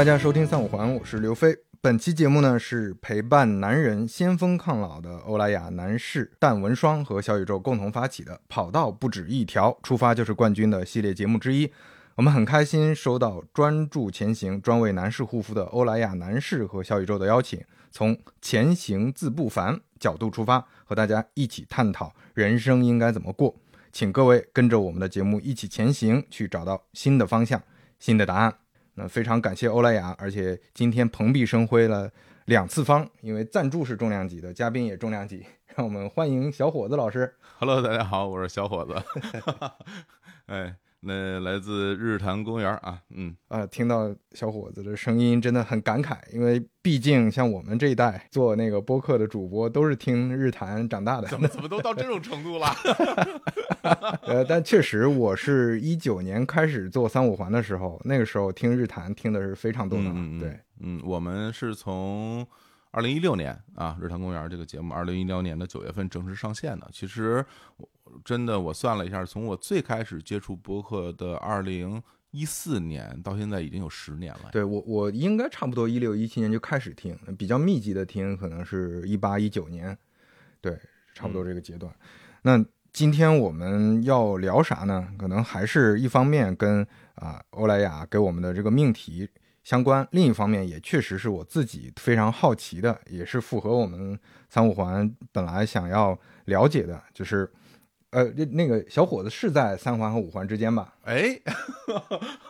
[0.00, 1.54] 大家收听三五环，我是刘飞。
[1.78, 11.70] 本期节目呢是陪伴男人先锋抗老的欧莱雅男士淡纹霜和小宇宙共同发起的“跑道不止一条，出发就是冠军”的系列节目之一。
[12.14, 23.54] 我们很开心收到专注前行、专为男士护肤的欧莱雅男士和小宇宙的邀请，从前行自不凡角度出发，和大家一起探讨人生应该怎么过。
[23.92, 27.62] 请各位跟着我们的节目一起前行，去找到新的方向、
[27.98, 28.54] 新的答案。
[29.00, 32.10] 那非常感谢欧莱雅，而且今天蓬荜生辉了
[32.44, 35.42] 两次方，因为赞助是重量级的，嘉宾也重量级。
[35.74, 37.34] 让我们欢迎小伙子老师。
[37.58, 38.94] Hello，大家好，我是小伙子。
[40.44, 51.28] 哎，那来自日坛公园啊，嗯，啊，听到小伙子的声音真的很感慨，因为毕竟像我们这一代做那个播客的主播，都是听日坛长大的。
[51.28, 52.66] 怎么怎么都到这种程度了？
[54.24, 60.04] 呃，但确实，我是一九年开始做三五环的时候，那个时候听日坛听的是非常多的。
[60.04, 62.46] 嗯嗯嗯对，嗯，我们是从
[62.92, 66.88] 二零一六年啊，日坛公园这个节目，二零一六年的九月份正式上线的。
[66.92, 67.44] 其实
[67.76, 67.88] 我
[68.24, 74.50] 真的我算了一下，从我最开始接触播客的二零一四年到现在已经有十年了。
[74.50, 79.96] 对我我应该差不多一六一七年就开始听，比较密集的听可能是一八一九年，
[80.60, 80.76] 对，
[81.14, 81.94] 差不多这个阶段。
[82.42, 85.12] 那今天我们要聊啥呢？
[85.16, 89.28] 可能还是一方面跟啊欧莱雅给我们的这个命题
[89.70, 94.18] 相关，另一方面也确实是我自己非常好奇的，也是符合我们
[94.48, 97.48] 三五环本来想要了解的，就是
[98.10, 100.92] 呃那那个小伙子是在三环和五环之间吧？
[101.04, 101.40] 哎，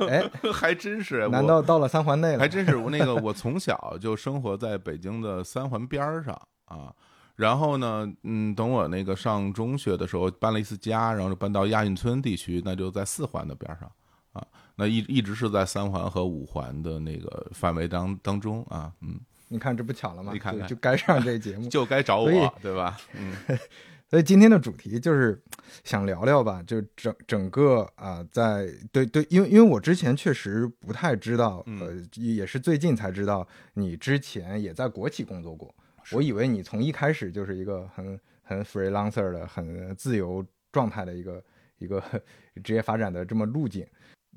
[0.08, 2.38] 哎，还真是，难道到了三环内了？
[2.38, 6.90] 还真是我那个，我从小就生活在北京的三环边儿上啊。
[7.36, 13.92] 然后呢，嗯，等我那个上中学的时候搬了一次家，然后就搬到亚运村地区，那就在四环的边儿上
[14.32, 14.46] 啊。
[14.80, 20.32] 那一一直是在三环和五环的那个范围当当中啊，嗯，你看这不巧了吗？
[20.32, 21.68] 你看看就就该上这节目。
[21.70, 22.98] 就该找我，对吧？
[23.14, 23.34] 嗯
[24.08, 25.40] 所以今天的主题就是
[25.84, 35.72] 想聊聊吧，就整整个啊、在对对，因为因为我之前确实不太知道，嗯呃，也是最近才知道你之前也在国企工作过，
[36.10, 41.44] 我以为你从一开始就是一个很很 freelancer 的、很自由状态的一个
[41.78, 42.02] 一个
[42.64, 43.86] 职业发展的这么路径。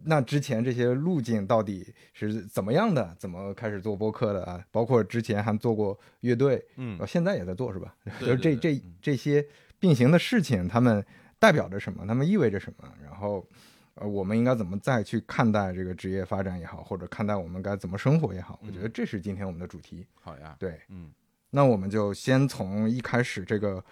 [0.05, 3.15] 那之前这些路径到底是怎么样的？
[3.17, 4.63] 怎么开始做播客的啊？
[4.71, 7.95] 包括之前还做过乐队，嗯呃，现在也在做是吧？
[8.19, 9.45] 就是这这这些
[9.79, 11.05] 并行的事情，他们
[11.39, 12.05] 代表着什么？
[12.05, 12.91] 他们意味着什么？
[13.03, 13.47] 然后，
[13.95, 18.59] 呃，我们应该怎么再去看待这个职业发展也好，或者看待我们该怎么生活也好？
[18.65, 20.05] 我觉得这是今天我们的主题。
[20.21, 21.11] 好呀，对，嗯
[21.51, 23.83] 那我们就先从一开始这个，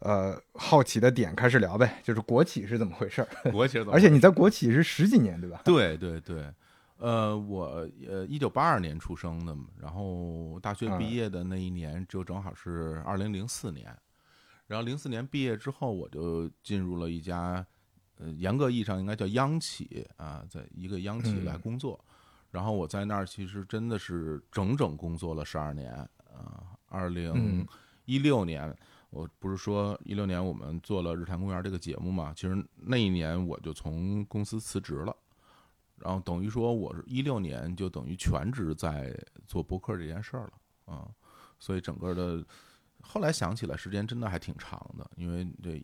[0.00, 3.50] 呃，好奇的点开始聊呗，就是国企是怎么回事儿？
[3.50, 5.62] 国企怎么 而且你在国企是十几年，对吧？
[5.64, 6.52] 对对对，
[6.98, 13.86] 呃，我呃一九八二年出生的嘛，然后大学嗯毕业的那一年就正好是二零零四年，
[14.66, 17.64] 然后零四年毕业之后，我就进入了一家
[18.18, 21.98] 呃严格意义上应该叫央企啊，在一个央企来嗯工作，
[22.50, 27.66] 然后我在那儿其实真的是整整工作了十二年啊，二零嗯
[28.04, 28.76] 一六年。
[29.10, 32.32] 我不是说一六年我们做了《日坛公园》这个节目嘛？
[32.36, 35.16] 其实那一年我就从公司辞职了，
[35.96, 40.52] 然后等于说我是一六年就等于全职在做播客这件事儿了
[40.94, 41.08] 啊、
[41.58, 42.44] 所以整个的
[43.02, 45.82] 后来想起来时间真的还挺长的，因为这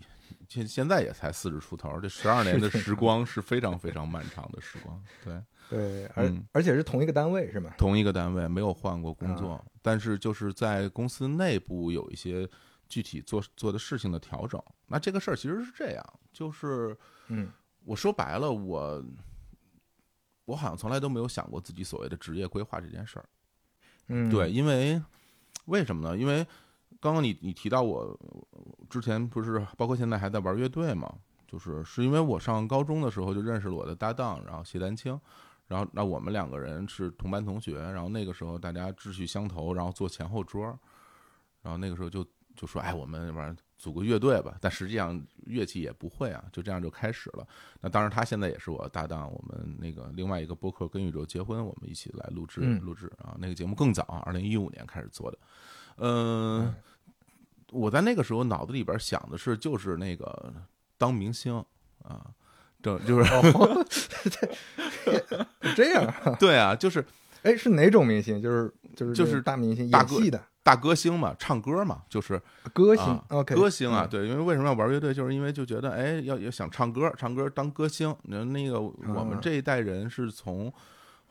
[0.49, 5.03] 现现在也才四十出头，这十二年的时光是非常非常漫长的时光。
[5.25, 7.73] 对，对，而、嗯而且是同一个单位是吗？
[7.79, 12.49] 同一个单位没有换过工啊作，但是就是在公司内部有一些
[12.93, 14.63] 具体做做的事情的调整。
[14.87, 16.95] 那这个事儿其实是这样，就是
[17.29, 17.49] 嗯
[17.87, 19.03] 我说白了，我
[20.45, 23.25] 我好像从来都没有想过自己所谓的职业规划这件事儿。
[24.09, 25.03] 嗯，对，，因为
[25.65, 26.15] 为什么呢？
[26.15, 26.47] 因为
[27.01, 28.15] 刚刚你你提到我
[28.91, 31.11] 之前不是包括现在还在玩乐队嘛，
[31.49, 35.19] 就是是因为我上高中的时候就认识了我的搭档，然后谢丹青，
[35.67, 40.79] 然后那我们两个人是同班同学，然后那个时候大家志趣相投，然后坐前后桌，
[41.63, 42.27] 然后那个时候就
[42.57, 47.47] 就说哎，我们要不然组个乐队吧，但实际上乐器也不会啊，就这样就开始了。
[47.81, 53.35] 那当然，他现在也是我搭档，我们那个另外一个播客《跟宇宙结婚》，我们一起来录制嗯录制啊。
[53.39, 55.39] 那个节目更早，二零一五年开始做的。
[55.97, 56.73] 嗯，
[57.71, 60.55] 我在那个时候脑子里边想的是，就是那个
[60.97, 61.57] 当明星
[62.05, 62.31] 啊，
[62.81, 63.87] 这就是哦，
[65.75, 67.05] 这样啊， 对啊，就是
[67.43, 68.41] 哎，是哪种明星？
[68.41, 72.41] 就是就是就是大明星，演戏的大歌星嘛，唱歌嘛，就是
[72.73, 73.25] 歌星啊。
[73.31, 78.15] OK，歌星啊，嗯，对，因为为什么要玩乐队，就是因为就觉得哎，要要想唱歌，唱歌当歌星。
[78.23, 80.73] 那那个我们啊这一代人是从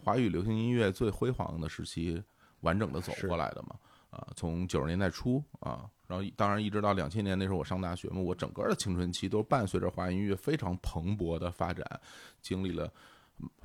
[0.04, 2.22] 华语流行音乐最辉煌的时期
[2.60, 3.75] 完整的走过来的嘛。
[4.10, 11.86] 啊，从九十年代初啊，然后当然一直到两千年那时候我上大学嘛，我整个的青春期都伴随着华语音乐非常蓬勃的发展，
[12.42, 12.92] 经历了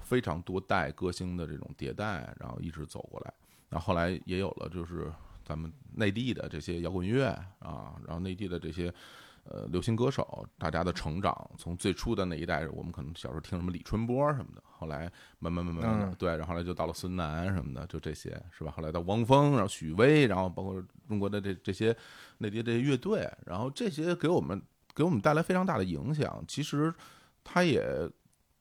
[0.03, 3.35] 非常多代歌星的这种迭代，然后一直走过来。
[3.69, 5.13] 然后后来也有了就是
[5.47, 7.27] 咱们内地的这些摇滚乐
[7.61, 8.93] 啊，然后内地的这些
[9.45, 18.73] 呃流行歌手，大家的成长，从最初的那一代，我们可能小时候听什么李春波什么的，后来慢慢慢慢慢的，嗯对，然后后来就到了孙楠什么的，就这些是吧？
[18.77, 21.97] 后来到汪峰，然后许巍，然后包括中国的这这些
[22.39, 24.61] 内地这些乐队，然后这些给我们
[24.95, 26.45] 给我们带来非常大的影响。
[26.49, 26.93] 其实
[27.45, 28.11] 它也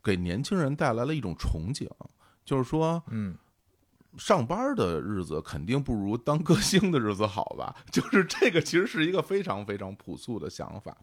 [0.04, 1.90] 给年轻人带来了一种憧憬，
[2.46, 3.36] 就是说，嗯，
[4.18, 7.76] 上班的日子肯定不如当歌星的日子好吧？
[7.92, 10.96] 就是这个，其实是一个非常非常朴素的想法。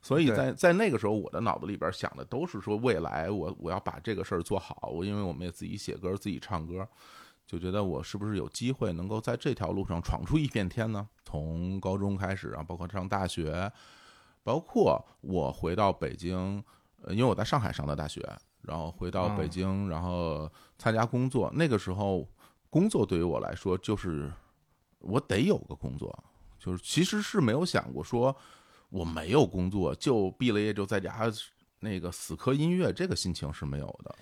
[0.00, 4.90] 所以在在那个时候，我的脑子里边想的都是说，未来我我要把这个事儿做好。
[4.92, 6.86] 我因为我们也自己写歌，自己唱歌，
[7.46, 11.08] 就觉得我是不是有机会能够在这条路上闯出一片天呢？
[11.24, 13.70] 从高中开始啊，包括上大学，
[14.44, 16.62] 包括我回到北京，
[17.02, 18.24] 呃，因为我在上海上的大学，
[18.62, 21.50] 然后回到北哦京，然后参加工作。
[21.54, 22.26] 那个时候，
[22.70, 24.30] 工作对于我来说就是
[24.98, 26.24] 我得有个工作，
[26.58, 28.34] 就是其实是没有想过说
[28.90, 31.30] 我没有工作就毕了业就在家
[31.80, 34.14] 那个死磕音乐，这个心情是没有的。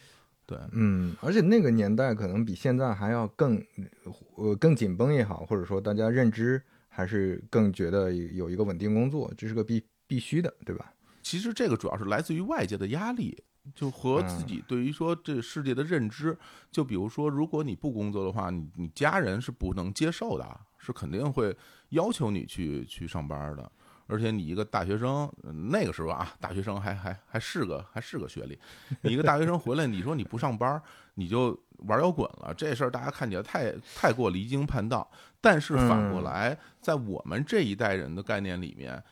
[0.45, 3.61] 对，嗯，而且那个年代可能比现在还要更，
[4.37, 10.93] 呃，更紧绷也好，或者说大家认知还是更觉得有一个稳定工作，这是个必必须的，对吧？
[11.21, 13.43] 其实这个主要是来自于外界的压力，
[13.75, 16.37] 就和自己对于说这世界的认知。
[16.71, 21.57] 就比如说，如果你不工作的话，你你家人是不能接受的，是肯定会
[21.91, 23.71] 要求你去去上班的。
[24.09, 25.29] 而且你一个大学生，
[25.73, 28.57] 那个时候啊，大学生还还还是个还是个学历，
[29.01, 30.81] 你一个大学生回来，你说你不上班，
[31.15, 35.11] 你就玩摇滚了，这事儿大家看起来太太过离经叛道。
[35.41, 39.03] 但是反过来，在我们这一代人的概念里面，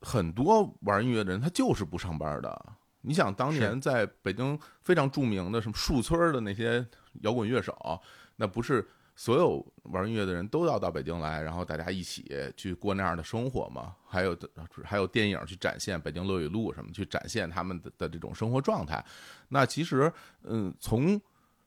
[0.00, 2.72] 很多玩音乐的人他就是不上班的。
[3.02, 6.86] 你想当年在北京非常著名的什么树村的那些
[7.22, 8.00] 摇滚乐手，
[8.36, 8.86] 那不是
[9.16, 13.94] 所有玩音乐的人都要到北京来，然后大家一起去过那样的生活吗？
[14.06, 14.36] 还有
[14.84, 19.04] 还有电影去展现北京乐语录什么，去展现他们的的这种生活状态。
[19.48, 20.12] 那其实，
[20.44, 21.20] 嗯，从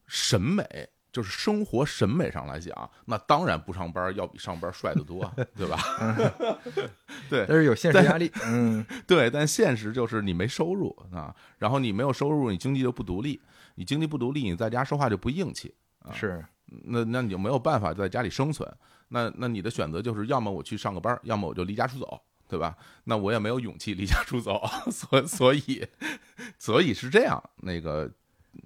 [0.07, 5.77] 审美就是生活审美上来讲，那当然不上班要比上班帅得多，对吧？
[7.29, 13.39] 对，但是有现实压力，嗯， 对，但现实就是你没收入啊，然后你没有收入，你经济就不独立，
[13.75, 18.67] 你经济不独立，你在家说话就不硬气，啊是，那那你就没有办法在家里生存。
[19.09, 22.19] 那那你的选择就是，要么我去上个班，要么我就离家出走，
[22.49, 22.75] 对吧？
[23.03, 25.87] 那我也没有勇气离家出走， 所所以
[26.57, 28.11] 所以是这样，那个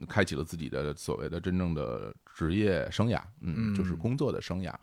[0.07, 4.73] 开启了自己的所谓的真正的职业生涯，嗯，就是嗯工作的生涯。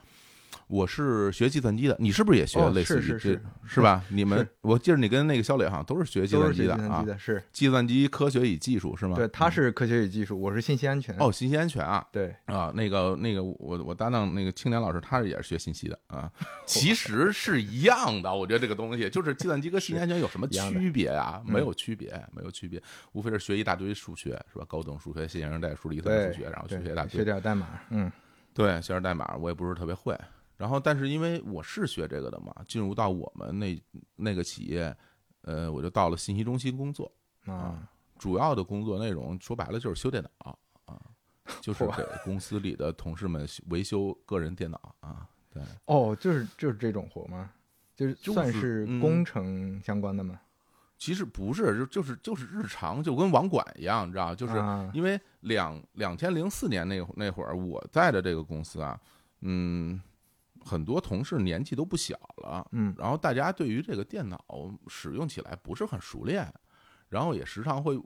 [0.66, 4.02] 我是学计算机的，你是不是也学哦类似于这是是是是吧？
[4.10, 9.14] 你们我记得你跟那个肖磊好像都是学计算机的啊是计算机，科学与技术是吗？
[9.16, 16.30] 对，他嗯是科学与技术，我是信息安全，哦，信息安全啊，对，啊，那个那个，我我搭档那个青年老师，他是也是学信息的啊，
[16.66, 18.34] 其实是一样的。
[18.34, 21.42] 我觉得这个东西就是计算机跟信息安全有什么 区别啊？
[21.46, 24.64] 嗯没有区别，没有区别，无非是学一大堆数学是吧？
[24.66, 27.24] 高等数学、线性代数、离散对，数学，然后去学一大堆学。
[27.24, 28.10] 点代码，嗯，
[28.54, 30.18] 对，学点代码我也不是特别会。
[30.56, 33.82] 然后，但是因为我是学这个的嘛，进入到我们那
[34.16, 34.96] 那个企业，
[35.42, 37.10] 呃，我就到了信息中心工作。
[37.46, 37.86] 啊，
[38.18, 40.98] 主要的工作内容说白了就是修电脑啊，
[41.60, 45.28] 就是给公司里的同事们维修个人电脑啊。
[45.52, 47.50] 对，哦，就是就是这种活吗？
[47.94, 50.40] 就是算是嗯工程相关的吗？
[50.96, 58.98] 其实不是，就就是就是日常，就跟网管一样，你知道，就是啊因为两两千零四年那那会儿，我在的这个公司啊，
[59.40, 60.00] 嗯，
[60.64, 64.38] 很多同事年纪都不小了，嗯然后大家对于这个电脑
[64.88, 66.52] 使用起来不是很熟练，
[67.08, 68.00] 然后也时常会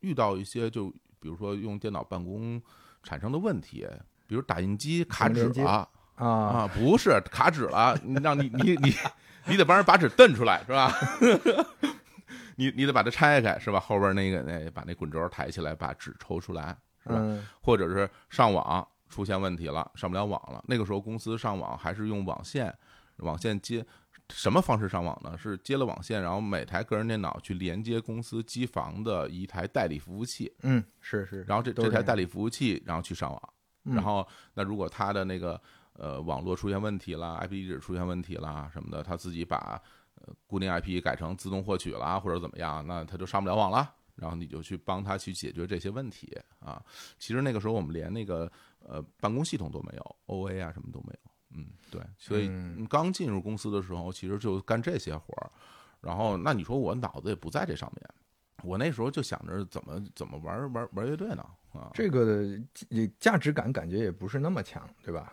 [0.00, 0.88] 遇到一些就
[1.20, 2.60] 比如说用电脑办公
[3.02, 3.86] 产生的问题，
[4.26, 5.88] 比如打印机卡纸了。
[6.16, 8.94] 啊，啊，不是卡纸了，让你你你
[9.46, 10.92] 你得帮人把纸蹬出来是吧？
[12.56, 13.80] 你你得把它拆开是吧？
[13.80, 17.16] 后边那个那把那滚轴抬起来，把纸抽出来是吧？
[17.20, 20.64] 嗯或者是上网出现问题了，上不了网了。
[20.66, 22.74] 那个时候公司上网还是用网线，
[23.16, 23.84] 网线接
[24.30, 25.36] 什么方式上网呢？
[25.36, 33.42] 是接了网线，然后每台个人电脑去连接公司机房的一台代理服务器，嗯，是是，然后这这台代理服务器，然后去上网。
[33.84, 35.60] 嗯然后那如果他的那个
[35.94, 39.80] 呃网络出现问题啦，IP 地址出现问题啦什么的，他自己把
[40.16, 43.94] 呃固定 IP 改成自动获取啦，或者怎么样，那他就上不了网了。
[44.16, 46.80] 然后你就去帮他去解决这些问题啊。
[47.18, 48.52] 其实那个时候我们连那个
[48.86, 51.30] 呃办公系统都没有，OA 啊什么都没有。
[51.52, 55.50] 嗯，对，所以嗯刚进入公司的时候，其实就干这些活儿。
[56.00, 58.08] 然后，那你说我脑子也不在这上面，
[58.62, 61.44] 我那时候就想着怎么怎么玩玩玩乐队呢？
[61.72, 65.32] 啊，这个的价价值感感觉也不是那么强，对吧？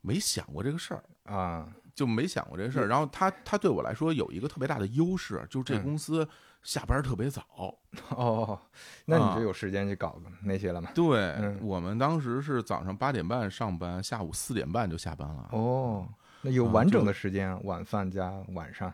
[0.00, 1.04] 没想过这个事儿。
[1.24, 2.88] 啊，就没想过这事儿。
[2.88, 6.26] 然后他他对我来说有一个特别大的优势，就是这嗯公司
[6.62, 7.42] 下班特别早。
[8.10, 8.58] 哦，
[9.04, 10.90] 那你啊就有时间去搞那些了嘛？
[10.94, 15.48] 对、嗯我们当时是早上八点半上班，下午四点半就下班了。
[15.52, 16.08] 哦，
[16.42, 18.92] 那有啊完整的时间，晚饭加晚上。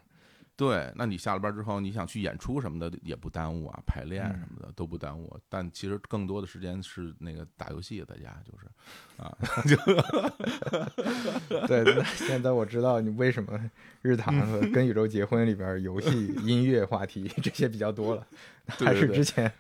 [0.57, 5.39] 对，那你下了班之后，你想去演出什么的也不耽误啊，排练嗯什么的都不耽误。
[5.51, 8.67] 但其实更多的时间是那个打游戏，在家就是
[9.23, 9.37] 啊，
[9.69, 9.77] 就
[11.67, 13.71] 对，那现在我知道你为什么
[14.01, 18.27] 日 坛和《跟宇宙结婚》里边游戏、音乐话题这些比较多了，
[18.67, 19.53] 还是之前嗯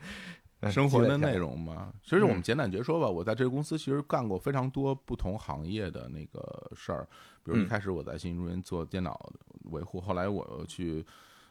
[0.71, 1.37] 生活的内。
[1.37, 1.93] 容嘛。
[2.03, 7.09] 其实我们嗯简短截说吧，我在这个公司其实干过非常多不同行业的那个事儿，
[7.45, 9.33] 比如一嗯开始我在信息中心做电脑
[9.71, 11.05] 维护，后来我又去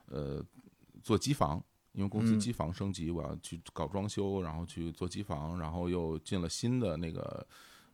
[0.08, 0.44] 呃
[1.02, 1.64] 做机房。
[1.94, 7.48] 因为公司嗯机房升级，我要去搞装修，然后去做机房，然后又进了新的那个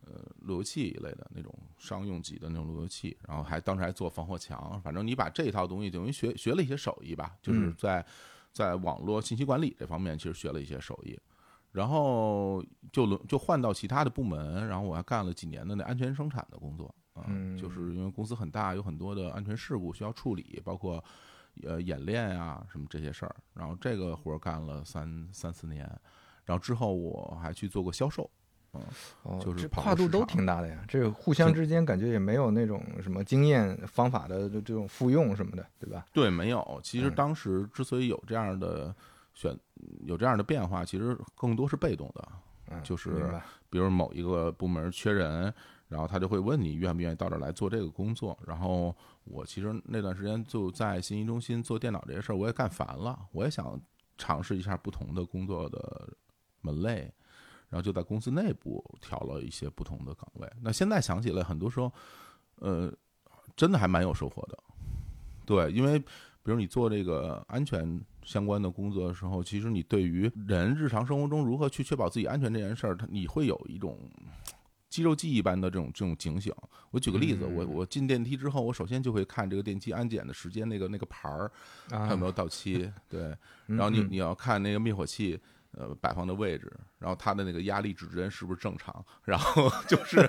[0.04, 8.04] 呃路由器一类的那种商用级的那种路由器，然后还当时还做防火墙，反正你把这一套东西等于学学了一些手艺吧，就是嗯在
[8.52, 11.18] 在网络信息管理这方面其实学了一些手艺，
[11.70, 21.02] 然后就轮就换到其他的部门，然后我还干了几年的那安全生产的工作啊，嗯就是因为公司很大，有很多的安全事故需要处理，包括
[21.62, 25.80] 呃演练啊什么这些事儿，然后这个活儿干了三三四年，
[26.44, 28.30] 然后之后我还去做过销售，
[29.22, 30.82] 哦，就是跨度都挺大的呀。
[30.88, 36.06] 这个互相之间感觉也没有那种什么经验方法的这这种复用什么的，对吧？
[36.12, 36.80] 对，没有。
[36.82, 38.94] 其实嗯当时之所以有这样的
[39.34, 39.54] 选，
[40.04, 42.28] 有这样的变化，其实更多是被动的。
[42.70, 43.30] 嗯，就是
[43.68, 45.52] 比如某一个部门缺人，
[45.88, 48.38] 然后他就会问你愿不愿意到这儿来做这个工作。
[48.46, 53.78] 然后我其实那段时间就在信息中心做电脑这些事儿，我也干烦了，我也想
[54.16, 56.08] 尝试一下不同的工作的
[56.62, 57.12] 门类。
[57.72, 60.52] 然后就在公司内部调了一些不同的岗位。
[60.60, 61.90] 那现在想起来，很多时候，
[62.56, 62.92] 呃，
[63.56, 64.58] 真的还蛮有收获的。
[65.46, 73.98] 对，因为比如你做这个安全相关的工作的时候，其实你对于人日常生活中如何去确保自己安全这件事儿，它你会有一种
[74.90, 76.54] 肌肉记忆般的这种这种警醒。
[76.90, 81.50] 我举个例子，我嗯我进电梯之后，我首先就会看这个电梯安检的时间，那个那个牌儿
[81.88, 83.34] 它有没有到期， 对，
[83.68, 85.40] 嗯然后你嗯你要看那个灭火器。
[85.76, 89.04] 呃，摆放的位置，然后它的那个压力指针是不是正常？
[89.24, 90.28] 然后 就是，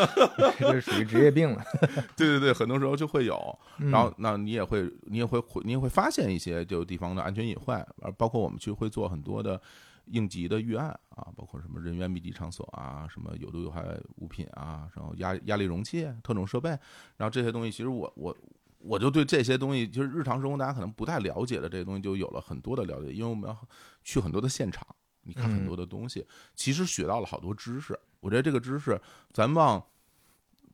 [0.58, 1.64] 这是属于职业病了。
[2.16, 9.60] 对对对，很多时候就会有，嗯然后那你也会你也会你也会发现一些就地方的安全隐患，而包括我们去会做很多的
[10.06, 13.82] 应急的预案啊，包括什么人员密集场所啊，什么有毒有害
[14.16, 16.68] 物品啊，然后压压力容器、特种设备，
[17.16, 18.36] 然后这些东西，其实我我
[18.84, 23.68] 我就对这些东西，就是日常生活大家可能不太了解的这些东西，就有了很多的了解，因为我们要
[24.02, 24.86] 去很多的现场，
[25.22, 27.98] 你看很多的东西，其实学到了好多知识。
[28.20, 29.00] 我觉得这个知识，
[29.32, 29.84] 咱往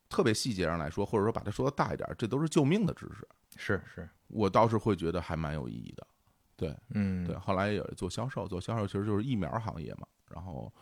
[0.08, 3.28] 特别细节上来说，或者说把它说的大一点，这都是救命的知识。
[3.56, 6.06] 是是，我倒是会觉得还蛮有意义的。
[6.56, 10.72] 对嗯，对，后来也做销售，做销售其实就是疫苗行业嘛，然后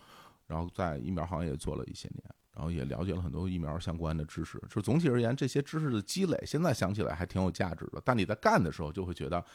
[0.45, 2.23] 然后在疫苗行业做了一些年，
[2.57, 4.59] 然后也了解了很多疫苗相关的知识。
[4.67, 8.01] 就总体而言，这些知识的积累，现在想起来还挺有价值的。
[8.03, 9.45] 但你在干的时候，就会觉得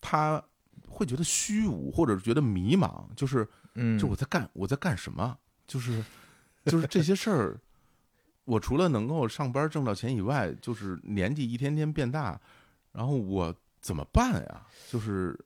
[0.00, 0.42] 他
[0.88, 5.38] 会觉得虚无，或者是觉得迷茫，就是嗯，就我在干我在干什么？
[5.68, 6.04] 就是
[6.64, 7.60] 就是这些事儿，
[8.44, 12.40] 我除了能够上班挣到钱以外，就是年纪一天天变大，
[12.90, 14.66] 然后我怎么办呀？
[14.90, 15.38] 就是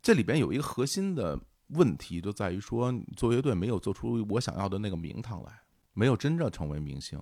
[0.00, 1.38] 这里边有一个核心的
[1.70, 5.60] 问题，就在于说，你做乐队没有做出我想要的那个名堂来，
[5.98, 7.20] 没有真正成为明星，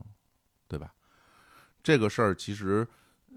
[0.69, 0.93] 对吧？
[1.83, 2.87] 这个事儿其实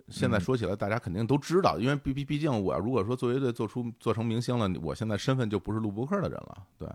[0.09, 6.89] 现在说起来，大家肯定都知道，因为毕毕毕竟我如果说做乐队做出做成明星了，我现在身份就不是录播客的人了，对。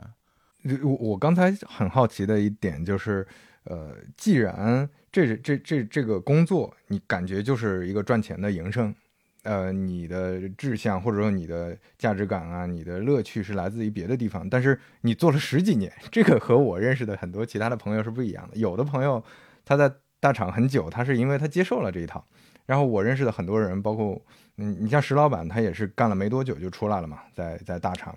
[0.82, 3.26] 我我刚才很好奇的一点就是，
[3.64, 8.94] 呃，既然这这这这个工作，你感觉就是一个赚钱的营生，
[9.44, 18.56] 呃，你的志向或者说你的价值感啊，你的乐趣是来自于别的地方，但是你做了十几年，这个和我认识的很多其他的朋友是不一样的。
[18.56, 19.22] 有的朋友
[19.64, 22.26] 他在大厂很久，他是因为他接受了这一套，
[22.66, 24.20] 然后我认识的很多人，包括
[24.56, 28.16] 嗯，你像石老板，他也是干了没多久就出来了嘛，在在大厂。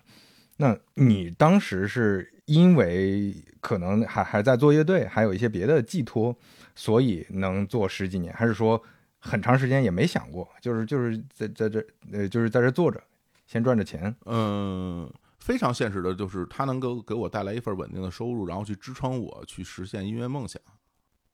[0.59, 6.35] 那你当时是因为可能还还在做乐队，还有一些别的寄托，
[6.73, 8.81] 所以能做十几年，还是说
[9.19, 13.01] 很长时间也没想过，就是就是在在这呃就是在这坐着，
[13.45, 14.15] 先赚着钱？
[14.25, 20.61] 嗯，非常现实的就是它能够给我带来一份稳定的收入，然后去支撑我去实现音乐梦想。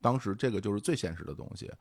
[0.02, 1.72] 当时这个就是最现实的东西，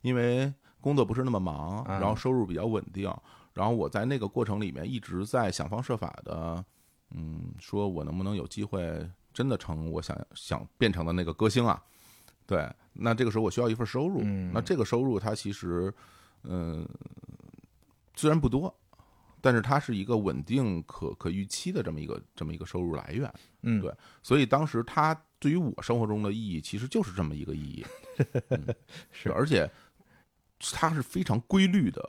[0.00, 3.12] 因为工作不是那么忙，啊然后收入比较稳定，
[3.52, 6.64] 然后我在那个过程里面一直在想方设法的，
[7.10, 11.82] 嗯，说我能不能有机会真的成我想想变成的那个歌星啊？
[12.46, 12.68] 对，
[13.00, 15.92] 那这个时候我需要一份收入，嗯那这个收入它其实，
[16.42, 16.86] 嗯、
[18.16, 18.74] 虽然不多，
[19.40, 23.32] 但是它是一个稳定可可预期的这么一个这么一个收入来源。
[23.62, 27.86] 嗯，对所以当时它对于我生活中的意义，其实就是这么一个意义。
[28.50, 28.74] 嗯
[29.12, 29.70] 是而且
[30.58, 32.02] 它是非常规律的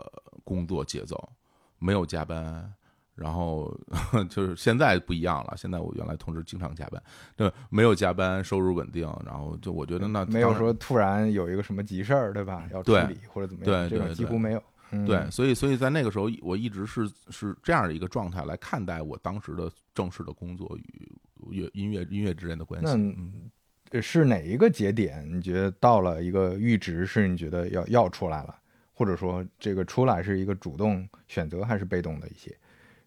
[0.44, 1.30] 工作节奏，
[1.78, 2.74] 没有加班。
[3.20, 3.76] 然后
[4.30, 7.02] 就是现在不一样了，现在我原来同事经常加班，
[7.36, 12.68] 对，没有加班，收入稳定，然后就我觉得那没有说突然有一个什么急事儿，对吧？
[12.72, 14.64] 要处理或者怎么样，这种几乎没有。
[14.92, 21.12] 嗯对，，所以所以在那个时候，我一直是是这样的一个状态来看待我当时的正式的工作与
[21.52, 24.02] 乐音乐音乐之间的关系。
[24.02, 25.28] 是哪一个节点？
[25.32, 28.56] 你觉得到了一个阈值，是你觉得要要出来了，
[28.92, 32.56] 或者说这个出来是一个主动选择还是被动的一些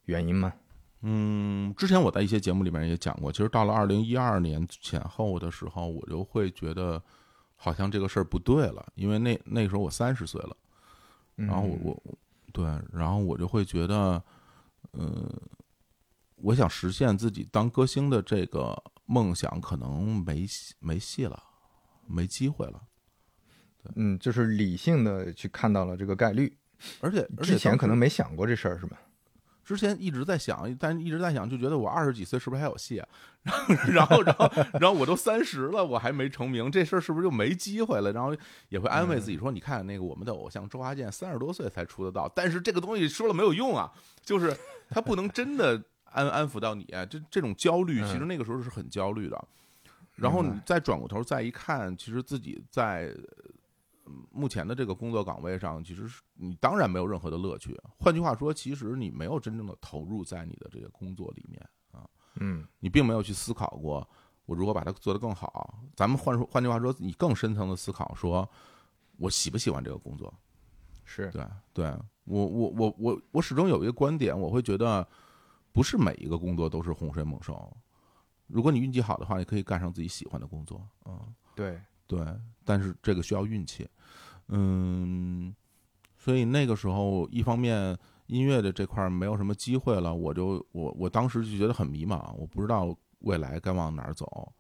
[0.04, 0.52] 原因吗？
[1.02, 7.02] 嗯，之前我在一些节目里面也讲过，其实到了二零一二年前后的时候，我就会觉得
[7.56, 10.56] 好像这个事儿不对了，因为那那时候我三十岁了，
[11.35, 12.18] 然然后我我我
[12.52, 14.23] 对，然后我就会觉得，
[14.92, 15.42] 呃，
[16.37, 21.42] 我想实现自己当歌星的这个梦想，可能没戏没戏了，
[22.06, 22.80] 没机会了。
[23.97, 26.56] 嗯，就是理性的去看到了这个概率，
[27.00, 29.00] 而且而且之前可能没想过这事儿，是吧？
[29.75, 33.08] 之前一直在想，但一直在想，就觉得我二十几岁是不是还有戏啊？
[33.93, 38.13] 然后，然后，然后，然后我都三十了，我还没成名，这事儿是不是就没机会了？
[38.13, 38.37] 然后
[38.69, 43.91] 也会安慰自己说，你看那个我们的偶像周华健三十多岁才出得道，但是这个东西说了没有用啊，
[44.23, 44.56] 就是
[44.91, 49.45] 他不能真的安安抚到你，这这种焦虑，其实那个时候是很焦虑的。
[50.15, 53.50] 然后你再转过头再一看，其实自己在呃
[54.30, 57.80] 目前的这个工作岗位上，其实是你当然没有任何的乐趣。
[57.99, 61.60] 换句话说，其实你没有真正的投入在你的这个工作里面
[61.93, 64.08] 啊，嗯你并没有去思考过
[64.47, 65.78] 我如何把它做得更好。
[65.95, 68.49] 咱们换说换句话说，你更深层的思考，说
[69.19, 70.32] 我喜不喜欢这个工作？
[71.04, 71.86] 是，对对，
[72.25, 75.06] 我我我我我始终有一个观点，我会觉得
[75.73, 77.76] 不是每一个工作都是洪水猛兽。
[78.47, 82.19] 如果你运气好的话，你可以干上自己喜欢的工作，嗯，对，对，
[82.65, 83.89] 但是这个需要运气，
[84.49, 85.55] 嗯，
[86.17, 87.97] 所以那个时候，一方面
[88.27, 94.53] 音乐的这块儿没有什么机会了，我就我我当时就觉得很迷茫，我不知道未来该往哪儿走。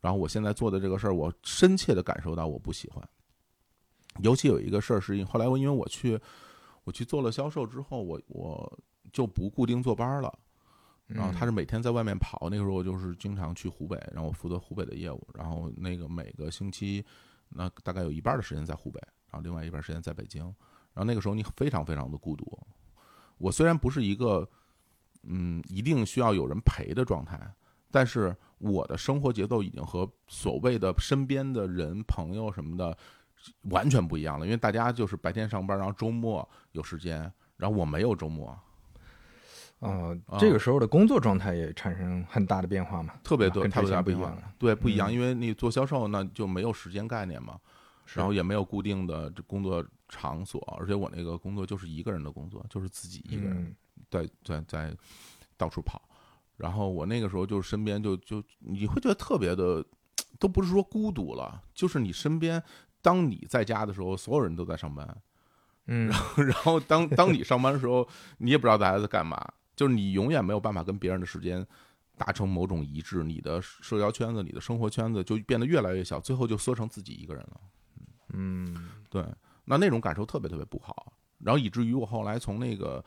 [0.00, 3.02] 然后我现在做的这个事儿，我深切的感受到我不喜欢。
[4.20, 6.18] 尤其有一个事儿是因，后来我因为我去
[6.84, 8.78] 我去做了销售之后，我我
[9.12, 10.38] 就不固定坐班儿了。
[11.06, 17.02] 然后他是每天在外面跑，那个时候我就是经常去湖北，然后我负责湖北的业务，然后那个每个星期，
[17.48, 22.58] 那大概有一半的时间在湖北，然后另外一半时间在北京，然后那个时候你非常非常的孤独。
[23.38, 24.48] 我虽然不是一个，
[25.22, 27.40] 嗯，一定需要有人陪的状态，
[27.90, 32.96] 但是我的生活节奏已经和所谓的身边的人、朋友什么的
[33.70, 38.58] 完全不一样了，因为大家就是白天上班，然后周末有时间，然后我没有周末，
[39.80, 44.52] 呃，啊这个时候的工作状态也产生很大的变化嘛，特别多，特别不一样了。
[44.58, 47.58] 对，不一样，嗯因为你做销售那就没有时间概念嘛，
[48.14, 53.74] 然后也没有固定的这工作场所，而且我那个工作就是一个人的工作，就是自己一个人嗯
[54.10, 54.96] 在在在
[55.56, 56.02] 到处跑。
[56.56, 59.84] 然后我那个时候就身边就就你会觉得特别的，
[60.40, 62.60] 都不是说孤独了，就是你身边，
[63.00, 65.16] 当你在家的时候，所有人都在上班，
[65.86, 69.40] 嗯，然后当当你上班的时候，你也不知道大家在干嘛，
[69.78, 71.64] 就是你永远没有办法跟别人的时间
[72.16, 77.60] 达成某种一致，你的社交圈子、你的生活圈子就变得越来越小，最后就缩成自己一个人了。
[78.32, 79.24] 嗯对，
[79.64, 83.02] 那那种感受特别特别不好，然后以至于我后来从那个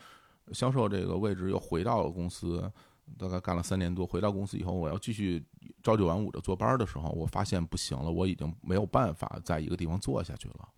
[0.54, 2.72] 销售这个位置又回到了公司，
[3.18, 5.44] 大概干了三年多，回到公司以后，我要继续
[5.84, 10.70] 朝九晚五的坐班的时候，我发现不行了，我已经没有办法在一个地方坐下去了。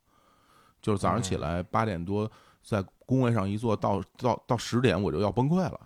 [0.82, 2.30] 就是早上起来八点多
[2.64, 5.80] 在工位上一坐，到到到十点我就要崩溃了。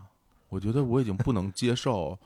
[0.47, 2.17] 我觉得我已经不能接受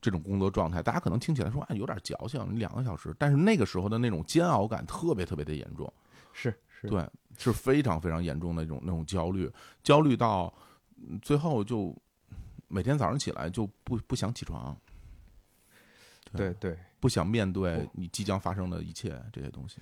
[0.00, 0.82] 这种工作状态。
[0.82, 5.92] 大家可能听起来说啊有点矫情，你两个小时，但是那个时候的那种煎熬感特别特别的严重。
[6.32, 7.04] 是是，对，
[7.36, 9.50] 是非常非常严重的那种那种焦虑，
[9.82, 10.52] 焦虑到
[10.96, 11.96] 嗯最后就
[12.68, 14.76] 每天早上起来就不不想起床，
[16.32, 16.78] 对对。
[17.00, 19.76] 不想面对你即将发生的一切这些东西。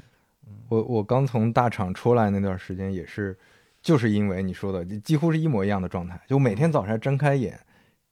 [0.68, 3.38] 我我刚从大厂出来那段时间也是，
[3.82, 6.20] 就是因为你说的，几乎是一模一样的状态。
[6.26, 7.58] 就每天早上睁开眼，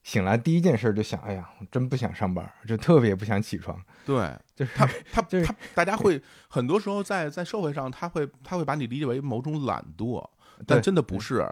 [0.03, 3.81] 醒来第一件事就想，哎呀，我真不想上班，就特别不想起床。
[4.05, 10.29] 对，就是他 他就是他，大家会很多时候在在社会上，他会他会把你理解为某种懒惰，
[10.67, 11.47] 但真的不是。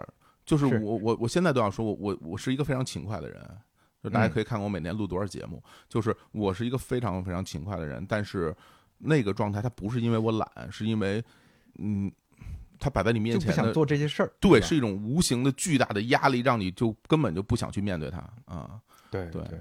[0.45, 3.39] 就是是我我我现在都要说，我我我是一个非常勤快的人。
[4.01, 8.55] 就大家嗯可以看看我每年录多少节目，就是我是一个非常非常勤快的人，但是
[8.97, 11.21] 那个状态，它不是因为我懒，是因为
[11.77, 12.09] 嗯，
[12.79, 14.31] 它摆在你面前就不想做这些事儿。
[14.39, 18.79] 对，是一种无形的巨大的压力，让你就根本就不想去面对它啊。
[19.11, 19.59] 对对对。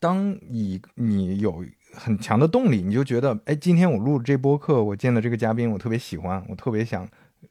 [0.00, 7.06] 当你你有很强的动力，你就觉得，哎，今天我录这播客，我见的这个嘉宾，我特别喜欢，我特别想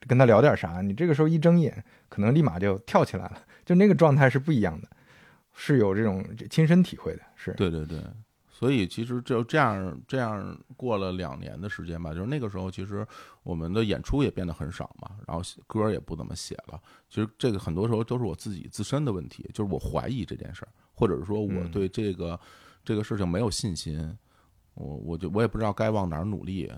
[0.08, 0.82] 跟他聊点啥。
[0.82, 4.88] 你这个时候一睁眼，可能立马就跳起来了，就那个状态是不一样的，
[5.54, 7.52] 是有这种亲身体会的，是。
[7.52, 8.00] 对对对，
[8.58, 13.06] 所以其实就这样这样过了两年的时间吧，就是那个时候，其实
[13.42, 16.80] 我们的演出也变得很少嘛，然后歌也不怎么写了。
[17.10, 22.40] 其实这个很多时候都是我自己自身的问题，就是我怀疑这件事儿，或者是说我嗯对这个、
[22.82, 24.16] 这个事情没有信心，
[24.72, 26.72] 我我就我也不知道该往哪儿努力。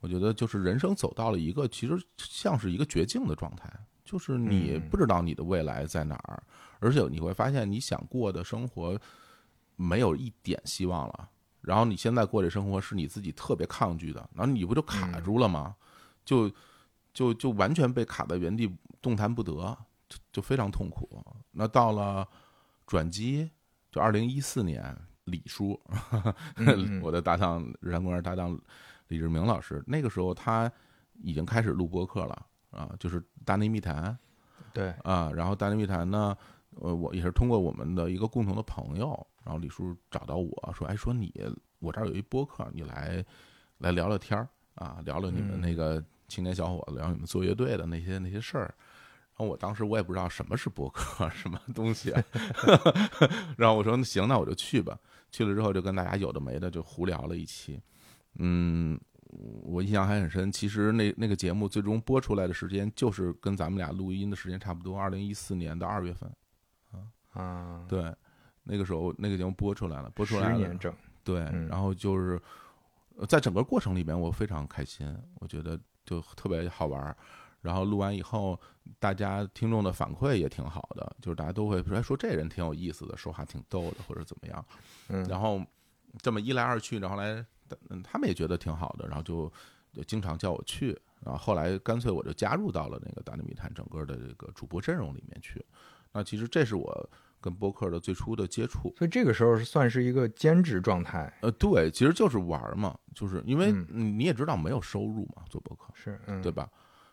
[0.00, 3.70] 我觉得就是人生走到了一个其实像是一个绝境的状态，
[4.02, 6.42] 就是你嗯不知道你的未来在哪儿，
[6.78, 8.98] 而且你会发现你想过的生活
[9.78, 11.30] 没有一点希望了。
[11.60, 15.74] 然后你现在过这生活是你自己特别抗拒的，然后你不就卡住了吗？
[16.24, 16.50] 就
[17.14, 19.76] 就就完全被卡在原地动弹不得，
[20.08, 21.24] 就就非常痛苦。
[21.52, 22.26] 那到了
[22.86, 23.50] 转机，
[23.90, 25.78] 就二零一四年，李叔，
[26.56, 28.58] 嗯我的搭档日坛公园搭档
[29.08, 30.70] 李志明老师，那个时候他
[31.20, 34.04] 已经开始录播客了啊，就是《大内密谈》
[34.72, 36.36] 对，啊，然后《大内密谈》呢，
[36.80, 41.32] 呃，我也是通过我们的一个共同的朋友，然后李叔找到我说，哎，说你
[41.78, 43.24] 我这儿有一播客，你来
[43.78, 48.74] 来聊聊天儿啊，聊聊你们嗯那个青年小伙子，聊你们做乐队的那些那些事儿。
[49.36, 52.22] 然后我当时我也不知道什么是播客， 什么东西、啊，
[53.56, 54.98] 然后我说那行，那我就去吧。
[55.30, 57.80] 去了之后就跟大家有的没的就胡聊了一期，
[58.38, 58.98] 嗯，
[59.62, 60.50] 我印象还很深。
[60.50, 66.28] 其实那那个节目最终播出来的时间就是跟咱们俩录音的时间差不多，二零一四年的二月份。
[67.38, 68.14] 啊，对，
[68.64, 72.40] 那个时候那个节目播出来了，播出来了，十年整，对，嗯然后就是
[73.16, 77.16] 呃在整个过程里面，我非常开心，我觉得就特别好玩儿。
[77.60, 78.58] 然后录完以后，
[79.00, 84.64] 大家听众的反馈也挺好的，就是大家都会说哎说这人挺有意思的，说话挺逗的，或者怎么样。
[85.08, 85.60] 嗯，然后
[86.18, 87.44] 这么一来二去，然后来，
[87.90, 89.52] 嗯，他们也觉得挺好的，然后就
[89.92, 90.96] 就经常叫我去。
[91.20, 95.62] 然后后来干脆我就加入到了那个大内密探整个的这个主播阵容里面去。
[96.12, 98.92] 那其实这是我跟播客的最初的接触。
[98.96, 106.68] 所以这个时候是算是一个兼职状态，呃，对，其实就是玩儿嘛，就是因为你也知道没有收入嘛，做播客，是，嗯，对吧？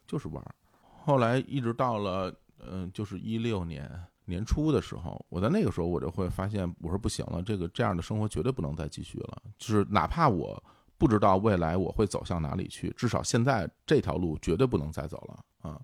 [0.07, 0.55] 就是玩儿。
[0.81, 2.33] 后来一直到了
[2.67, 3.87] 嗯、就是一六年
[4.25, 9.41] 年初的时候，我在那个时候我就会发现，我说不行了，这个这样的生活绝对不能再继续了。
[9.59, 10.61] 就是哪怕我
[10.97, 15.79] 不知道未来我会走向哪里去，至少现在这条路绝对不能再走了啊！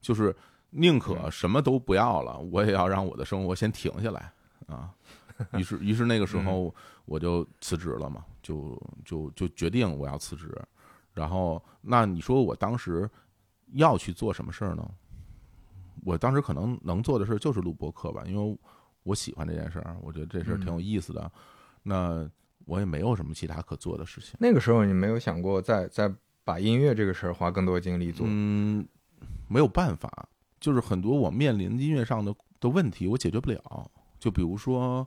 [0.00, 0.34] 就是
[0.70, 4.32] 宁可什么都不要了，我也要让我的生活先停下来
[4.66, 4.90] 啊！
[5.54, 6.74] 于是，于是那个时候
[7.06, 10.54] 我就辞职了嘛，就就就决定我要辞职。
[11.12, 13.08] 然后，那你说我当时
[13.72, 14.88] 要去做什么事儿呢？
[16.04, 18.58] 我当时可能能做的事儿就是录播客吧，因为
[19.02, 21.30] 我喜欢这件事儿，我觉得这事儿挺有意思的。
[21.82, 22.30] 那
[22.64, 24.34] 我也没有什么其他可做的事情。
[24.38, 26.12] 那个时候你没有想过再再
[26.44, 28.86] 把音乐这个事儿花更多精力做，嗯，
[29.48, 30.28] 没有办法，
[30.60, 33.90] 就是很多我面临音乐上的的问题，我解决不了。
[34.18, 35.06] 就比如说，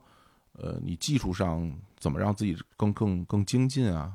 [0.54, 4.12] 呃，你技术上怎么让自己更更更精进啊？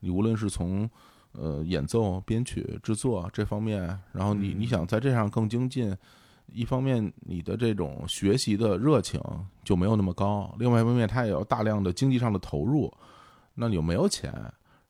[0.00, 0.88] 你无论是从
[1.32, 5.96] 呃演奏、编曲、制作这方面，然后你嗯你想在这上更精进，
[6.52, 9.18] 一方面你的这种学习的热情
[9.64, 12.92] 就没有那么高，另外一方面它也有大量的经济上的投入，
[13.54, 14.30] 那你又没有钱。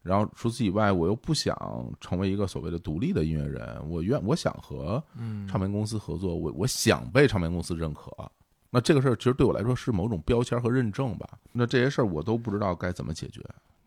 [0.04, 1.56] 然后除此以外，我又不想
[1.98, 8.12] 成为一个所谓的独立的音乐人，我愿我想和嗯唱片公司合作，我我想被唱片公司认可。
[8.70, 11.26] 那这个事儿其实对我来说是某种标签和认证吧。
[11.52, 13.40] 那这些事儿我都不知道该怎么解决，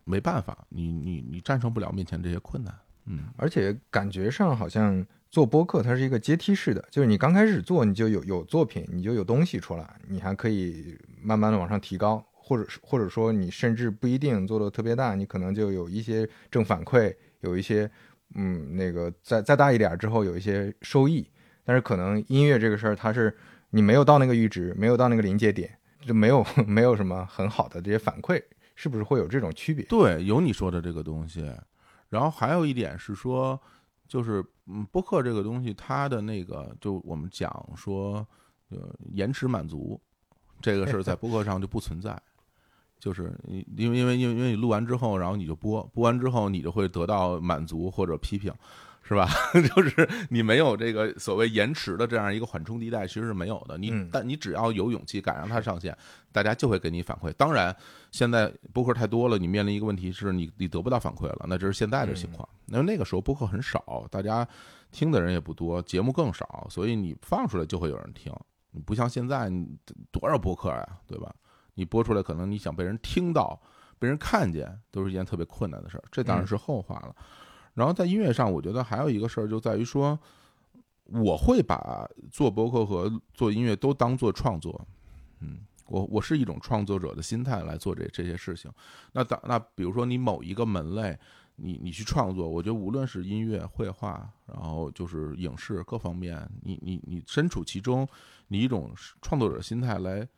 [0.04, 2.74] 没办法，你你你战胜不了面前这些困难。
[3.04, 17.90] 嗯，而且感觉上好像做播客它是一个阶梯式的，就是你刚开始做你就有有作品，你就有东西出来，你还可以慢慢的往上提高，或者或者说你甚至不一定做的特别大，你可能就有一些正反馈，有一些
[18.36, 21.28] 嗯那个再再大一点之后有一些收益，
[21.62, 23.36] 但是可能音乐这个事儿它是
[23.70, 28.42] 你没有到那个阈值，没有到那个临界点，就没有 没有什么很好的这些反馈，
[28.74, 29.84] 是不是会有这种区别？
[29.84, 31.52] 对，有你说的这个东西。
[32.08, 33.60] 然后还有一点是说，
[34.08, 38.26] 就是嗯，播客这个东西，它的那个就我们讲说，
[38.70, 40.00] 呃，延迟满足，
[40.62, 42.18] 这个事儿在播客上就不存在。
[42.98, 48.52] 就是你，因为因为因为因为你录完之后，然后你就播，播完之后你就会得到满足或者批评，
[49.02, 49.28] 是吧？
[49.74, 53.78] 就是你没有这个所谓延迟的这样一个缓冲地带，其实是没有的。
[53.78, 55.96] 你嗯但你只要有勇气敢让它上线，
[56.32, 57.32] 大家就会给你反馈。
[57.32, 57.74] 当然，
[58.10, 62.46] 现在播客太多了，你面临一个问题是你你得不到反馈了，那这是现在的情况。
[62.66, 64.46] 那那个时候播客很少，大家
[64.90, 68.32] 听的人也不多，节目更少，所以你放出来就会有人听。
[68.72, 69.50] 你不像现在，
[70.10, 71.34] 多少播客呀，对吧？
[71.78, 73.56] 你播出来，可能你想被人听到、
[74.00, 76.02] 被人看见，都是一件特别困难的事儿。
[76.10, 77.14] 这当然是后话了。
[77.72, 80.18] 然后在音乐上，我觉得还有一个事儿，就在于说，
[81.04, 84.84] 我会把做播客和做音乐都当做创作。
[85.38, 88.68] 嗯，我我是一种创作者的心态来做这这些事情。
[89.12, 91.16] 那当那比如说你某一个门类，
[91.54, 98.04] 你你去创作，我觉得无论是音乐、绘画，然后就是影视各方面，你你你身处其中，
[98.48, 100.28] 你一种创作者心态来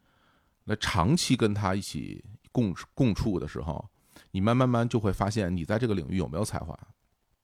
[0.64, 3.85] 来长期跟他一起共共处的时候，
[4.31, 6.79] 你慢慢慢就会发现你在这个领域有没有才华，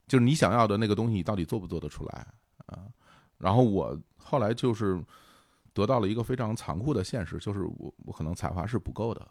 [0.06, 2.26] 就是你想要的那个东西，你到底做不做得出来
[2.66, 2.78] 啊？
[3.38, 5.02] 然后我后来就是
[5.72, 9.26] 得到了一个非常残酷的现实，就是我我可能才华是不够的。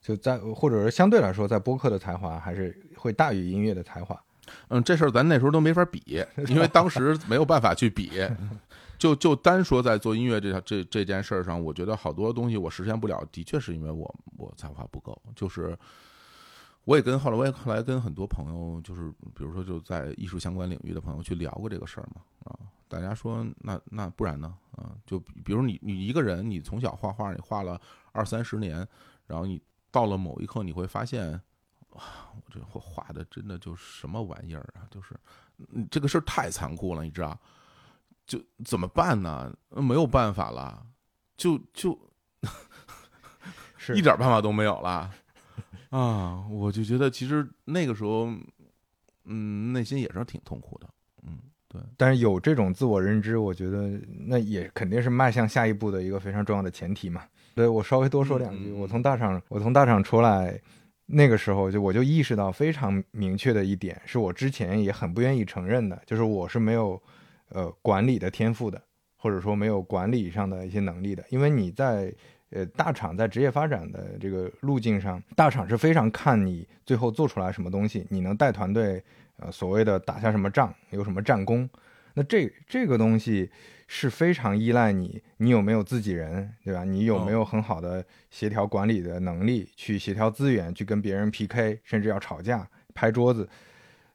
[0.00, 4.22] 就在或者是相对来说，在播客的才华还是会大于音乐的才华。
[4.68, 8.10] 嗯，这事儿咱那时候都没法比，因为当时没有办法去比。
[8.98, 15.20] 就就单说在做音乐这条这这件事儿上，我觉得好多东西我实现不了，的确是因为我我才华不够。
[15.34, 15.76] 就是
[16.84, 24.92] 我也跟后来我也后来跟很多朋友，就是比如说就在艺术相关领域的朋友去聊过这个事儿嘛啊，大家说那那不然呢啊？
[25.06, 27.80] 就比如你你一个人，你从小画画，你画了
[28.12, 28.86] 二三十年，
[29.26, 31.32] 然后你到了某一刻，你会发现，
[31.90, 32.02] 哇，
[32.34, 34.86] 我这画画的真的就是什么玩意儿啊！
[34.90, 35.18] 就是
[35.90, 37.38] 这个事儿太残酷了，你知道？
[38.26, 39.54] 就怎么办呢？
[39.70, 40.86] 呃没有办法了，
[41.36, 41.98] 就就
[43.76, 45.10] 是一点办法都没有了
[45.90, 46.44] 啊！
[46.50, 48.28] 我就觉得其实那个时候，
[49.24, 50.88] 嗯，内心也是挺痛苦的。
[51.22, 57.22] 嗯，对，但是有这种自我认知，我觉得那也肯定是迈向下一步的一个非常重要的前提嘛。
[57.54, 60.60] 对我稍微多说两句，我从大厂我从大厂出来，
[61.06, 67.00] 那个时候就我就意识到非常明确的一点，是我之前也很不愿意承认的，就是我是没有
[67.54, 68.78] 呃管理的天赋的，
[69.16, 72.14] 或者说没有管理上的一些能力的，因为你在。
[72.50, 79.02] 呃，大厂在职业发展的这个路径上，大厂是非常看你最后做出来什么东西，你能带团队，
[79.38, 81.68] 呃，所谓的打下什么仗，有什么战功。
[82.12, 83.50] 那这这个东西
[83.88, 86.84] 是非常依赖你，你有没有自己人，对吧？
[86.84, 93.48] 你有没有很好的协调管理的能力，去协调资源，去跟别人 PK，甚至要吵架、拍桌子，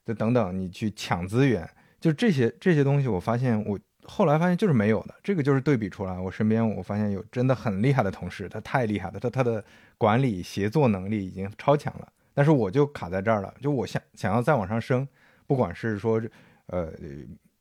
[0.06, 1.70] 这等等，你去抢资源，
[2.00, 5.16] 就这些这些东西，我发现我后来发现就是没有的。
[5.24, 9.64] 这个就是对比出来，我身边我发现有真的很厉害的同事，他太厉害了，他他的
[9.98, 15.08] 管理协作能力已经超强了，但是我就卡在这儿了，就我想想要再往上升，
[15.48, 16.22] 不管是说
[16.68, 16.94] 呃。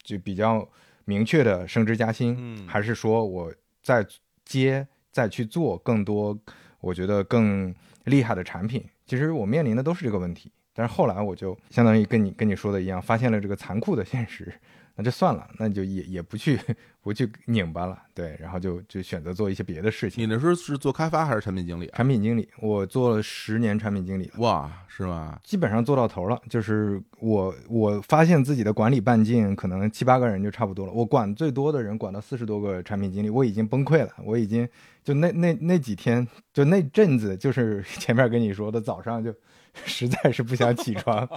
[0.05, 0.67] 就比较
[1.05, 4.07] 明确的升职加薪，嗯还是说我再
[4.43, 6.39] 接再去做更多，
[6.81, 7.75] 我觉得更
[8.05, 8.83] 厉害的产品。
[9.05, 14.53] 其实我面临的都是这个问题，但是后来我就相当于跟你跟你说的一样，发现了这个残酷的现实，
[14.99, 16.59] 那就算了，那就也也不去
[17.01, 20.21] 不去拧巴了，对，然后就就选择做一些别的事情。
[20.21, 21.99] 你那时候是做开发还是产品经理啊？
[21.99, 24.33] 产品经理，我做了十年产品经理了。
[24.39, 25.39] 哇，是吗？
[25.45, 30.93] 基本上做到头了，就是我我发现自己的管理半径可能七八个人就差不多了。
[30.93, 34.11] 我管最多的人管到四十多个产品经理，我已经崩溃了。
[34.25, 34.69] 我已经
[35.05, 39.33] 就那那那几天，就那阵子，就是 前面跟你说的，早上就
[39.87, 41.29] 实在是不想起床。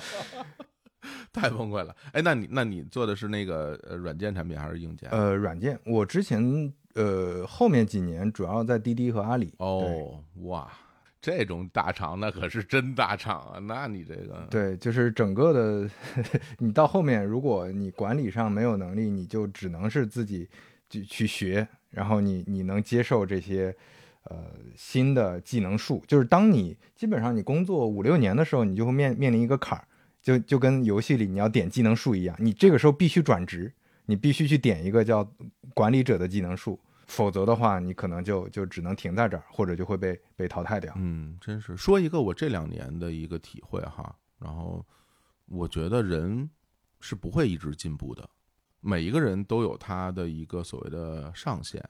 [1.34, 1.96] 太崩溃了！
[2.14, 5.10] 哎，那你那你做的是那个呃软件产品还是硬件？
[5.10, 9.54] 呃，软件，我之前呃后面几年主要在滴滴和阿里。
[9.58, 10.72] 哦，哇，
[11.22, 13.60] 这种大厂那可是真大厂啊！
[13.60, 15.90] 那你这个对，就是整个的，
[16.60, 20.50] 你到后面，如果你管理上没有能力，你就只能是自己
[20.90, 23.76] 去去学，然后你你能接受这些
[24.26, 26.04] 呃新的技能树。
[26.08, 29.86] 就是当你基本上你工作五六年的时候，你就会面面临一个坎儿，
[30.22, 33.74] 就就跟游戏里你要点技能树一样，你这个时候必须转职，
[34.06, 35.28] 你必须去点一个叫
[35.74, 36.80] 管理者的技能树。
[37.08, 40.94] 否则的话，你可能就就只能停在这儿，或者就会被被淘汰掉。
[40.96, 44.16] 嗯，真是说一个我这两年的一个体会哈。
[44.40, 44.86] 然后
[45.48, 46.50] 我觉得人
[47.02, 48.30] 是不会一直进步的，
[48.80, 51.84] 每一个人都有他的一个所谓的上限。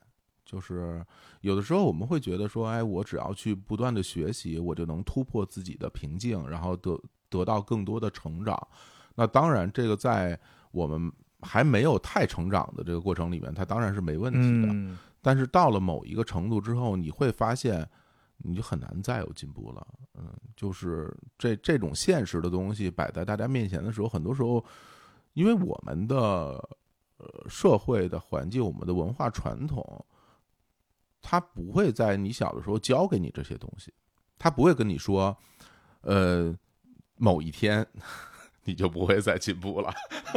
[0.43, 1.05] 就是
[1.41, 6.99] 有的时候我们会觉得说，哎，我只要去不断的学习，我就能突破自己的瓶颈，然后得
[7.31, 8.55] 得到更多的成长。
[9.15, 10.39] 那当然，这个在
[10.71, 14.71] 我们还没有太成长的这个过程里面，它当然是没问题的。
[14.71, 17.87] 嗯，但是到了某一个程度之后，你会发现，
[18.37, 19.87] 你就很难再有进步了。
[20.13, 24.63] 嗯，就是这这种现实的东西摆在大家面前的时候，很多时候，
[25.33, 26.15] 因为我们的
[27.17, 30.05] 呃社会的环境、我们的文化传统，
[31.21, 33.93] 他不会在你小的时候教给你这些东西，
[34.37, 35.35] 他不会跟你说，
[36.01, 36.53] 呃，
[37.21, 37.85] 某一天。
[38.65, 39.91] 你就不会再进步了，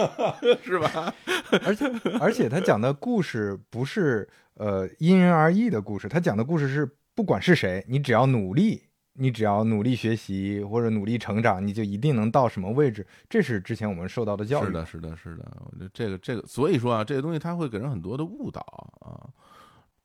[0.64, 1.12] 是吧？
[1.62, 1.84] 而且
[2.18, 13.06] 而且他讲的故事不是呃因人而异的故事，他讲的故事是不管是谁，你只要努力，你只要努力学习或者努力成长，你就一定能到什么位置。
[13.28, 14.68] 这是之前我们受到的教育。
[14.68, 15.44] 是的，是的，是的。
[15.66, 18.62] 我觉得这个这个，所以说啊，这个东西它会给人很多的误导
[19.00, 19.28] 啊。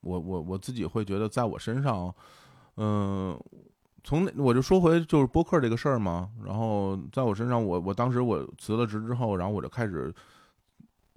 [0.02, 2.14] 我我我自己会觉得，在我身上，
[2.76, 3.42] 嗯。
[4.10, 10.12] 从我就说回就是播客这个事儿嘛，然后在我身上，我我当时我辞了职之后，然后我就开始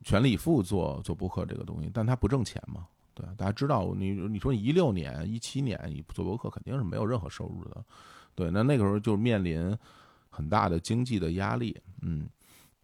[0.05, 7.83] 全力以赴做做播客这个东西，但它不挣钱嘛，对大家知道，你你说你一六年、一七年你做播客肯定是没有任何收入的，
[8.35, 9.74] 对，那那个时候就面临
[10.28, 12.28] 很大的经济的压力，嗯，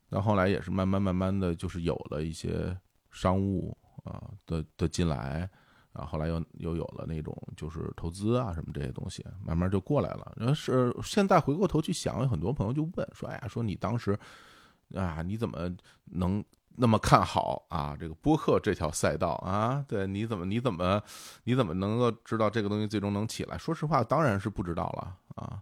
[0.08, 2.74] 到后来也是慢慢慢慢的就是有了一些
[3.10, 5.46] 商务啊的的进来。
[5.92, 10.33] 然后后来又又有了那种就是投资啊什么这些东西，慢慢就过来了。
[10.37, 14.16] 然后是现在回过头去想，有很多朋友就问说：“哎呀，说你当时
[14.94, 15.68] 啊，你怎么
[16.05, 16.44] 能
[16.77, 19.85] 那么看好啊这个播客这条赛道啊？
[19.88, 21.03] 对，你怎么你怎么
[21.44, 23.59] 你怎么能够知道这个东西最终能起来？
[23.59, 25.61] 说实话，当然是不知道了啊。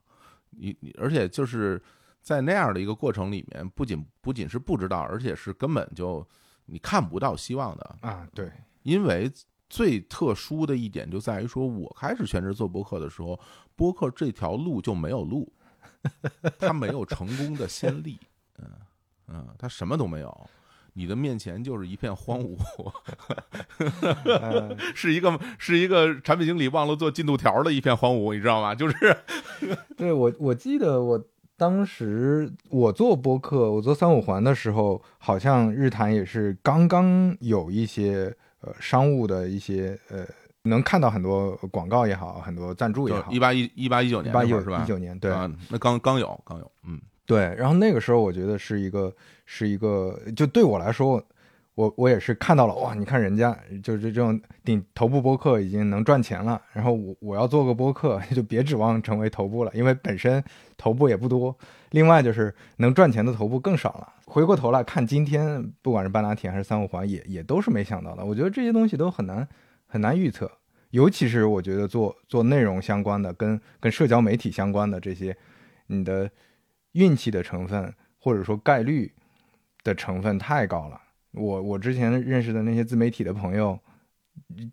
[0.50, 1.82] 你你而且就是
[2.20, 6.26] 在那样的一个过程里面，不仅不仅是不知道，而且是根本就
[6.66, 8.28] 你看不到希望的啊。
[8.34, 9.32] 对，因为。
[9.68, 13.38] 最特殊的一点就在于说，我开始全职做播客的时候，
[13.74, 15.52] 播客这条路就没有路，
[16.58, 18.16] 它没有成功的先例，
[18.58, 18.70] 嗯
[19.28, 20.50] 嗯，它什么都没有，
[20.92, 22.56] 你的面前就是一片荒芜，
[24.94, 28.72] 是一个是一个产品经理忘了做进度条的一片荒芜，你知道吗？
[28.72, 29.16] 就是，
[29.96, 31.20] 对我我记得我
[31.56, 38.36] 当时我做播客，我做三五环的时候，好像日坛也是刚刚有一些。
[38.60, 40.26] 呃，商务的一些呃，
[40.62, 43.30] 能看到很多广告也好，很多赞助也好。
[43.30, 44.82] 一八一一八一九年八一九是吧？
[44.82, 45.30] 一九年对，
[45.68, 47.54] 那刚刚有刚有，嗯，对。
[47.56, 49.14] 然后那个时候，我觉得是一个
[49.44, 51.22] 是一个，就对我来说，
[51.76, 52.94] 我我也是看到了哇！
[52.94, 60.42] 你看人家就是这种顶头部播客已经能赚钱了，然后我我要做个播客，就别指望成为头部了，因为本身
[60.78, 61.54] 头部也不多。
[61.90, 64.10] 另外就是能赚钱的头部更少了。
[64.24, 68.24] 回过头来看，今天不管是半拉铁还是三五环，也也都是没想到的。
[68.24, 69.46] 我觉得这些东西都很难
[69.86, 70.50] 很难预测，
[70.92, 75.36] 尤其是我觉得做做内容相关的，跟跟社交媒体相关的这些，
[75.88, 76.30] 你的
[76.92, 79.12] 运气的成分或者说概率
[79.84, 81.02] 的成分太高了。
[81.36, 83.78] 我我之前认识的那些自媒体的朋友。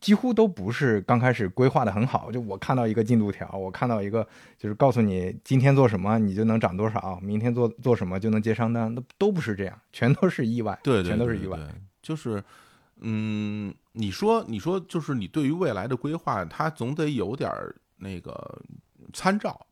[0.01, 11.57] 几乎都不是刚开始规划的很好，就我看到一个进度条，我看到一个就是告诉你今天做什么你就能涨多少，明天做做什么就能接商单，那都不是这样，全都是意外，对，全都是意外。
[12.01, 12.43] 就是，
[12.99, 17.49] 嗯，你说你说就是你对于未来的规划，它总得有点
[17.95, 18.61] 那个
[19.13, 19.65] 参照。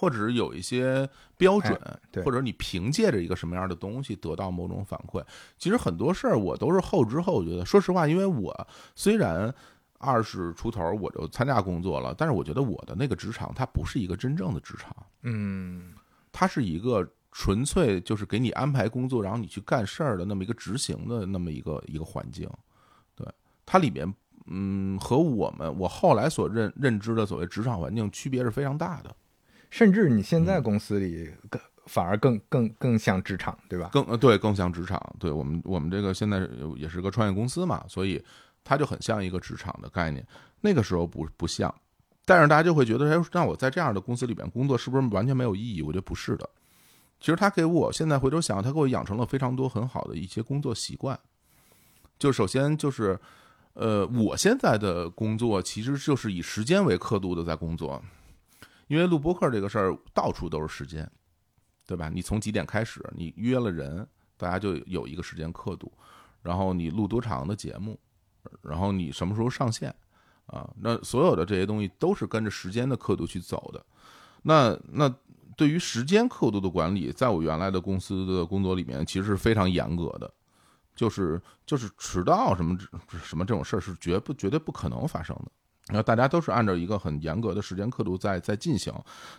[0.00, 1.78] 或者是有一些标准，
[2.24, 5.22] 或者你凭借着一个什么样的东西得到某种反馈。
[5.58, 7.66] 其实很多事儿我都是后知后觉的。
[7.66, 9.54] 说实话，因为我虽然
[9.98, 15.92] 二十出头我就参加工作了，但是我觉得我的那个职场它不是一个真正的职场，嗯，
[16.32, 22.48] 它是一个纯粹就是给你安排工作，然后你去干事儿的那么一个执行的那么一个一个环境。
[23.14, 23.26] 对
[23.66, 24.10] 它里面，
[24.46, 29.14] 嗯，和我们我后来所认认知的所谓职场环境区别是非常大的。
[29.70, 33.88] 甚至你现在公司里更反而更更更像职场，对吧？
[33.92, 35.00] 更呃对，更像职场。
[35.18, 36.46] 对我们我们这个现在
[36.76, 38.22] 也是个创业公司嘛，所以
[38.62, 40.24] 它就很像一个职场的概念。
[40.60, 41.74] 那个时候不不像，
[42.24, 45.82] 但是大家就会觉得，哎，那我在这样的公司里边工作是不是完全没有意义？
[45.82, 46.48] 我觉得不是的。
[47.18, 51.18] 其实他给我现在回头想，他给我养成了非常多很好的一些工作习惯。
[52.18, 53.18] 就首先就是，
[53.72, 58.02] 呃，我现在的工作其实就是以时间为刻度的在工作。
[58.90, 61.08] 因为录播客这个事儿，到处都是时间，
[61.86, 62.10] 对吧？
[62.12, 64.04] 你从几点开始，你约了人，
[64.36, 65.92] 大家就有一个时间刻度，
[66.42, 67.96] 然后你录多长的节目，
[68.60, 69.94] 然后你什么时候上线，
[70.46, 73.86] 啊，那所有的这些东西都是跟着时间的刻度去走的。
[74.42, 75.08] 那那
[75.56, 80.28] 对于时间刻度的管理，在我原来的公司的工作里面，其实是非常严格的，
[80.96, 82.76] 就是就是迟到什么
[83.22, 85.52] 什么这种事儿是绝不绝对不可能发生的。
[85.92, 88.92] 那大家都是按照一个很严格的时间刻度在在进行。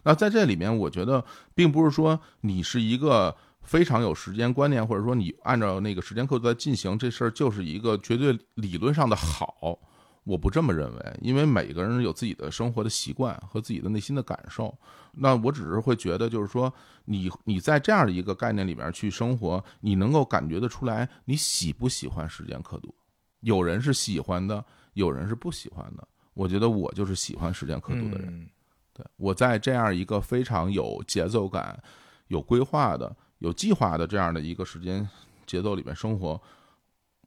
[0.03, 1.23] 那在这里面，我觉得
[1.53, 9.79] 并不是说你是一个非常有时间观念，或者说你按照那个时间刻度在进行这事儿就是一个绝对理论上的好。
[10.23, 14.71] 我不这么认为，因为每个人有自己的生活的习惯和自己的内心的感受。
[15.13, 16.71] 那我只是会觉得，就是说，
[17.05, 22.93] 你你在这样的一个概念里面去生活，你能够感觉得出来，你喜不喜欢时间刻度？
[23.39, 26.07] 有人是喜欢的，有人是不喜欢的。
[26.41, 28.27] 我觉得我就是喜欢时间刻度的人。
[28.27, 28.49] 嗯
[28.93, 31.81] 对我在这样一个非常有节奏感、
[32.27, 35.07] 有规划的、有计划的这样的一个时间
[35.45, 36.39] 节奏里面生活，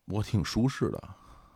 [0.05, 1.03] 我挺舒适的。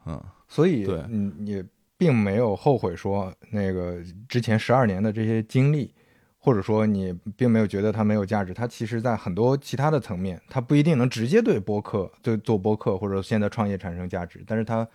[0.06, 1.62] 嗯，所以对你也
[1.98, 5.92] 并没有后悔说那个之前十二年的这些经历，
[6.38, 8.54] 或者说你并没有觉得它没有价值。
[8.54, 14.88] 它其实在很多其他的层面，它不一定能直接对播客、对做播客或者现在创业产生价值，但是它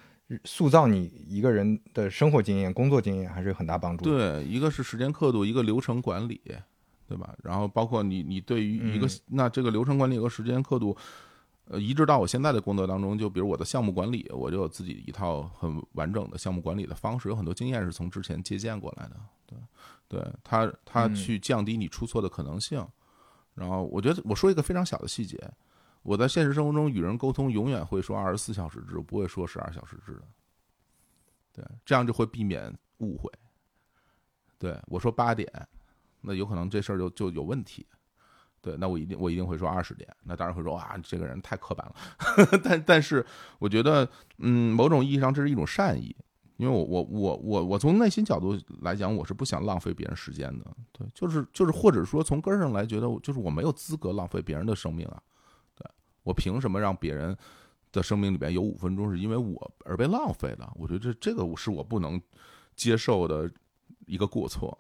[0.46, 4.42] 塑造你一个人的生活经验、工作经验还是有很大帮助的。
[4.42, 6.42] 对，一个是时间刻度，一个流程管理，
[7.08, 7.36] 对吧？
[7.44, 10.96] 然后包括你，你对于一个、嗯那这个流程管理和时间刻度，
[11.66, 19.16] 呃，移植到我现在的工作当中，就比如我的项目管理，我就有自己一套很完整的项目管理的方式，有很多经验是从之前借鉴过来的。
[19.46, 19.58] 对，
[20.08, 22.84] 对，它它嗯去降低你出错的可能性。
[23.54, 25.38] 然后我觉得我说一个非常小的细节，
[26.04, 30.24] 我在现实生活中与人沟通永远会说二十四小时制，不会说十二小时制的。
[31.54, 33.32] 对，这样就会避免误会。
[34.58, 35.48] 对我说八点，
[36.22, 37.86] 那有可能这事儿就就有问题。
[38.62, 41.96] 对，那我一定我一定会说二十点，那当然会说哇，这个人太刻板了。
[42.64, 43.26] 但但是
[43.60, 46.16] 我觉得，嗯，某种意义上这是一种善意，
[46.56, 50.66] 因为我我我我我从内心角度来讲，我是不想浪费别人时间的。
[50.92, 55.22] 对，就是就是或者说从根儿上来觉得，就是我没有资格浪费别人的生命啊。
[56.24, 57.38] 我凭什么让别人
[57.92, 60.72] 的生命里边有五分钟是因为我而被浪费了？
[60.76, 62.20] 我觉得这这个是我不能
[62.76, 63.50] 接受的
[64.06, 64.78] 一个过错。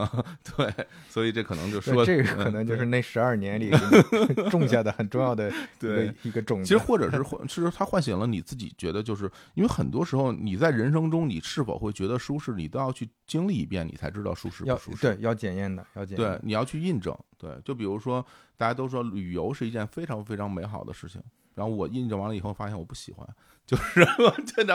[0.56, 3.70] 对，所以这可能就说这个可能就是那十二年里
[4.50, 6.64] 种下的很重要的对 一个种子。
[6.64, 15.02] 其实或者是唤，其实它唤醒了你自己，觉得就是因为很多时候你在人生中，你是否会觉得舒适，你都要去经历一遍，你才知道舒适要不舒适。
[15.02, 17.16] 对要检验的，要检验。，对你要去印证。
[17.36, 18.24] 对，就比如说
[18.56, 21.22] 大家都说旅游是一件非常非常美好的事情，
[21.54, 23.28] 然后我印证完了以后，发现我不喜欢，
[23.66, 24.30] 就是然后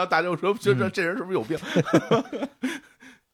[0.06, 1.58] 大家就说，就说嗯这人是不是有病？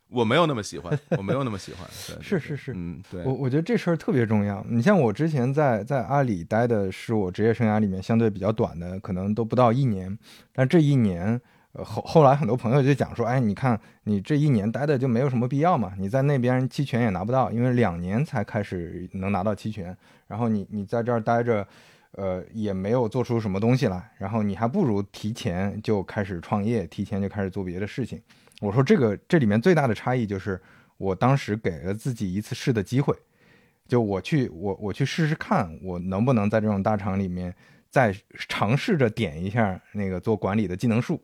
[0.08, 1.86] 我没有那么喜欢，我没有那么喜欢。
[2.06, 4.64] 对是是是嗯，对我，我觉得这事儿特别重要。
[4.68, 10.16] 你像我之前在在阿里待的是我职业生涯里面相对比较短的，可能都不到一年。
[10.52, 11.40] 但这一年，
[11.72, 19.96] 呃后后来很多朋友就讲说，哎，你看你这一年待的就没有什么必要嘛，你在那边期权也拿不到，因为两年才开始能拿到期权，
[20.28, 21.66] 然后你你在这儿待着。
[22.12, 28.18] 呃，也没有做出什么东西来，然后你还不如提前就开始创业，提前就开始做别的事情。
[28.60, 30.60] 我说这个这里面最大的差异就是，
[30.96, 33.14] 我当时给了自己一次试的机会，
[33.86, 37.54] 就我去我我去试试看，我能不能在这种大厂里面
[37.90, 38.14] 再
[38.48, 41.20] 尝试着点一下那个做管理的技能树，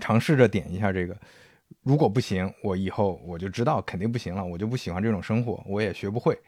[0.00, 1.16] 尝试着点一下这个。
[1.82, 6.38] 如果不行，我以后我就知道肯定不行了，我就不喜欢这种生活，我也学不会。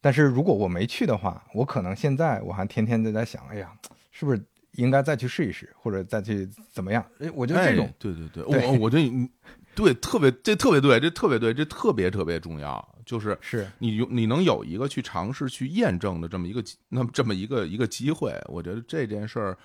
[0.00, 3.72] 但是如果我没去的话，我可能现在我还天天在在想，哎呀，
[4.10, 4.42] 是不是
[4.72, 7.04] 应该再去试一试，或者再去怎么样？
[7.18, 9.28] 哎，我觉得这种哎、对对对，对我我这你
[9.74, 19.58] 对特别这特别对，这特别对，这特别特别重要，就是是你有你能有一个去尝试去验证的这么一个那么这么一个一个机会，我觉得这件事儿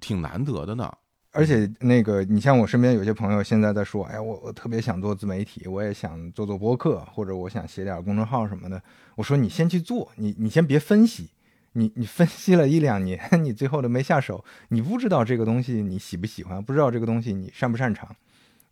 [0.00, 0.92] 挺难得的呢。
[1.34, 8.82] 而且那个，你像我身边有些朋友现在在说，哎呀，我我特别想做自媒体，我也想做做播客，或者我想写点公众号什么的。
[9.14, 11.30] 我说你先去做，你你先别分析，
[11.72, 18.14] 你你分析了一两年， 你最后都没下手，你不知道这个东西你喜不喜欢，不知道这个东西你擅不擅长。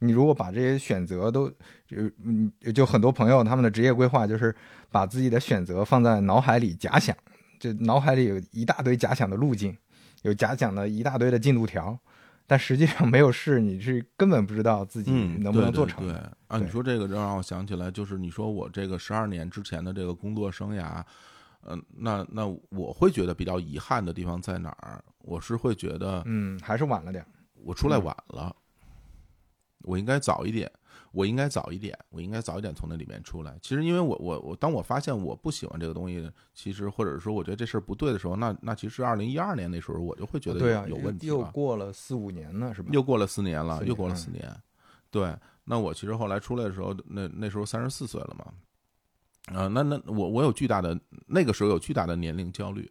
[0.01, 1.48] 你如果把这些选择都，
[1.86, 4.55] 就嗯，就很多朋友他们的职业规划就是
[4.90, 7.14] 把自己的选择放在脑海里假想，
[7.59, 9.76] 就脑海里有一大堆假想的路径，
[10.22, 11.98] 有假想的一大堆的进度条。
[12.46, 16.05] 但实际上没有试，你是根本不知道自己嗯，能不能做成。
[16.05, 21.01] 对对啊，对你说这个就让我想起来，就是你说我这个十二年之前的这个工作生涯，
[21.62, 25.04] 嗯、那那我会觉得比较遗憾的地方在哪儿？
[25.18, 27.24] 我是会觉得嗯，还是晚了点。
[27.62, 28.54] 我出来晚了，
[29.82, 30.70] 我应该早一点，
[31.12, 33.58] 我应该早一点，我应该早一点从那里面出来。
[33.61, 41.36] 其实，因为我我我，当我发现我不喜欢这个东西，其实或者说我觉得这事儿不对的时候，那那其实二零一二年那时候我就会觉得有对啊，有问题了。
[41.36, 42.88] 又过了四五年呢，是吧？
[42.92, 44.56] 又过了四年了，年又过了嗯四年。
[45.11, 48.46] 对，那我其实后来出来的时候，那那时候三十四岁了嘛，
[49.47, 52.91] 啊、那那我我有巨大的那个时候有巨大的年龄焦虑，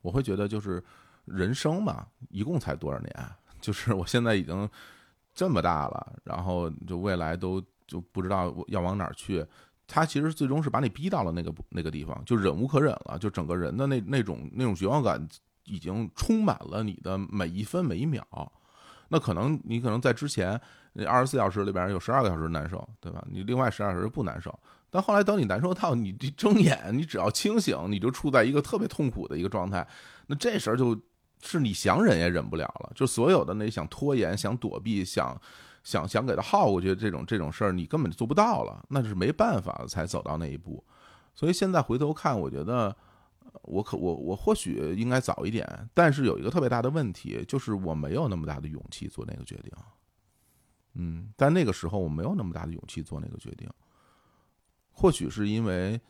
[0.00, 0.82] 我会觉得就是
[1.24, 3.30] 人生嘛，一共才多少年？
[3.60, 4.68] 就是我现在已经
[5.32, 9.46] 这么大了，然后就未来都就不知道要往哪儿去。
[9.86, 15.28] 他其实最终是把你逼到了那个那个地方，就忍无可忍了，就整个人的那那种那种绝望感
[15.64, 18.26] 已经充满了你的每一分每一秒。
[19.08, 20.58] 那可能你可能在之前
[20.94, 23.22] 那二十四小时里边有十二个小时难受，对吧？
[23.30, 24.58] 你另外十二小时不难受，
[24.94, 29.84] 但后来等你难受到你睁眼，你只要清醒，你就处在一个特别痛苦的一个状态，
[30.28, 30.96] 那这时候就
[31.42, 35.36] 是你想忍也忍不了了，就所有的那想拖延、想躲避、想
[35.82, 40.84] 想想给他耗过去这种这种事儿，你根本就做不到了，那就是没办法才走到那一步。
[41.34, 42.96] 所以现在回头看，我觉得。
[43.62, 49.72] 我可我我或许应该早一点，但是有一个特别大的问题，就是我没有那么大的勇气做那个决定。
[50.94, 53.68] 嗯，但那个时候我没有那么大的勇气做那个决定，
[54.94, 56.00] 或许是因为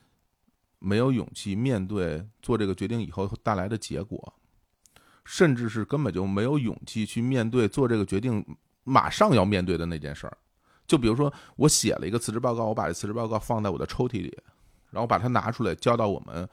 [0.78, 4.32] 没有勇气面对做这个决定以后带来的结果，
[5.24, 8.44] 甚至是根本就没有勇气去面对做这个决定
[8.84, 10.38] 马上要面对的那件事儿。
[10.86, 14.36] 就比如说，我写了一个辞职报告，我把这辞职报告放在我的抽屉里，
[14.90, 16.48] 然后把它拿出来交到我们。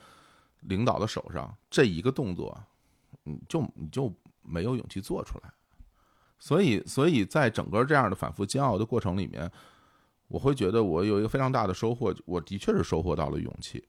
[0.65, 2.55] 领导的手上这一个动作，
[3.23, 4.13] 你就你就
[4.43, 5.51] 没有勇气做出来，
[6.37, 9.51] 所以所以在整个这样的反复煎熬的过程里面，
[10.31, 13.83] 我会觉得我有一个非常大的收获，我的确是收获到了勇气。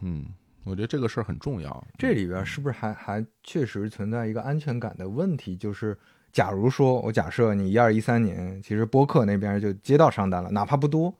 [0.00, 0.26] 嗯，
[0.64, 1.86] 我觉得这个事儿很重要。
[1.96, 5.56] 这里边是不是还还确实存在一个安全感的问题？
[5.56, 5.96] 就是
[6.32, 11.14] 假如说我假设你一二一三年，其实播客那边就接到商单了，哪怕不多，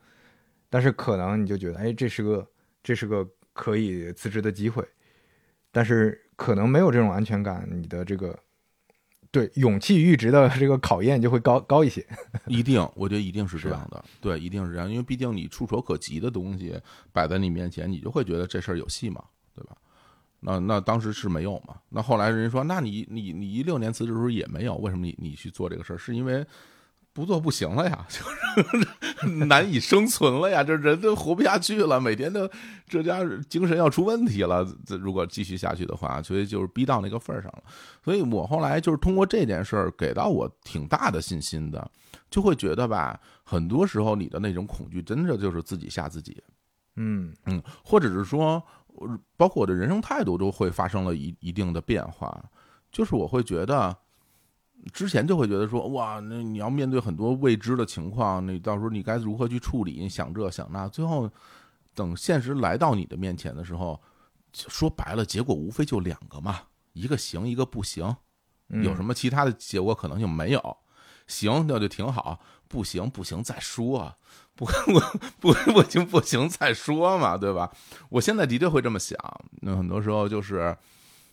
[0.68, 2.46] 但是可能你就觉得，哎，这是个
[2.82, 3.26] 这是个。
[3.52, 4.82] 可以辞职的机会，
[5.72, 8.38] 但是可能没有这种安全感，你的这个
[9.30, 12.04] 对勇气阈值的 这个考验就会高高一些。
[12.46, 16.78] 一定，我觉得一定是这样的，对，一定是这样，因为毕竟你触手可及的东西
[17.12, 19.22] 摆在你面前，你就会觉得这事儿有戏嘛，
[19.54, 19.76] 对吧？
[20.40, 21.76] 那那当时是没有嘛？
[21.90, 25.98] 那后来人家说，那你你你一六年辞职的时候也没有，为什么你你去做这个事儿？
[25.98, 26.46] 是因为。
[27.12, 28.18] 不做不行了呀， 就
[29.28, 32.48] 是难以生存了呀，这人都活不下去了，每天都
[32.86, 34.64] 这家精神要出问题了。
[34.86, 37.64] 这如果继续下去的话，所以就是逼到那个份儿上了。
[38.04, 41.90] 所以我后来就是通过这件事儿给到我挺大的信心的，
[42.30, 46.40] 就会觉得吧，很多时候你的那种恐惧，真的就是自己吓自己。
[46.96, 48.62] 嗯嗯，或者是说，
[49.36, 52.40] 包括我的人生态度都会发生了一一定的变化，
[52.92, 53.96] 就是我会觉得。
[54.92, 60.00] 之前就会觉得说哇，那你要面对很多未知的情况，你到时候你该如何去处理？
[60.00, 61.30] 你想这想那，最后
[61.94, 64.00] 等现实来到你的面前的时候，
[64.52, 66.60] 说白了，结果无非就两个嘛，
[66.94, 68.16] 一个行，一个不行，
[68.68, 70.76] 有什么其他的结果可能性没有？
[71.26, 74.16] 行，那就挺好；不行，不行再说，啊
[74.56, 74.66] 不
[75.40, 77.70] 不不行不行再说嘛，对吧？
[78.08, 79.18] 我现在的确会这么想，
[79.60, 80.76] 那很多时候就是。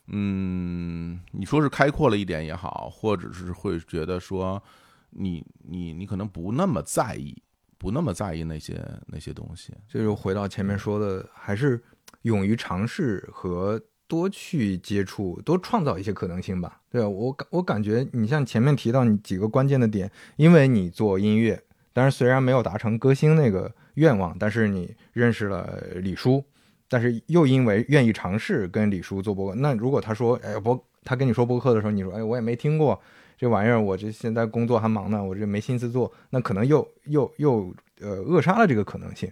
[0.10, 4.62] 嗯，你说是开阔了一点也好，或者是会觉得说，
[5.10, 7.36] 你你你可能不那么在意，
[7.78, 9.74] 不那么在意那些那些东西。
[9.88, 11.84] 这就回到前面说的，还是
[12.22, 16.82] 勇于尝试和多去接触，多创造一些可能性吧。
[16.90, 26.42] 对我感我感觉你像前面提到你几个关键的点，因为你做音乐，但是虽然没有达成歌星那个愿望，但是你认识了李叔。
[26.90, 33.00] 但是又因为愿意尝试跟李叔做播客，那如果他说，哎，播他跟你说播客的时候，你说，哎，我也没听过
[33.38, 39.32] 这玩意儿，我这现在工作还忙呢，我这没心思做，那可能又又又呃扼杀了这个可能性。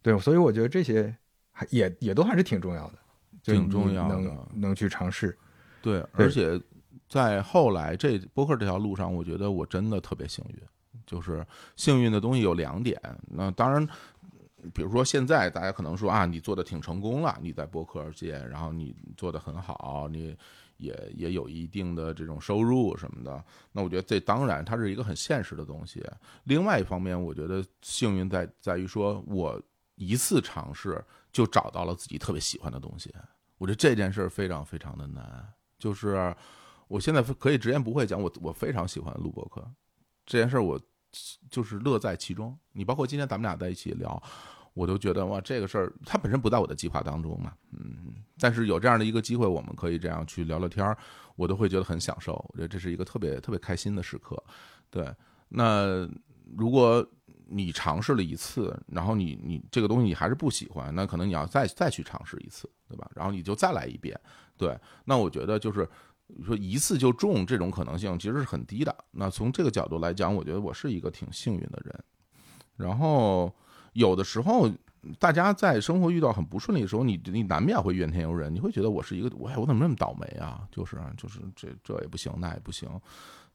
[0.00, 1.14] 对，所以我觉得这些
[1.52, 2.94] 还也也都还是挺重要的，
[3.42, 5.36] 挺重要的，能能去尝试。
[5.82, 6.58] 对，而且
[7.08, 10.56] 在后来这播客这条路上，我觉得我真的特别幸运，
[11.04, 13.86] 就是幸运的东西有两点，那当然。
[14.74, 20.36] 比如说，现在大家可能说啊，你做的挺成功了，你在播客界，然后你做的很好，你
[20.78, 23.44] 也也有一定的这种收入什么的。
[23.72, 26.04] 那我觉得这当然它是一个很现实的东西。
[26.44, 29.60] 另外一方面，我觉得幸运在在于说我
[29.94, 33.14] 一次尝试就找到了自己特别喜欢的东西。
[33.58, 35.46] 我觉得这件事非常非常的难。
[35.78, 36.34] 就是
[36.88, 39.64] 我现在可以直言不讳讲，我我非常喜欢录播客
[40.26, 40.80] 这件事，我。
[41.50, 42.56] 就是乐在其中。
[42.72, 44.22] 你包括今天咱们俩在一起聊，
[44.74, 50.96] 我都觉得哇，这个事儿它本身不在我的计划当中嘛，嗯，但是有这样的一个机会，我们可以这样去聊聊天儿，
[51.36, 52.32] 我都会觉得很享受。
[52.50, 54.42] 我觉得这是一个特别特别开心的时刻。
[54.90, 55.12] 对，
[55.48, 56.08] 那
[56.56, 57.04] 如果
[57.46, 63.10] 你尝试了一次，然后你你这个东西你还是不喜欢，那可能你要再再去尝试一次，对吧？
[63.14, 64.18] 然后你就再来一遍。
[64.56, 65.88] 对，那我觉得就是。
[66.28, 68.94] 你说一次就中这种可能性其实是很低的。
[69.12, 72.04] 那从这个角度来讲，我觉得我是一个挺幸运的人。
[72.76, 73.52] 然后
[73.94, 74.70] 有的时候，
[75.18, 80.68] 大家在生活遇到很不顺利的时候，你你难免会怨天尤人，你会觉得我是一个我我怎么那么倒霉啊？
[80.70, 82.88] 就是就是这这也不行，那也不行。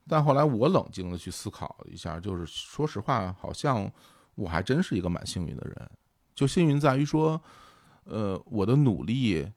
[0.08, 3.90] 但后来我冷静的去思考一下，就是说实话，好像
[4.34, 5.90] 我还真是一个蛮幸运的人。
[6.34, 7.40] 就幸运在于说，
[8.02, 9.48] 呃，我的努力，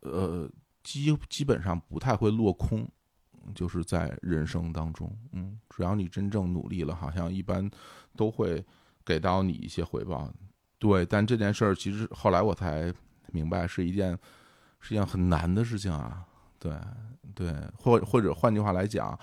[0.00, 0.48] 呃。
[0.82, 2.88] 基基本上不太会落空，
[3.54, 7.68] 就是在人生当中，嗯，只要你真正努力了，好像一般
[8.16, 8.64] 都会
[9.04, 10.32] 给到你一些回报。
[10.78, 12.92] 对，但这件事儿其实后来我才
[13.30, 14.18] 明白，是一件
[14.80, 16.24] 是一件很难的事情啊。
[16.58, 16.72] 对，
[17.34, 19.18] 对，或或者换句话来讲，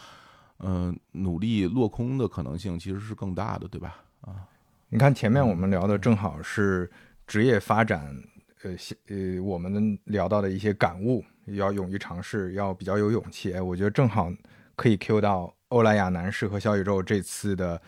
[0.59, 4.03] 嗯、努力落空的可能性其实是更大的，对吧？
[4.21, 4.47] 啊，
[4.89, 6.89] 你看前面我们聊的正好是
[7.27, 8.13] 职业发展，
[8.63, 11.23] 呃，西呃，我们聊到的一些感悟，
[11.55, 13.53] 要勇于尝试，要比较有勇气。
[13.53, 14.31] 哎，我觉得正好
[14.75, 17.81] 可以 Q 到欧莱雅男士和小宇宙这次的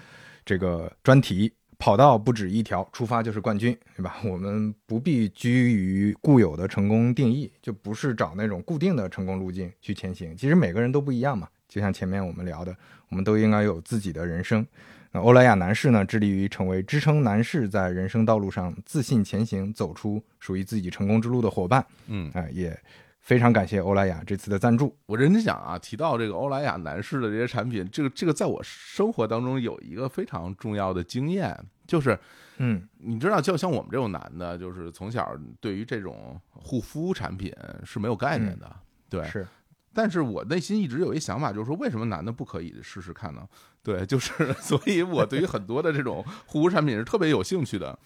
[0.46, 1.54] 这个专题。
[1.78, 4.18] 跑道不止一条，出发就是冠军，对吧？
[4.24, 10.38] 我们不必拘于固有的成功定义，就不是找那种固定的成功路径去前行。
[10.38, 12.78] 其实每个人都不一样嘛，就像前面我们聊的，
[13.10, 14.64] 我们都应该有自己的人生。
[15.12, 21.84] 那欧莱雅男士呢，致力于成为支撑男士在人生道路上自信前行、走出属于自己成功之路的伙伴。
[22.06, 22.80] 嗯，哎、也
[23.22, 24.98] 非常感谢欧莱雅这次的赞助。
[25.06, 31.58] 我认真想啊，提到这个欧莱雅男士的这些产品，这个这个在我生活当中有一个非常重要的经验，
[31.88, 32.18] 就是
[32.58, 37.54] 嗯你知道，就像我们这种男的，就是从小对于这种护肤产品
[37.84, 38.76] 是没有概念的，
[39.10, 39.24] 对。
[39.26, 39.48] 是，
[39.94, 43.48] 但是我内心一直有一想法，就是说，为什么男的不可以试试看呢？
[43.84, 47.98] 对，就是， 所以我对于很多的这种护肤产品是特别有兴趣的。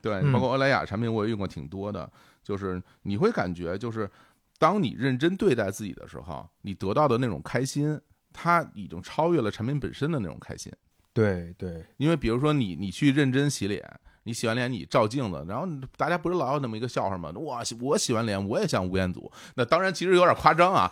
[0.00, 2.08] 对，嗯包括欧莱雅产品我也用过挺多的，
[2.44, 4.08] 就是你会感觉，就是
[4.60, 7.98] 当你认真对待自己的时候，你得到的那种开心，
[8.30, 10.70] 它已经超越了产品本身的那种开心。
[11.14, 13.82] 对对，因为比如说你你去认真洗脸，
[14.24, 17.32] 你洗完脸你照镜子，然后大家不是老有那么一个笑话吗？
[17.34, 20.88] 我，我洗完脸我也像吴彦祖，那当然其实有点夸张啊，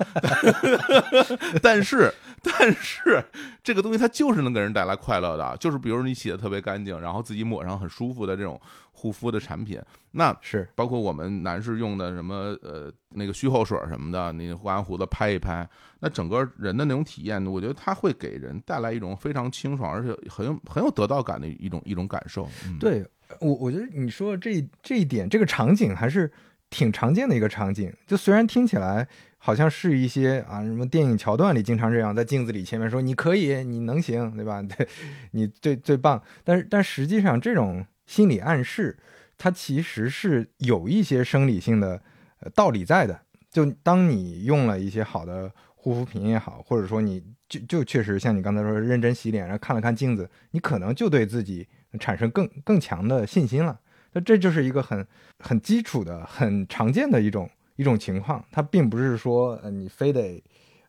[1.62, 2.12] 但是
[2.42, 3.22] 但是
[3.62, 8.58] 这个东西它就是能给人带来快乐的，就是比如你洗的特别干净，然后自己抹上很舒服的这种
[8.98, 9.80] 护肤的产品，
[10.10, 15.68] 那是，包括我们男士用的什么呃那个虚后水什么的，你刮完胡子拍一拍，
[16.00, 22.48] 那整个人的那种体验，我觉得它会给人带来一种非常清爽，而且很有很有得到感的一种一种感受。
[22.66, 23.06] 嗯、，对
[23.40, 26.28] 我我觉得你说的这这一点，这个场景还是
[26.68, 27.92] 挺常见的一个场景。
[28.04, 29.06] 就虽然听起来
[29.38, 34.60] 好像是一些啊什么电影桥段里经常这样，在镜子里前面说你可以，你能行，对吧？
[34.76, 34.88] 对，
[35.30, 36.20] 你最最棒。
[36.42, 38.98] 但是但实际上这种心理暗示，
[39.36, 42.02] 它其实是有一些生理性的
[42.40, 43.20] 呃道理在的。
[43.50, 51.66] 就当你用了一些好的护肤品也好，或者说你就就确实像你刚才说认真洗脸，然后看了看镜子，你可能就对自己
[52.00, 53.78] 产生更更强的信心了。
[54.12, 55.06] 那这就是一个很
[55.38, 58.44] 很基础的、很常见的一种一种情况。
[58.50, 60.42] 它并不是说你非得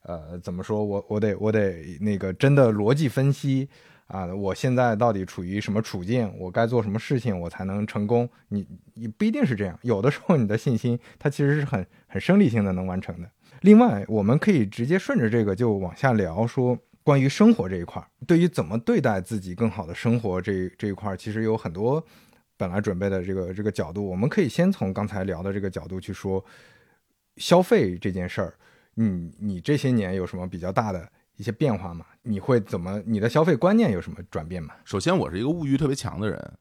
[0.04, 3.70] 呃怎么说我我得我得那个真的逻辑分析
[4.10, 8.28] 啊，我现在到底处于什么处境，我该做什么事情，我才能成功？
[8.48, 13.30] 你你不一定是这样，有的时候你的信心它其实是很很生理性的能完成的。
[13.62, 22.04] 另外，我们可以直接顺着这个就往下聊，说关于生活这一块，对于怎么对待自己更好的生活这这一块，其实有很多
[22.58, 24.04] 本来准备的这个这个角度。
[24.04, 26.44] 我们可以先从刚才聊的这个角度去说
[27.38, 28.56] 消费这件事儿。
[28.96, 31.08] 你你这些年有什么比较大的
[31.40, 32.06] 一些变化吗？
[32.22, 33.02] 你会怎么？
[33.06, 34.76] 你的消费观念有什么转变吗？
[34.84, 36.54] 首先我是一个物欲特别强的人，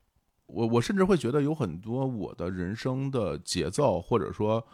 [0.46, 4.64] 我我甚至会觉得有很多我的人生的节奏，或者说。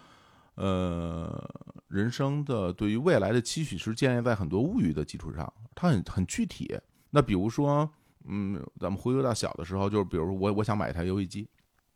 [0.56, 1.50] 呃，
[1.88, 6.78] 人生的对于未来的期许是建立在很多物欲的基础上，它很很具体。
[7.10, 7.90] 那比如说，
[8.28, 11.48] 嗯，咱们回归到小的时候，就是比如说我我想买一台游戏机，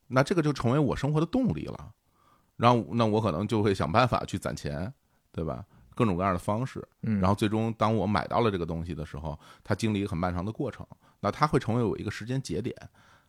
[0.09, 1.92] 那这个就成为我生活的动力了。
[2.56, 4.92] 然后，那我可能就会想办法去攒钱，
[5.30, 5.64] 对吧？
[5.99, 6.86] 各种各样的方式。
[7.03, 10.86] 嗯，然后最终当我买到了这个东西的时候，它经历一个很漫长的过程，
[11.18, 12.76] 那它会成为我一个时间节点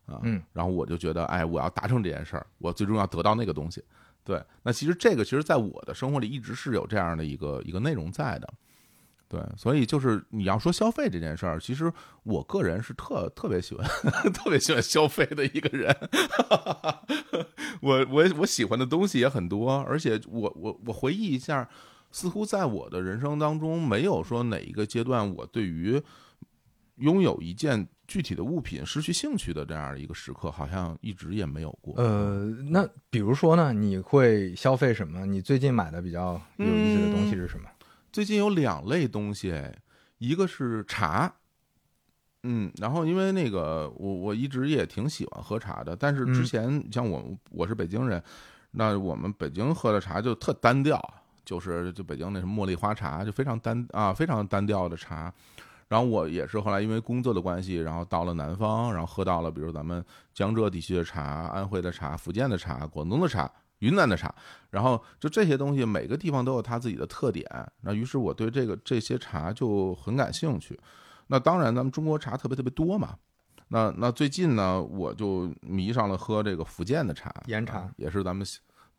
[0.06, 0.20] 啊。
[0.22, 3.82] 嗯，然后我就觉得，哎，我要达成这件事儿，我最终要得到那个东西。
[4.22, 8.48] 对，那其实这个其实在我的生活里一直是有这样的一个一个内容在的，
[9.28, 11.90] 对，所以就是你要说消费这件事儿，其实
[12.22, 13.84] 我个人是特特别喜欢
[14.32, 15.96] 特别喜欢消费的一个人，
[17.80, 21.68] 我我我喜欢的东西也很多，而且我我我回忆一下，
[22.10, 26.02] 似乎在我的人生当中没有说哪一个阶段我对于
[26.96, 31.94] 拥有一件具体的物品失去兴趣的这样的一个时刻，好像一直也没有过。
[31.96, 35.24] 呃，那比如说呢，你会消费什么？
[35.24, 37.68] 你最近买的比较有意思的东西是什么？
[38.12, 39.72] 最近有两类东西，哎
[40.18, 41.32] 一个是茶，
[42.42, 48.22] 嗯，然后因为那个我我一直也挺喜欢喝茶的，但是之前像我我是北京人，
[48.72, 51.00] 那我们北京喝的茶就特单调，
[51.50, 55.34] 就是就北京那什么茉莉花茶就非常单啊非常单调的茶。
[55.88, 64.32] 然后我也是后来因为工作的关系，然后到了南方，然后喝到了比如咱们江浙地区的茶、安徽的茶、福建的茶、广东的茶，云南的茶，
[64.70, 67.44] 然后就这些东西每个地方都有它自己的特点。
[67.80, 70.78] 那于是我对这个这些茶就很感兴趣。
[71.26, 73.16] 那当然，咱们中国茶特别特别多嘛。
[73.72, 78.46] 那那最近呢，我就迷上了喝这个福建的茶，岩茶啊也是咱们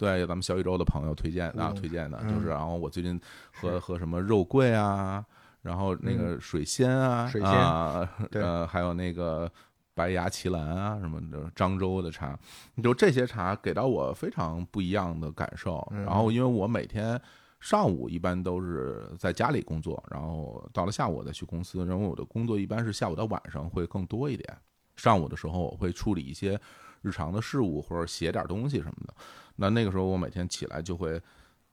[0.02, 3.22] 对咱们小宇宙的朋友推荐啊嗯推荐的，嗯就是然后我最近
[3.54, 5.24] 喝是喝什么肉桂啊，
[5.62, 9.52] 然后那个水仙啊，水仙啊，对呃，还有那个
[9.94, 12.36] 白牙奇兰啊，什么的漳州的茶，
[12.82, 15.88] 就这些茶给到我非常不一样的感受。
[15.92, 17.22] 嗯然后因为我每天
[17.60, 24.58] 上午一般都是在家里工作，然后到了下午我再去公司，然后我的工作一般是下午到晚上会更多一点。
[24.96, 26.60] 上午的时候我会处理一些
[27.02, 29.14] 日常的事务或者写点东西什么的。
[29.56, 31.22] 那那个时候我每天起来就会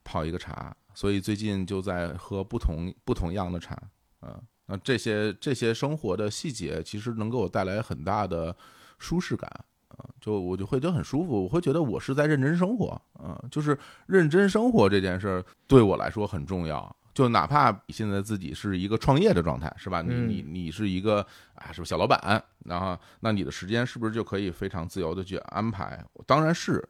[0.04, 3.74] 泡一个茶，所以最近就在喝不同不同样的茶，
[4.20, 8.54] 啊，那这些这些生活的细节其实能给我带来很大的
[8.98, 9.50] 舒适感。
[9.96, 13.76] 啊，就我就会觉得很舒服，我会觉得我是在认真生活，啊，就是
[14.06, 16.94] 认真生活这件事儿对我来说很重要。
[17.14, 20.02] 就哪怕现在自己是一个创业的状态，是吧？
[20.02, 22.40] 你嗯你你是一个啊，是不是小老板？
[22.66, 26.04] 然后那你的时间是不是就可以非常自由的去安排？
[26.26, 26.86] 当然是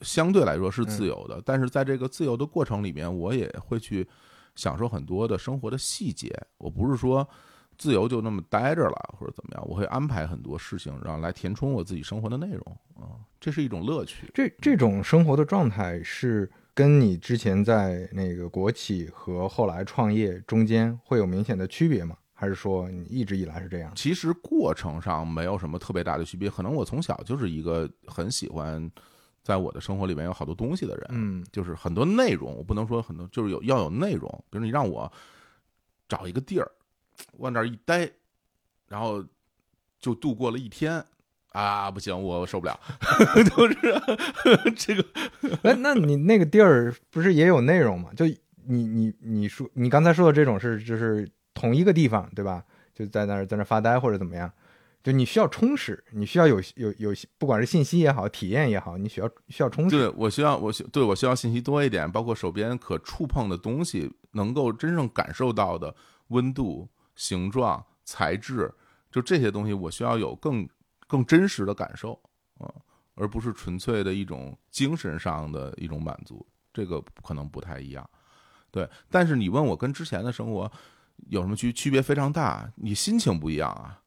[0.00, 4.06] 相对来说是自由的，但是在这个自由的过程里面，我也会去
[4.54, 6.30] 享受很多的生活的细节。
[6.58, 7.26] 我不是说
[7.78, 14.30] 自由就那么待着了，或者怎么样，我会安排很多事情，然后来填充我自己生活的内容啊、这是一种乐趣。
[14.32, 22.16] 这这种生活的状态是跟你之前在那个国企和后来创业中间会有明显的区别吗？
[22.36, 23.92] 还是说你一直以来是这样？
[23.94, 28.90] 其实过程上没有什么特别大的区别，可能我从小就是一个很喜欢
[29.44, 34.28] 在我的生活里面有好多东西的人，嗯就是很多内容，我不能说很多，就是有要有内容。
[34.50, 35.10] 比如你让我
[36.08, 36.68] 找一个地儿，
[37.36, 38.10] 往那儿一待，
[38.88, 39.22] 然后
[40.00, 41.04] 就度过了一天
[41.52, 42.80] 啊，不行，我受不了，
[43.54, 43.76] 就是
[44.76, 45.04] 这个
[45.62, 48.10] 哎，那你那个地儿不是也有内容吗？
[48.16, 48.24] 就
[48.66, 52.64] 你你你说你刚才说的这种是就是同一个地方对吧？
[52.94, 54.50] 就在那儿在那儿发呆或者怎么样？
[55.04, 59.94] 就你需要充实，你需要有有有，不管是信息也好，体验也好，你需要需要充实。
[59.94, 65.94] 对我需要我需对我需要信息多一点，包括手边可触碰的东西，能够真正感受到的
[66.28, 68.72] 温度、形状、材质，
[69.10, 70.66] 就这些东西，我需要有更
[71.06, 72.18] 更真实的感受
[72.56, 72.72] 啊、
[73.14, 78.08] 而不是纯粹的一种精神上的一种满足，这个可能不太一样。
[78.70, 80.72] 对，但是你问我跟之前的生活
[81.28, 84.00] 有什么区区别非常大，你心情不一样啊。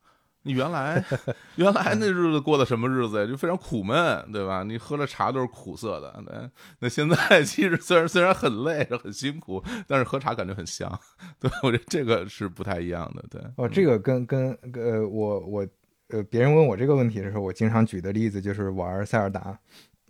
[0.48, 1.04] 你原来
[1.58, 3.28] 原来那日子过的什么日子呀？
[3.28, 4.64] 就非常苦闷，对吧？
[4.64, 6.24] 你喝了茶都是苦涩的。
[6.26, 10.90] 对，那现在 其实虽然虽然很累很辛苦，但是喝茶感觉很香。
[11.40, 13.24] 对我觉得这个是不太一样的。
[13.30, 15.68] 对，哦，这个跟跟呃，我我
[16.10, 19.60] 呃，别人问我这个问题的时候，我经常举的例子就是玩塞尔达。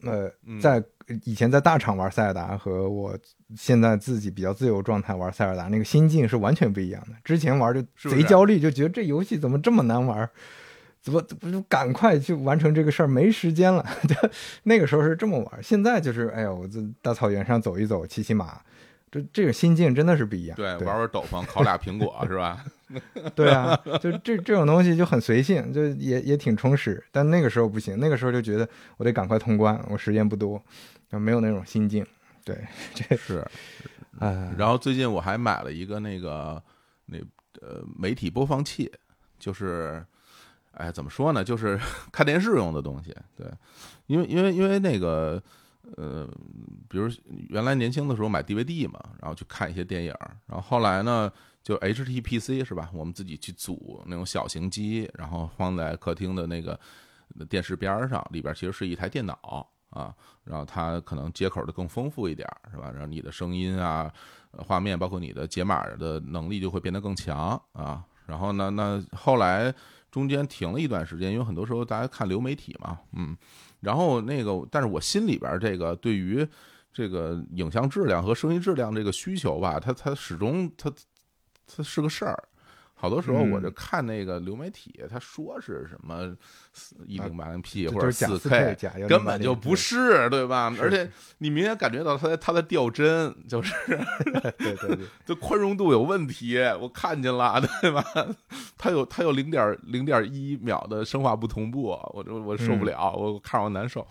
[0.03, 0.83] 呃，嗯在
[1.23, 3.17] 以前在大厂玩塞尔达和我
[3.55, 7.15] 现在自己比较自由状态玩塞尔达，那个心境是完全不一样的。
[7.23, 10.29] 之前玩就贼焦虑，就觉得这游戏怎么这么难玩，
[11.01, 13.85] 怎么不就赶快去完成这个事儿，没时间了。
[14.07, 14.15] 就
[14.63, 18.59] 那个时候是这么玩，现在就是哎呀，我在大草原上走一走，骑骑马，
[19.09, 20.57] 这这个心境真的是不一样。
[20.57, 22.65] 对，对玩玩斗篷，烤俩苹果是吧？
[23.35, 27.01] 对啊，就这这种东西就很随性，就也也挺充实。
[27.11, 30.61] 但那个时候不行，那个时候就觉得我得赶快通关，我时间不多，
[31.09, 32.05] 然后没有那种心境。
[32.43, 33.45] 对，这是。
[34.19, 36.61] 啊，然后最近我还买了一个那个
[37.05, 37.19] 那
[37.61, 38.91] 呃媒体播放器，
[39.37, 40.03] 就是
[40.71, 41.79] 哎怎么说呢，就是
[42.11, 43.15] 看电视用的东西。
[43.35, 43.45] 对，
[44.07, 45.41] 因为因为因为那个
[45.97, 46.27] 呃，
[46.89, 47.07] 比如
[47.49, 50.13] 原来年轻的时候买 DVD 嘛，然后去看一些电影，
[50.47, 51.31] 然后后来呢
[51.61, 52.89] 就 HTPC 是吧？
[52.93, 56.79] 我们自己去组那种小型机，然后放在客厅的那个
[57.47, 59.69] 电视边儿上，里边其实是一台电脑。
[59.89, 60.13] 啊，
[60.49, 62.89] 然后它可能接口的更丰富一点，是吧？
[62.91, 64.11] 然后你的声音啊、
[64.51, 68.03] 画面，包括你的解码的能力就会变得更强啊。
[68.25, 69.73] 然后呢，那后来
[70.11, 73.37] 中间停了一段时间，因为很多时候大家看流媒体嘛，嗯，
[73.79, 76.47] 然后那个，但是我心里边这个对于
[76.91, 80.91] 这个影像质量和声音质量这个需求吧，它它始终它
[81.65, 82.43] 它是个事儿。
[82.99, 86.35] 好多时候我就看那个流媒体，他说是什么
[87.05, 88.75] 一零八零 P 或者四 K，
[89.07, 90.75] 根本就不是，对吧？
[90.81, 93.71] 而且你明显感觉到它它在掉帧，就是
[94.57, 98.03] 对 对对，这 宽容度有问题，我看见了，对吧？
[98.79, 104.07] 它有它有零点零点一秒的生化不同步，我我我受不了，我看着我难受。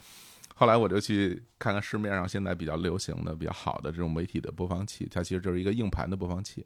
[0.54, 6.64] 后来我就去看看市面上现在比较流行的、比较好的这种媒体的播放器，它其实就是一个硬盘的播放器。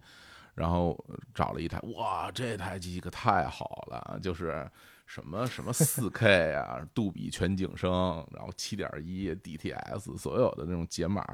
[0.54, 0.98] 然后
[1.34, 4.68] 找了一台，哇，这台机可太好了，就是
[5.06, 7.90] 什么什么四 K 啊，杜比全景声，
[8.32, 11.24] 然后七点一 DTS，所有的那种解码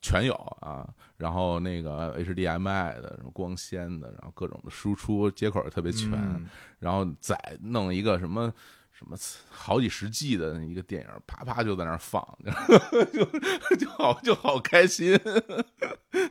[0.00, 0.86] 全有啊。
[1.16, 6.10] 然后那个 HDMI 的，什么光纤的，然后各种的输出接口也特别全。
[6.78, 8.52] 然后再弄一个什么
[8.90, 9.16] 什么
[9.48, 12.22] 好几十 G 的一个电影，啪啪就在那儿放，
[13.70, 15.18] 就就好就好开心。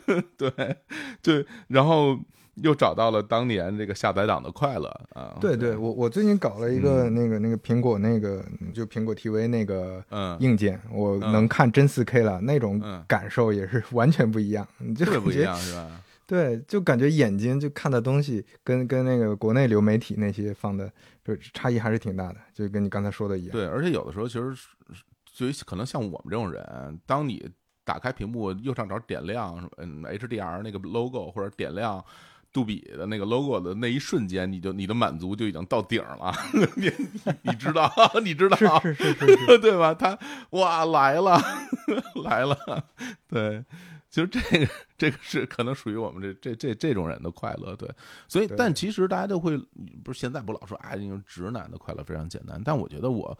[0.38, 0.78] 对
[1.22, 2.18] 对，然后。
[2.56, 5.36] 又找到了当年这个下载党的快乐啊！
[5.40, 8.44] 对对，我我最近搞了一个那个那个苹果那个
[8.74, 10.04] 就苹果 TV 那个
[10.40, 16.04] 硬件，我能看真四 K 了，那种感受也是完全不一样，就不一样是吧？
[16.28, 20.92] 对，就感觉眼睛就看的东西跟跟那个国内流媒体那些放的
[21.24, 23.52] 就差异还是挺大的，就跟你刚才说的一样。
[23.54, 24.54] 对，而且有的时候其实
[25.34, 27.50] 就可能像我们这种人，当你
[27.92, 32.04] 打开屏幕右上角点亮嗯 HDR 那个 logo 或者点亮。
[32.54, 36.34] 杜比的那个 logo 的那一瞬间，你就你的满足就已经到顶了，
[36.76, 36.92] 你
[37.50, 37.90] 你知道，
[38.22, 39.94] 你知道，是是是是， 对吧？
[39.94, 40.20] 他
[40.50, 41.42] 哇来了
[42.26, 42.58] 来了，
[43.30, 43.64] 对，
[44.10, 44.68] 其实这个
[44.98, 47.90] 这个是可能属于我们这这这这种人的快乐，对。
[48.28, 49.58] 所以，但其实大家都会
[50.04, 52.62] 不是现在不老说啊，因为直男的快乐非常简单。
[52.62, 53.38] 但我觉得我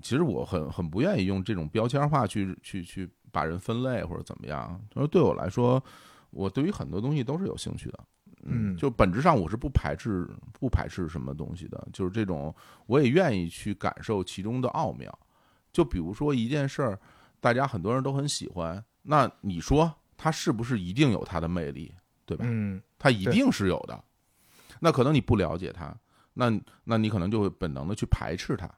[0.00, 4.80] 其实我很很不愿意用这种标签化去去去把人分类或者怎么样。
[4.90, 5.82] 他说对我来说，
[6.30, 7.98] 我对于很多东西都是有兴趣的。
[8.44, 12.54] 嗯，就本质上我是不排斥不排斥什么东西的，就是这种
[12.86, 15.16] 我也愿意去感受其中的奥妙。
[15.72, 17.00] 就比如说一件事儿，
[17.40, 21.94] 大家很多人都很喜欢，那你说它是不是一定有它的魅力，
[22.26, 22.44] 对吧？
[22.46, 24.04] 嗯，它一定是有的。
[24.80, 25.96] 那可能你不了解它，
[26.34, 26.52] 那
[26.82, 28.68] 那你可能就会本能的去排斥它，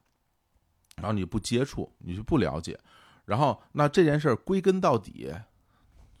[0.97, 2.79] 然后你不接触，你就不了解，
[3.25, 5.33] 然后那这件事儿归根到底。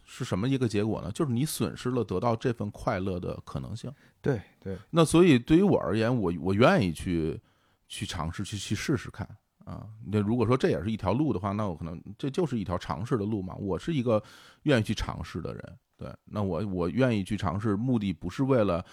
[0.07, 1.11] 是什么一个结果呢？
[1.11, 3.91] 就是你损失了得到这份快乐的可能性。
[4.21, 4.77] 对对。
[4.91, 7.41] 那所以对于我而言，我我愿意去
[7.87, 9.27] 去尝试去去试试看
[9.63, 9.87] 啊。
[10.05, 13.55] 那如果说这也是一条路的话，那我可能这就是一条尝试的路嘛。
[13.55, 14.21] 我是一个
[14.61, 15.77] 愿意去尝试的人。
[15.97, 18.85] 对，那我我愿意去尝试，目的不是为了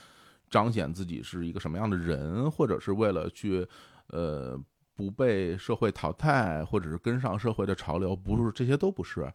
[0.48, 3.68] 彰显自己是一个什么样的人，或者是为了去
[4.06, 4.58] 呃
[4.94, 9.30] 不被社会淘汰，或者是跟上社会的潮流，不是这些都不是。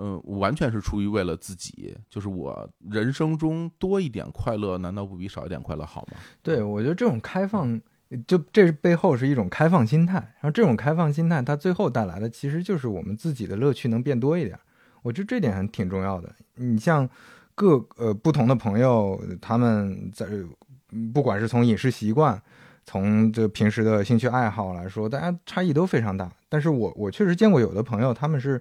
[0.00, 6.18] 嗯，完全是出于为了自己，就是我人生中多一点快乐，难道不比少一点快乐好吗？
[6.40, 7.80] 对，我觉得这种开放，
[8.24, 10.14] 就这背后是一种开放心态。
[10.14, 14.56] 然后这种开放心态，它最后带来的其实就是我们自己的乐趣能变多一点。
[15.02, 16.32] 我觉得这点还挺重要的。
[16.54, 17.08] 你像
[17.56, 20.26] 各呃不同的朋友，他们在
[21.12, 22.40] 不管是从饮食习惯，
[22.88, 26.32] 从这平时的兴趣爱好来说，大家差异都非常大。
[26.48, 28.60] 但是我我确实见过有的朋友，他们是。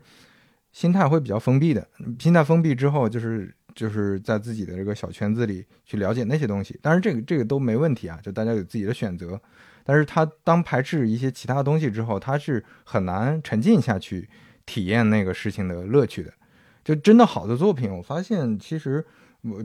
[0.74, 1.88] 心态会比较封闭的，
[2.20, 6.78] 心态封闭之后，就是就是在自己的这个小圈子里去了解那些东西。
[6.84, 9.42] 当然，这个这个都没问题啊，就大家有自己的选择。
[9.84, 14.30] 但是他当排斥一些其他东西之后，他是很难沉浸下去
[14.68, 16.32] 体验那个事情的乐趣的。
[16.84, 19.04] 就真的好的作品，我发现其实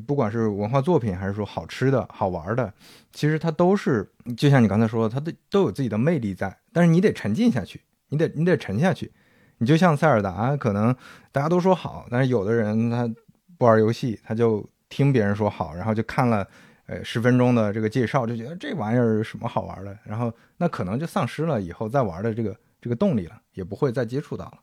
[0.07, 2.73] 不管是文化作品，还是说好吃的好玩的，
[3.12, 6.57] 其实它都是就像你刚才说的，它都都有自己的魅力在。
[6.73, 9.12] 但是你得沉浸下去，你得你得沉下去。
[9.59, 10.95] 你就像塞尔达，可能
[11.31, 13.09] 大家都说好，但是有的人他
[13.57, 16.45] 不玩游戏，他就听别人说好，然后就看了
[16.87, 24.59] 呃十分钟的这个介绍，就觉得这玩意儿什么好玩的，然后那可能就丧失了以后再玩的这个这个动力了，也不会再接触到了。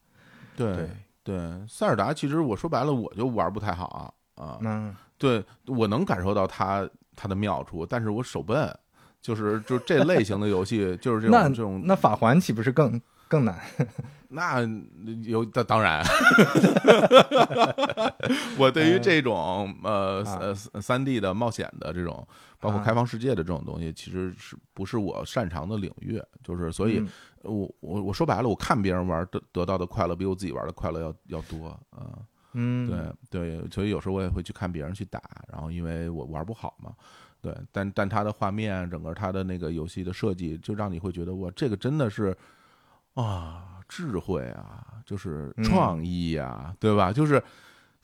[0.57, 0.89] 对
[1.23, 8.73] 对，塞尔达其实我说白了我就玩不太好啊，嗯，对我能感受到它它的妙处，但是我手笨，
[9.21, 13.59] 就是就这类型的游戏就是这种这种，那法环岂不是更更难？
[14.31, 14.61] 那
[15.25, 16.03] 有，当当然，
[18.59, 22.25] 我对于这种呃呃三 D 的冒险的这种，
[22.59, 26.21] 包括开放世界的这种东西，其实是不是我擅长的领域？
[26.43, 27.03] 就是所以，
[27.41, 32.19] 我我我说白了，我看别人玩得得到的快乐，比我自己玩的快乐要要多啊。
[32.53, 35.21] 嗯，对对，所以有时候我也会去看别人去打，
[35.51, 36.93] 然后因为我玩不好嘛，
[37.41, 42.35] 对，但但他的画面，整个他的那个游戏的设计，就让你会觉得哇，这个真的是
[43.13, 43.75] 啊。
[43.89, 47.11] 智慧啊，就是创意啊，对吧？
[47.11, 47.43] 就是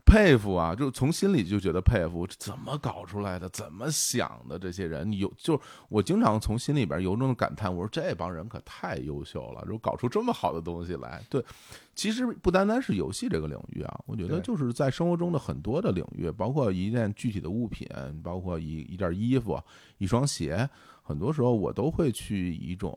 [0.05, 3.49] 佩服啊，就从心里就觉得佩服，怎么搞出来的？
[3.49, 4.59] 怎么想的？
[4.59, 11.23] 这些人有，就我经常从心里边由衷的感叹，我说这帮人可太优秀了，就搞出这么好的东西来。
[11.29, 11.43] 对，
[11.95, 17.87] 其实不单单是游戏这个领域啊，我觉得就是在生活中的很多的领域，包括一件具体的物品，
[18.23, 19.59] 包括一一件衣服、
[19.97, 20.69] 一双鞋。
[21.01, 22.91] 很多时候我都会去以一种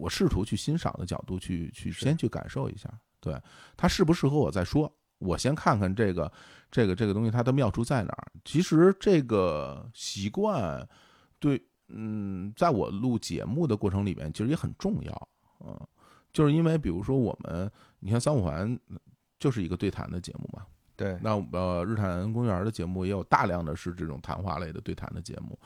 [0.00, 2.88] 我试图去欣赏的角度去去先去感受一下，
[3.20, 3.40] 对
[3.76, 4.92] 它适不适合我再说。
[5.24, 6.30] 我先看看这个
[6.70, 8.32] 这个这个东西它的妙处在哪儿。
[8.44, 10.86] 其实这个习惯
[11.38, 15.28] 对嗯，在我录节目的过程里面，其实也很重要，
[15.60, 15.78] 嗯，
[16.32, 17.70] 就是因为比如说我们，
[18.00, 18.78] 你看三五环
[19.38, 20.64] 就是一个对谈的节目嘛，
[20.96, 25.58] 对，那呃日坛公园的节目也有大量的是这种谈话类的对谈的节目，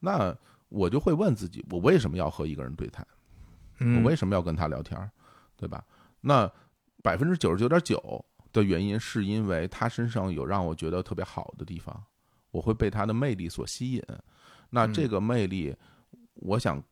[0.00, 0.34] 那
[0.70, 3.06] 我就会问自己，我为什么要和一个人对谈？
[3.78, 5.10] 嗯我为什么要跟他聊天儿，
[5.56, 5.84] 对吧？
[6.22, 6.50] 那
[7.02, 8.24] 百分之九十九点九
[8.56, 12.02] 的原因是因为他身上有让我觉得特别好的地方，
[12.50, 14.02] 我会被他的魅力所吸引。
[14.70, 15.76] 那这个魅力，
[16.34, 16.82] 我想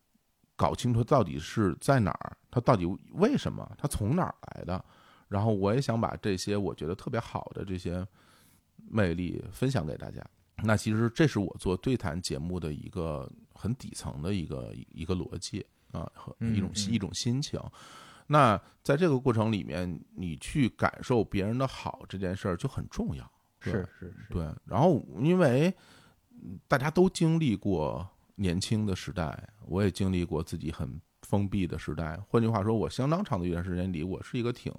[0.55, 4.85] 搞清楚到底是在哪儿，他到底为什么，他从哪儿来的，
[5.27, 8.07] 然后我也想把这些我觉得特别好的这些
[8.77, 10.23] 魅力分享给大家。
[10.63, 17.59] 那其实这是我做对谈节目的一个很底层的一个一个逻辑啊，和一种一种心情。
[18.27, 23.31] 那在这个过程里面，你去感受别人的好这件事儿就很重要。
[23.59, 25.73] 是是是，对，然后因为
[26.31, 32.15] 嗯大家都经历过年轻的时代，我也经历过自己很封闭的时代。
[32.27, 34.71] 换句话说，我相当长的一段时间里，我是一个挺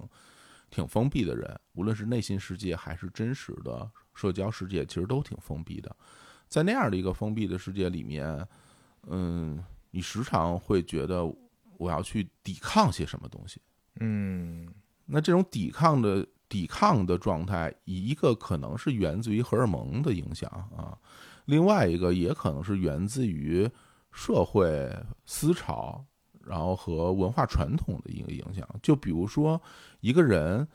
[0.69, 5.93] 挺封闭的人，无论是内心世界还是真实的社交世界，其实都挺封闭的。
[6.47, 8.47] 在那样的一个封闭的世界里面，
[9.07, 11.25] 嗯，你时常会觉得
[11.77, 13.61] 我要去抵抗些什么东西。
[13.99, 14.67] 嗯
[15.05, 20.97] 那这种抵抗的抵抗的状态，一个可能是源自于荷尔蒙的影响啊，
[21.45, 23.69] 另外一个也可能是源自于
[24.11, 24.93] 社会
[25.25, 26.03] 思潮，
[26.41, 28.67] 然后和文化传统的一个影响。
[28.81, 29.61] 就比如说，
[29.99, 30.67] 一个人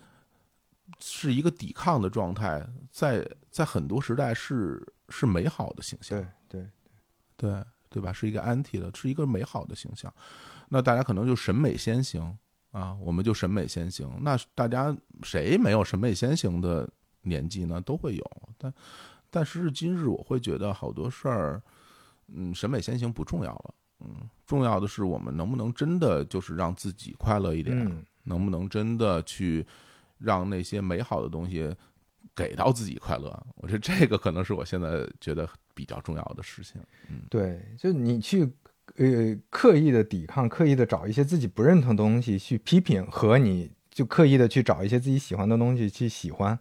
[0.99, 6.19] 是一个抵抗的状态，在在很多时代是是美好的形象。
[6.49, 6.71] 对对，
[7.37, 8.13] 对对吧？
[8.13, 10.13] 是一个 anti 的，是一个美好的形象。
[10.73, 12.35] 那大家可能就审美先行
[12.71, 14.11] 啊，我们就审美先行。
[14.23, 16.89] 那大家谁没有审美先行的
[17.21, 17.79] 年纪呢？
[17.83, 18.25] 都会有。
[18.57, 18.73] 但
[19.29, 21.63] 但时至今日，我会觉得好多事儿，
[22.29, 23.75] 嗯，审美先行不重要了。
[24.01, 29.67] 嗯，重要的是我们能不能真的就是让自己快乐一点，嗯能不能真的去
[30.17, 31.71] 让那些美好的东西
[32.35, 33.47] 给到自己快乐？
[33.57, 36.81] 我觉得这个可能是我现在觉得比较重要的事情。
[37.11, 38.51] 嗯对，就你去
[38.97, 46.59] 呃刻意的抵抗，刻意的找一些自己不认同的东西去批评，和你就刻意的去找一些自己喜欢的东西去喜欢，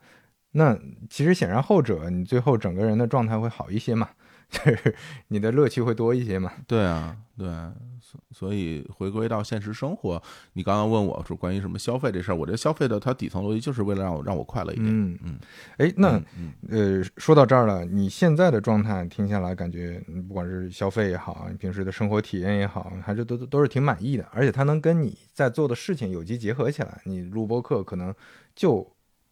[0.52, 0.78] 那
[1.10, 4.10] 其实显然后者你最后整个人的状态会好一些嘛，
[4.52, 4.94] 就是
[5.30, 6.52] 你的乐趣会多一些嘛。
[6.68, 7.48] 对啊，对，
[8.02, 10.22] 所所以回归到现实生活，
[10.54, 14.88] 你刚刚问我说关于什么消费这事儿，我这消费的它底层逻辑就是为了让我让我快乐一点。
[14.90, 15.40] 嗯嗯，
[15.78, 16.22] 哎，那
[16.70, 27.02] 呃，说到这儿了，你现在的状态听下来，感觉嗯不管是消费也好，你平时的生活体验也好，还是都都都是挺满意的，而且它能跟你在做的事情有机结合起来。
[27.06, 28.14] 你录播课可能
[28.54, 28.86] 就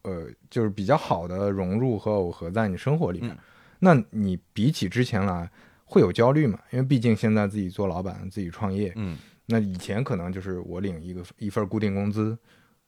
[0.04, 3.32] 呃就是比较好的融入和耦合在你生活里面。
[3.32, 3.38] 嗯
[3.80, 5.50] 那你比起之前来
[5.86, 6.60] 会有焦虑吗？
[6.72, 12.38] 因为毕竟现在自己做老板，自己创业，嗯，那以前可能就是我领一个一份固定工资，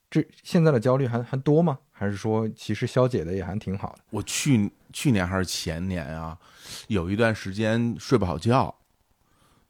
[0.10, 1.80] 这现在的焦虑还还多吗？
[1.92, 4.04] 还是说其实消解的也还挺好的？
[4.10, 6.38] 我去去年还是前年啊，
[6.88, 8.74] 有一段时间睡不好觉，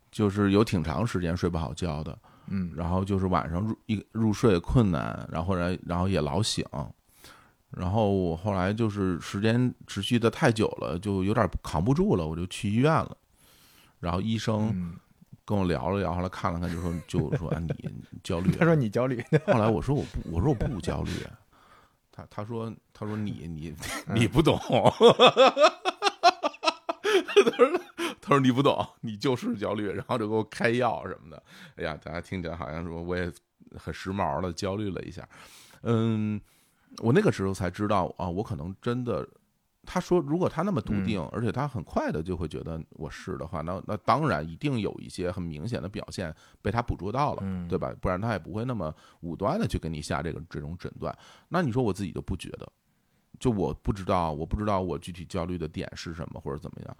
[0.09, 2.17] 就是有挺长时间睡不好觉的。
[2.53, 6.65] 嗯然后就是晚上入一入睡困难，然后然然后也老醒，
[7.71, 13.15] 然后我后来就是时间持续的太久了，就有点扛不住了，我就去医院了。
[13.99, 14.95] 然后医生嗯，
[15.45, 17.69] 跟我聊了聊，后来看了看，就说就说啊你
[18.23, 18.51] 焦虑。
[18.51, 21.11] 他说你焦虑，后来我说我不，我说我不焦虑。
[22.11, 23.73] 他他说他说你你
[24.07, 24.91] 嗯你不懂， 他
[27.55, 27.79] 说
[28.19, 31.41] 他说你不懂，你就是焦虑，然后就给我开药什么的。
[31.77, 33.31] 哎呀，大家听起来好像说我也
[33.77, 35.27] 很时髦的焦虑了一下。
[35.83, 36.39] 嗯，
[36.99, 39.27] 我那个时候才知道啊，我可能真的。
[39.83, 46.31] 他说，如果他那么笃定，而且他很快的就会觉得我是的话，那那当然一定有一些很明显的表现
[46.61, 47.91] 被他捕捉到了，嗯对吧？
[47.99, 51.17] 不然他也不会那么武断的去给你下这个这种诊断。
[51.49, 52.71] 那你说我自己就不觉得，
[53.39, 56.97] 就我不知道，我不知道我具体焦虑的点是什么或者怎么样。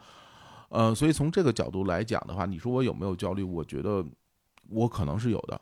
[0.70, 3.44] 呃，所以从这个角度来讲的话，你说我有没有焦虑？
[3.44, 4.04] 我觉得
[4.70, 5.62] 我可能是有的，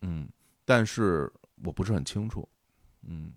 [0.00, 0.26] 嗯，
[0.64, 1.30] 但是
[1.62, 2.48] 我不是很清楚，
[3.08, 3.32] 嗯。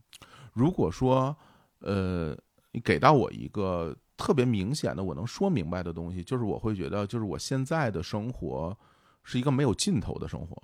[0.53, 1.35] 如果说
[1.79, 2.37] 呃，
[2.71, 8.77] 你给到我一个特别明显的我能说明白的东西，就是我会觉得，就是我现在的生活
[9.23, 10.55] 是一个没有尽头的生活，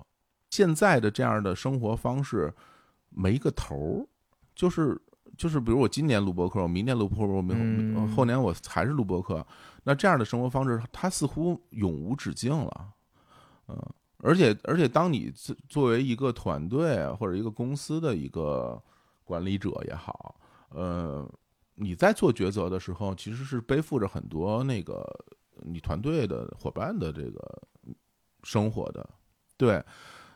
[0.50, 2.54] 现在的这样的生活方式
[3.08, 4.06] 没个头儿，
[4.54, 5.00] 就是
[5.36, 9.44] 就是，比如我今年录播客，我明年录播客，我明后年我还是录播客，
[9.84, 12.92] 那这样的生活方式，它似乎永无止境了，
[13.68, 13.76] 嗯，
[14.18, 18.82] 而且而且，当你作作为一个团队或者一个公司的一个
[19.28, 20.34] 管理者也好，
[20.70, 21.30] 呃，
[21.74, 25.04] 你在做抉择的时候，其实是背负着很多那个
[25.64, 27.62] 你团队的伙伴的这个
[28.42, 29.06] 生活的，
[29.58, 29.84] 对。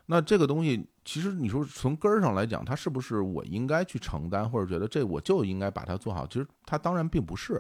[0.05, 6.27] 那这个东西，其实你说从根儿上来讲，它是不是我应该去承担，或者觉得这我就应该把它做好？
[6.27, 7.59] 其实它当然并不是。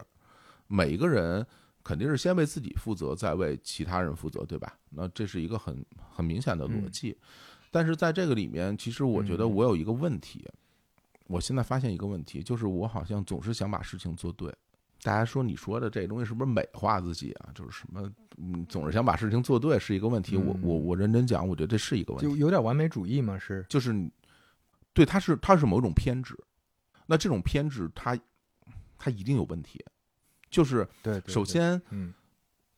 [0.66, 1.46] 每一个人
[1.82, 4.76] 肯定是先为自己负责，再为其他人负责，对吧？
[4.90, 7.16] 那这是一个很很明显的逻辑。
[7.70, 10.46] 但是在这个里面，其实我觉得我有一个问题，
[11.26, 14.52] 我现在发现一个问题，就是我好像总是想把事情做对。
[15.02, 17.50] 大家说你说的这东西是不是美化自己啊？
[17.54, 18.08] 就是什么，
[18.38, 20.36] 嗯，总是想把事情做对是一个问题。
[20.36, 23.92] 我我我认真讲，我觉得这是一个问题，就有点完美主义嘛，是就是，
[24.92, 26.38] 对，它是它是某种偏执。
[27.06, 28.16] 那这种偏执，它
[28.96, 29.84] 它一定有问题。
[30.50, 32.14] 就是对，首先，嗯，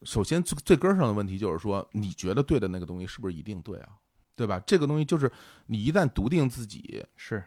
[0.03, 3.90] 首先最最根儿上的问题就是说，你觉得对的那个东西是不是一定对啊？
[4.34, 4.59] 对吧？
[4.66, 5.30] 这个东西就是
[5.66, 7.45] 你一旦笃定自己是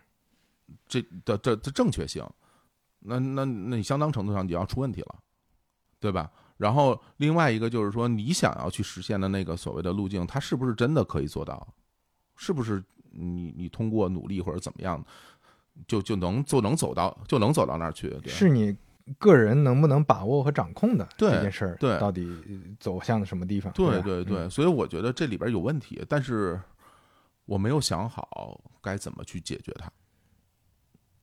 [0.87, 2.25] 这的这的正确性。
[2.99, 5.15] 那那那你相当程度上你要出问题了，
[5.99, 6.29] 对吧？
[6.57, 11.67] 然后另外一个就是说，你想要去实现的那个所谓的路径，它是不是真的可以做到？
[12.35, 15.03] 是不是你你通过努力或者怎么样，
[15.87, 18.19] 就就能就能走到就能走到那儿去？
[18.25, 18.75] 是你
[19.19, 22.27] 个人能不能把握和掌控的对这件事儿，对到底
[22.79, 23.71] 走向什么地方？
[23.71, 26.59] 吧对对对，嗯所以我觉得这里边有问题，但是
[27.45, 29.89] 我没有想好该怎么去解决它。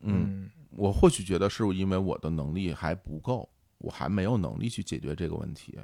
[0.04, 3.48] 嗯，嗯我或许觉得是因为我的能力还不够，
[3.78, 5.78] 我还没有能力去解决这个问题。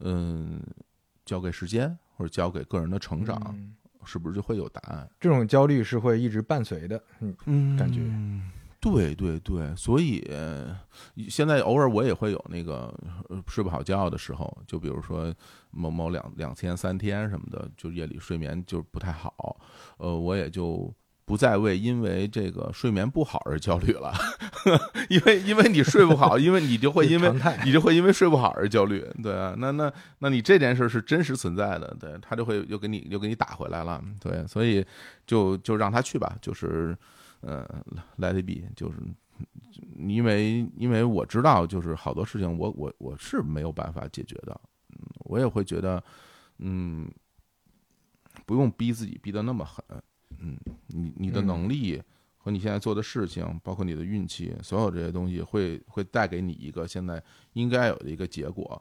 [0.00, 0.62] 嗯，
[1.24, 3.74] 交给时间或者交给个人的成长，嗯
[4.04, 5.10] 是不是就会有答案？
[5.20, 7.02] 这种焦虑是会一直伴随的。
[7.20, 8.00] 嗯嗯感觉
[8.80, 10.78] 对对对，所以呃
[11.28, 12.94] 现在偶尔我也会有那个
[13.28, 15.34] 呃睡不好觉的时候，就比如说
[15.72, 19.60] 某某两两天三天什么的，就夜里睡眠就不太好，
[19.98, 20.94] 呃，我也就
[21.28, 24.14] 不再为因为这个睡眠不好而焦虑了，
[25.10, 27.30] 因为因为你睡不好，因为你就会因为
[27.66, 34.82] 你就会因为睡不好而焦虑，对啊，那那那你这件事是真实存在的，对他就会又给你又给你打回来了，对，所以
[35.26, 36.96] 就就让他去吧，就是
[37.42, 37.62] 呃
[38.16, 38.96] ，let it be，就是
[39.98, 44.58] 因为因为我知道，就是好多事情我我我是没有办法解决的，
[44.92, 46.02] 嗯，我也会觉得，
[46.58, 47.06] 嗯，
[48.46, 49.84] 不用逼自己逼得那么狠，
[50.38, 50.58] 嗯，
[50.88, 52.02] 你你的嗯能力。
[52.40, 57.22] 和你现在做的事情，包括你的运气，所有这些东西会会带给你一个现在
[57.54, 58.80] 应该有的一个结果。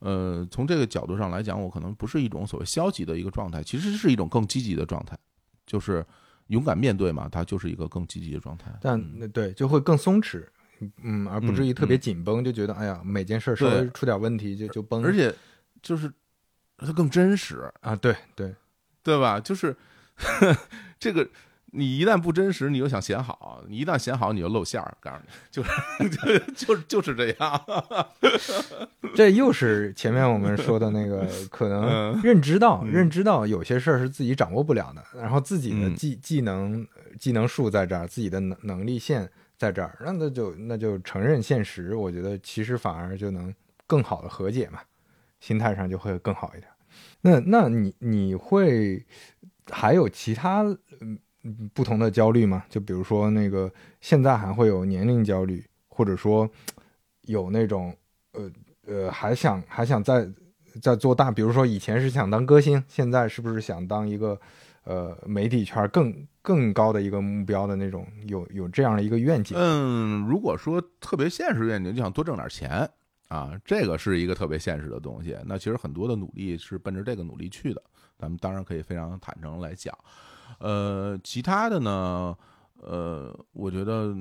[0.00, 5.16] 呃，从这个角度上来讲，我可能不是一种所谓消极的一个状态，其实是一种更积极的状态，
[5.66, 6.04] 就是
[6.48, 8.72] 勇敢面对嘛，它就是一个更积极的状态。
[8.80, 10.44] 但嗯那对就会更松弛，
[11.02, 15.32] 嗯，而不至于特别嗯紧绷，就觉得哎呀，每件事儿稍微出点问题就就崩，而且
[15.82, 16.10] 就是
[16.78, 18.52] 它更真实，啊，对对，
[19.04, 19.38] 对吧？
[19.38, 19.76] 就是
[21.04, 21.28] 这个，
[21.72, 24.96] 你一旦不真实，你又想显好；你一旦显好，你就露馅儿。
[25.00, 27.62] 告诉你，就是 就 就就是这样。
[29.14, 36.86] 这又是前面我们说的那个，可能嗯认知到嗯认知到有些事儿是自己掌握不了的，然后自己的嗯技技能
[37.18, 39.28] 技能树在这儿，自己的能能力线
[39.58, 43.54] 在这儿，那那就那就承认现实，我觉得其实反而就能
[43.86, 44.80] 更好的和解嘛，
[45.38, 46.68] 心态上就会更好一点。
[47.26, 49.04] 那那你你会
[49.70, 50.62] 还有其他
[51.00, 51.18] 嗯
[51.72, 52.64] 不同的焦虑吗？
[52.68, 53.70] 就比如说那个
[54.00, 56.48] 现在还会有年龄焦虑，或者说
[57.22, 57.94] 有那种
[58.32, 58.50] 呃
[58.86, 60.28] 呃还想还想再
[60.80, 64.40] 再做大，比如说以前是想当歌星，现在是不是想当一个
[64.84, 69.56] 呃媒体圈更更高的一个目标的那种，有有这样的一个愿景？
[69.58, 72.88] 嗯，如果说特别现实愿景，就想多挣点钱
[73.28, 75.36] 啊，这个是一个特别现实的东西。
[75.46, 77.82] 那其实很多的努力是奔着这个努力去的，
[78.24, 79.94] 咱们当然可以非常坦诚来讲。
[80.58, 82.34] 呃，其他的呢，
[82.76, 84.14] 呃，我觉得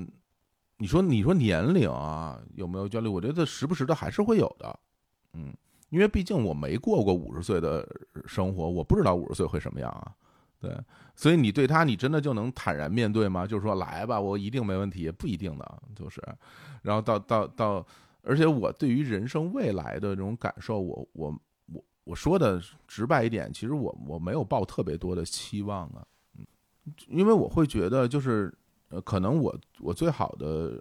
[0.77, 3.07] 你说你说年龄啊有没有焦虑？
[3.07, 4.79] 我觉得时不时的还是会有的，
[5.33, 5.53] 嗯，
[5.89, 7.87] 因为毕竟我没过过五十岁的
[8.27, 10.11] 生活，我不知道五十岁会什么样啊。
[10.59, 10.77] 对，
[11.15, 13.47] 所以你对他，你真的就能坦然面对吗？
[13.47, 16.21] 就是说来吧，我一定没问题，也不一定的，就是，
[16.81, 17.85] 然后到到到，
[18.21, 21.39] 而且我对于人生未来的这种感受，我我
[22.05, 26.05] 我我说的直白一点，其实我我没有抱特别多的期望啊，
[26.37, 26.45] 嗯，
[27.07, 28.53] 因为我会觉得就是，
[28.89, 30.79] 呃，可能我我最好的，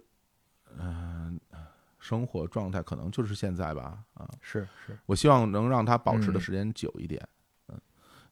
[0.77, 1.39] 嗯、
[1.97, 7.27] 生活状态可能就是现在吧，啊，是是，我希望能让它保持的嗯时间久一点。
[7.69, 7.81] 嗯，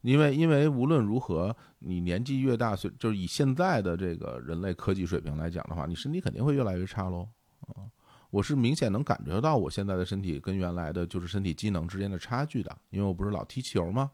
[0.02, 7.28] 因为因为无论如何，你年纪越大，随就是以现在的这个人类科技水平来讲的话，你身体肯定会越来越差喽。
[7.62, 7.90] 啊，
[8.32, 14.10] 我是明显能感觉到我现在的身体跟原来的就是身体机能之间的差距的，因为我不是老踢球吗？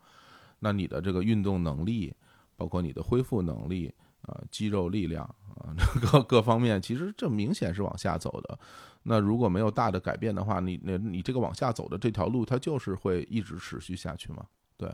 [0.59, 2.13] 那你的这个运动能力，
[2.55, 5.23] 包括你的恢复能力，啊，肌肉力量，
[5.55, 5.71] 啊，
[6.01, 8.59] 各各方面其实这明显是往下走的。
[9.03, 14.43] 那如果没有大的改变的话，你那你这个往下走的这条路，它就是会一直持续下去嘛？
[14.75, 14.91] 对，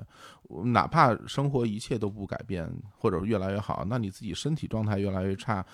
[0.66, 5.66] 哪怕生活一切都不改变，或者越来越好，那你自己身体状态越来越差，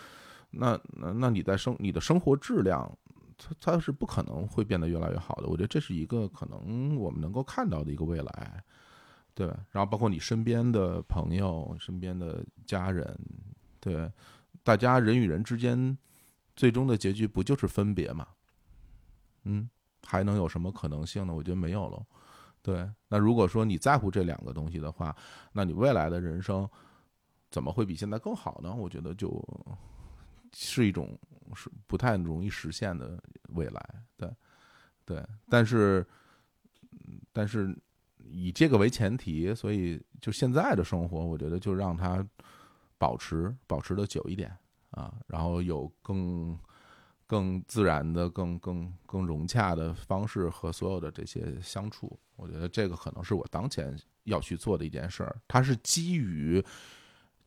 [0.52, 2.92] 那那那你在生你的生活质量，
[3.40, 5.48] 它它是不可能会变得越来越好的。
[5.48, 8.64] 我觉得这是一个可能我们能够看到的一个未来，
[9.34, 9.48] 对？
[9.72, 13.18] 然后包括你身边的朋友、身边的家人，
[13.80, 14.12] 对，
[14.62, 15.98] 大家人与人之间
[16.56, 18.28] 最终的结局不就是分别吗？
[19.46, 19.70] 嗯，
[20.04, 21.34] 还能有什么可能性呢？
[21.34, 22.06] 我觉得没有了。
[22.62, 25.16] 对，那如果说你在乎这两个东西的话，
[25.54, 26.70] 那你未来的人生
[27.50, 28.76] 怎么会比现在更好呢？
[28.76, 29.42] 我觉得就
[30.52, 31.18] 是一种
[31.56, 33.96] 是不太容易实现的未来。
[34.18, 34.30] 对，
[35.06, 36.06] 对，但是，
[37.32, 37.76] 但是
[38.18, 42.26] 以这个为前提，所以就现在的生活，我觉得就让它
[42.98, 44.56] 保持保持的久一点
[44.92, 46.58] 啊，然后有更。
[47.30, 55.40] 更自然的、更更更融洽的方式和所有的这些相处，我觉得这个可能是我当前要去做的一件事儿。
[55.48, 56.60] 它是基于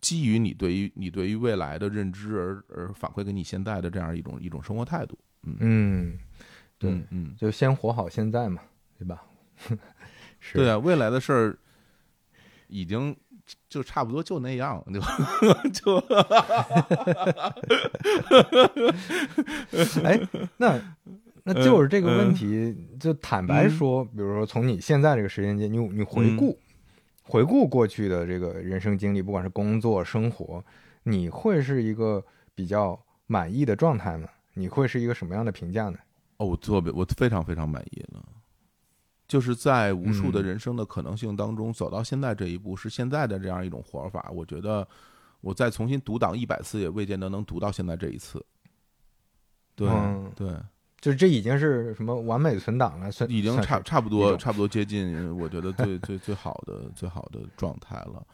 [0.02, 5.18] 基于你对于你对于未来的认知而而反馈给你现在的这样一种一种生活态度。
[5.44, 6.18] 嗯嗯，
[6.78, 8.60] 对，嗯，就先活好现在嘛，
[8.98, 9.22] 对吧？
[10.38, 11.58] 是，对啊，未来的事儿
[12.66, 13.16] 已经。
[13.68, 15.00] 就差不多就那样，就
[15.74, 15.96] 就，
[20.04, 20.18] 哎，
[20.56, 20.80] 那
[21.42, 26.56] 那就是这个问题，就坦白说，比如说从你现在这个时间点，你你回顾
[27.22, 30.64] 回顾过去的这个人生经历，不管是工作生活，
[31.04, 32.24] 你会是一个
[32.54, 34.28] 比较满意的状态吗？
[34.54, 35.98] 你会是一个什么样的评价呢？
[36.36, 38.22] 哦，我特别，我非常非常满意了。
[39.28, 44.30] 就是在无数的人生的可能性当中走到现在这一步，是现在的这样一种活法。
[44.30, 44.86] 我觉得，
[45.40, 48.44] 我再重新读档一百次，也未见得能读到现在这一次。
[49.74, 49.88] 对
[50.36, 50.54] 对，
[51.02, 58.24] 就是这已经是什么完美存档了，已经差差不多差不多接近，我觉得最最最好的最好的状态了。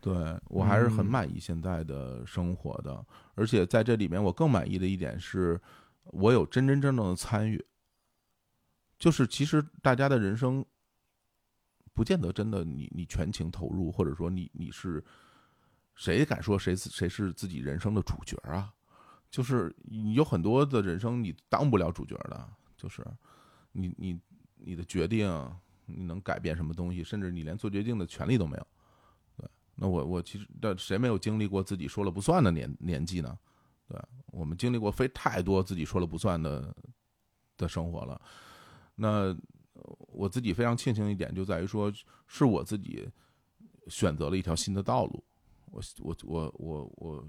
[0.00, 0.14] 对
[0.44, 3.04] 我还是很满意现在的生活的，
[3.34, 5.60] 而且在这里面，我更满意的一点是，
[6.04, 7.62] 我有真真正正的参与。
[8.96, 10.64] 就是其实大家的人生，
[11.94, 15.02] 不见得真的你你全情投入，或者说你你是
[15.96, 18.72] 谁敢说谁谁是自己人生的主角啊？
[19.34, 23.04] 就是你有很多的人生你当不了主角的，就是
[23.72, 24.20] 你你
[24.54, 25.28] 你的决定
[25.86, 28.66] 你能改变什么东西，甚至你连做决定的权利都没有。
[29.36, 33.36] 对，那我我其实但谁没有经历过自己说了不算的年年纪呢？
[33.88, 36.72] 对，我们经历过非太多自己说了不算的
[37.56, 38.22] 的生活了。
[38.94, 39.36] 那
[40.12, 41.92] 我自己非常庆幸一点，就在于说，
[42.28, 43.10] 是我自己
[43.88, 45.24] 选择了一条新的道路，
[45.72, 47.28] 我我我我我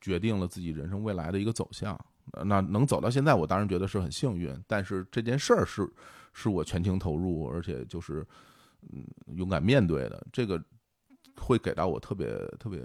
[0.00, 1.98] 决定了自己人生未来的一个走向。
[2.44, 4.54] 那能走到现在，我当然觉得是很幸运。
[4.66, 5.88] 但是这件事儿是
[6.32, 8.26] 是我全情投入，而且就是
[8.92, 9.04] 嗯
[9.34, 10.62] 勇敢面对的，这个
[11.36, 12.80] 会给到我特别特别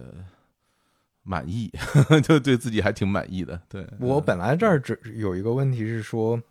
[1.24, 1.72] 满意，
[2.24, 3.62] 就对自己还挺满意的。
[3.68, 6.42] 对我本来这儿只有一个问题是说。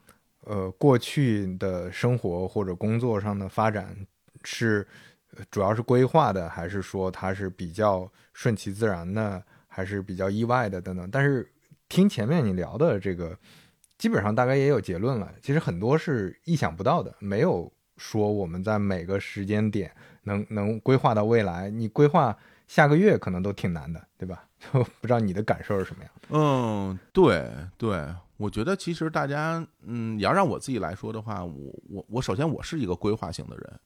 [0.45, 3.97] 呃，过去的生活或者工作上的发展
[4.43, 4.85] 是
[5.53, 9.41] 主要是规划的，还是说它是比较顺其自然的，
[9.75, 11.09] 还是比较意外的等等？
[11.11, 11.51] 但是
[11.89, 13.35] 听前面你聊的这个，
[13.97, 15.33] 基本上大概也有结论了。
[15.41, 19.91] 其实很多是意想不到的，没有说我们在每个时间点
[20.25, 21.71] 能能规划到未来。
[21.71, 22.37] 你规划
[22.69, 24.47] 下个月可能都挺难的，对吧？
[24.61, 26.13] 就不知道你的感受是什么样？
[26.29, 28.15] 嗯，对对。
[28.37, 33.81] 我觉得其实大家，嗯，你要让我自己来说的话，我我我首先我是一个规划型的人，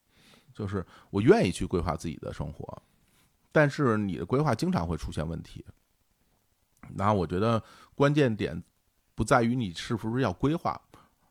[0.55, 2.83] 就是我愿意去规划自己的生活，
[3.53, 5.63] 但是你的规划经常会出现问题。
[6.97, 7.63] 然后我觉得
[7.95, 8.63] 关键点
[9.15, 10.81] 不在于你是不是要规划，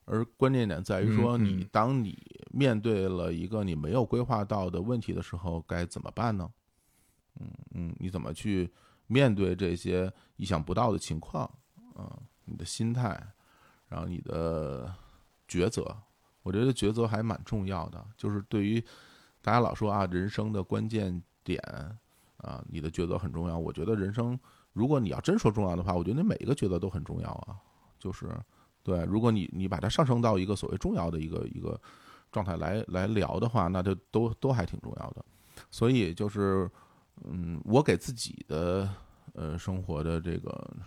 [0.06, 2.18] 而关键点在于说你当你
[2.52, 6.52] 面对了一个你没有规划到的问题的时候该怎么办呢？
[7.40, 8.72] 嗯嗯，你怎么去
[9.08, 11.50] 面对这些意想不到的情况？
[11.96, 12.10] 嗯。
[12.48, 13.20] 你的心态，
[13.88, 14.94] 然后你的
[15.50, 15.98] 抉择，
[16.44, 18.06] 我觉得抉择还蛮重要的。
[18.16, 18.80] 就是对于
[19.42, 21.60] 大家老说啊，人生的关键点
[22.38, 23.58] 啊，你的抉择很重要。
[23.58, 24.40] 我觉得人生，
[24.76, 27.58] 如果你要真说重要的话，我觉得每一个抉择都很重要啊。
[27.98, 28.28] 就是
[28.84, 31.80] 对，如果你你把它上升到一个所谓重要的一个一个
[32.32, 35.26] 状态来来聊的话，那就都都还挺重要的。
[35.72, 36.70] 所以就是，
[37.24, 38.88] 嗯，我给自己的
[39.34, 40.78] 呃生活的这个。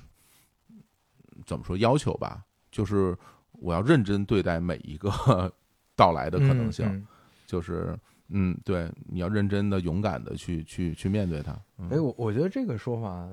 [1.46, 2.44] 怎么说要求吧？
[2.68, 3.16] 就是
[3.52, 5.08] 我要认真对待每一个
[5.94, 7.06] 到来的可能性，
[7.46, 7.96] 就是
[8.26, 11.52] 嗯，对，你要认真的、勇敢的去去去面对它。
[11.90, 13.28] 哎，我我觉得这个说法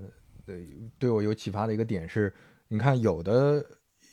[0.45, 0.67] 对
[0.99, 2.33] 对我有启发的一个点是，
[2.67, 3.65] 你看有的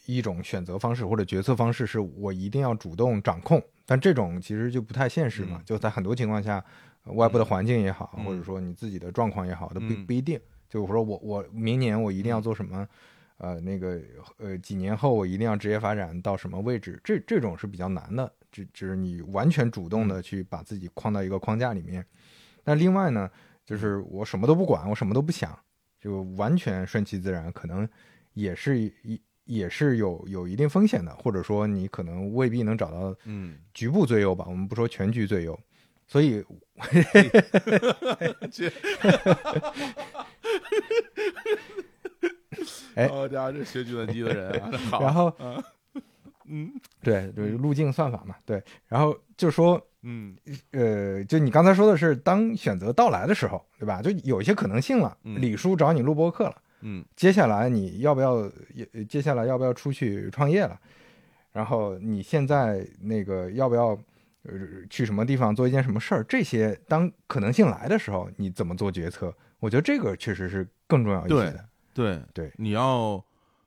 [0.07, 6.65] 一种选择方式或者决策方式是我一定要主动掌控，但这种其实就不太现实嘛，嗯就在很多情况下，
[7.05, 10.41] 呃外部的环境也好，嗯或者说你自己的状况也好，都不嗯不一定。
[10.69, 12.89] 就我说我我明年我一定要做什么，
[13.37, 14.01] 呃，那个
[14.39, 22.05] 呃几年后我一定要职业发展到什么位置，这这种是比较难的，只只是你完全主动的去把自己框到一个框架里面。
[22.65, 23.31] 那另外呢，
[23.67, 25.59] 就是我什么都不管，我什么都不想，
[26.03, 27.89] 就完全顺其自然，可能
[28.35, 35.59] 也是一也是有有一定风险的，或者说你可能未必能找到嗯，局部最优吧，我们不说全局最优。
[36.09, 36.45] 所以，
[42.95, 44.53] 哎好家伙，这学计算机的人
[45.01, 45.35] 然后
[46.53, 46.71] 嗯
[47.03, 50.37] 对对路径算法嘛，对，然后就说嗯
[50.73, 54.03] 呃，就你刚才说的是，当选择到来的时候，对吧？
[54.03, 55.17] 就有一些可能性了。
[55.25, 58.51] 嗯李叔找你录播课了，嗯接下来你要不要？
[58.75, 60.79] 也接下来要不要出去创业了？
[61.53, 63.99] 然后你现在那个要不要？
[64.45, 64.53] 呃，
[64.91, 66.25] 去什么地方做一件什么事儿？
[66.25, 69.33] 这些当可能性来的时候，你怎么做决策？
[69.61, 71.65] 我觉得这个确实是更重要一些的。
[71.95, 73.25] 对对你要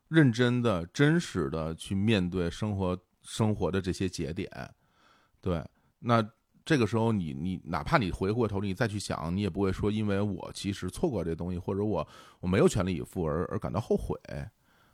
[0.07, 4.49] 认真的、真实的去面对生活生活的这些节点，
[5.41, 5.63] 对，
[5.99, 6.27] 那
[6.63, 12.07] 这个时候你你哪怕你回过头你再去想，你也不会说因为我其实错过这东西，或者我
[12.39, 14.19] 我没有全力以赴而而感到后悔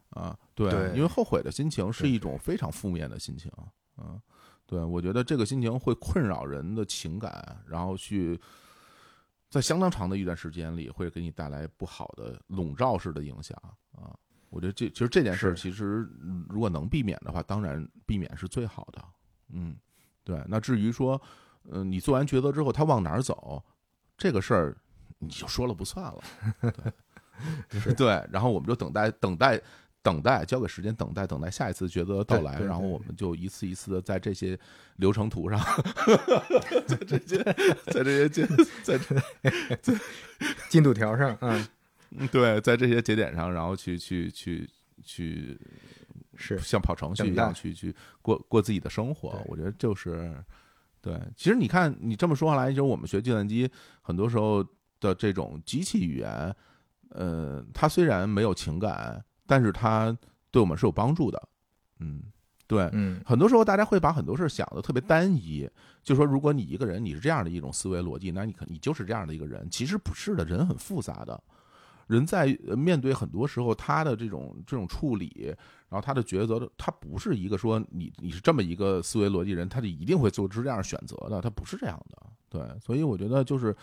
[0.09, 3.51] 啊，对，对因为后悔的心情是一种非常负面的心情，
[3.97, 4.21] 嗯。
[4.67, 8.39] 对，我觉得这个心情会困扰人的情感，然后去
[9.49, 13.61] 在相当长的一段时间里，会给你带来不好的笼罩式的影响
[13.91, 14.15] 啊。
[14.51, 19.03] 我觉得这其实这件事儿，其实嗯如果能避免的话，当然避免是最好的。
[19.49, 19.75] 嗯，
[20.23, 20.39] 对。
[20.47, 21.19] 那至于说，
[21.71, 23.63] 嗯、你做完抉择之后他往哪儿走，
[24.15, 24.77] 这个事儿
[25.17, 26.21] 你就说了不算了。
[27.69, 28.27] 对， 对。
[28.31, 29.59] 然后我们就等待，等待。
[30.03, 34.59] 等待，交给时间，等待，等待下一次抉择的到来，然后我们就一次一次的在这些
[34.95, 35.59] 流程图上，
[36.87, 37.37] 在这些，
[37.85, 38.47] 在这些进，
[38.81, 39.93] 在这
[40.69, 41.67] 进度条上，嗯，嗯
[42.31, 44.69] 对，在这些节点上，然后去去去
[45.03, 45.59] 去，
[46.35, 49.41] 是像跑程序一样去去过过自己的生活。
[49.45, 50.35] 我觉得就是，
[50.99, 53.69] 对，其实你看，你这么说来，就是我们学计算机，
[54.01, 54.61] 很多时候
[54.99, 56.55] 的这种机器语言，
[57.09, 60.15] 呃，它虽然没有情感，但是它
[60.51, 61.41] 对我们是有帮助的。
[61.99, 62.23] 嗯，
[62.67, 65.69] 对，嗯，很多时候大家会把很多事儿想的特别单一，
[66.03, 69.67] 就说如果你一个人你是这样的一种思维逻辑，那你可你就是这样的一个人。
[69.69, 71.41] 其实不是的，人很复杂的，
[72.11, 75.55] 人在呃面对很多时候他的这种这种处理，
[75.89, 82.17] 然后他的抉择的，他不是一个说你你是这么一个思维逻辑人，他就一定会做出这样的选择的，他不是这样的。
[82.49, 83.75] 对，所以我觉得就是。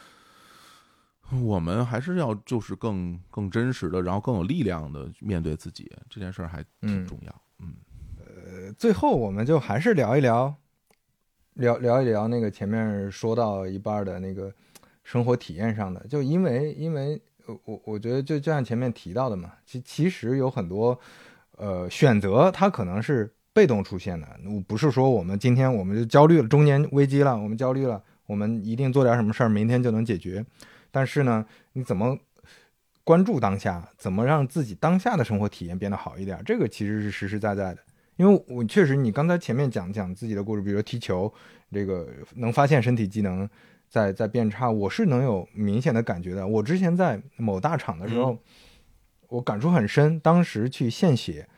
[1.43, 7.43] 我们还是要就是更更真实的，然后更有力量的面对自己这件事儿，还挺嗯重要。
[7.59, 7.75] 嗯
[8.17, 10.55] 呃最后我们就还是聊一聊，
[11.53, 14.51] 聊聊一聊那个前面说到一半的那个
[15.05, 17.21] 生活体验上的，就因为因为呃
[17.65, 20.99] 我我觉得就就像前面提到的嘛，其其实有很多
[21.57, 24.29] 呃选择，它可能是被动出现的，
[24.67, 30.45] 不是说我们今天我们就焦虑了，中年危机了，我们焦虑了，我们一定做点什么事儿，明天就能解决。
[30.91, 32.17] 但是呢，你怎么
[33.05, 37.79] 关注当下，怎么让自己当下的生活体验变得好一点，这个其实是实实在在的。
[38.17, 41.33] 因为我确实，你刚才前面讲讲自己的故事，比如说踢球，
[41.73, 43.49] 这个能发现身体机能
[43.89, 46.47] 在在变差，我是能有明显的感觉的。
[46.47, 48.39] 我之前在某大厂的时候，
[49.29, 50.19] 我感触很深。
[50.21, 51.49] 当时去献血，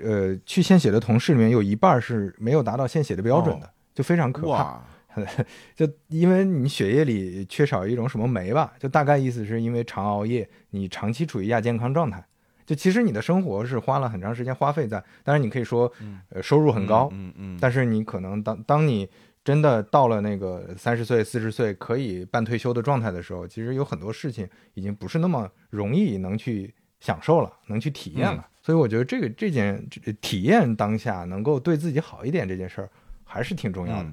[0.00, 4.48] 呃，去献血的同事里面有一半是没有达到献血的标准的，就非常可怕。
[4.48, 4.84] 哇，
[5.76, 12.24] 就因为你血液里缺少一种什么酶吧，就大概意思是因为常熬夜，你长期处于亚健康状态。
[12.66, 15.92] 就其实你的生活是花了很长时间花费在，当然你可以说，
[16.30, 19.06] 呃，收入很高，嗯嗯，但是你可能当当你
[19.44, 28.48] 真的到了那个三十岁、四十岁可以半退休的状态的时候，其实有很多事情已经不是那么容易能去享受了，能去体验了。
[28.62, 32.90] 所以我觉得这个这件这体验当下能够对自己好一点这件事儿
[33.22, 34.08] 还是挺重要的。
[34.08, 34.12] 嗯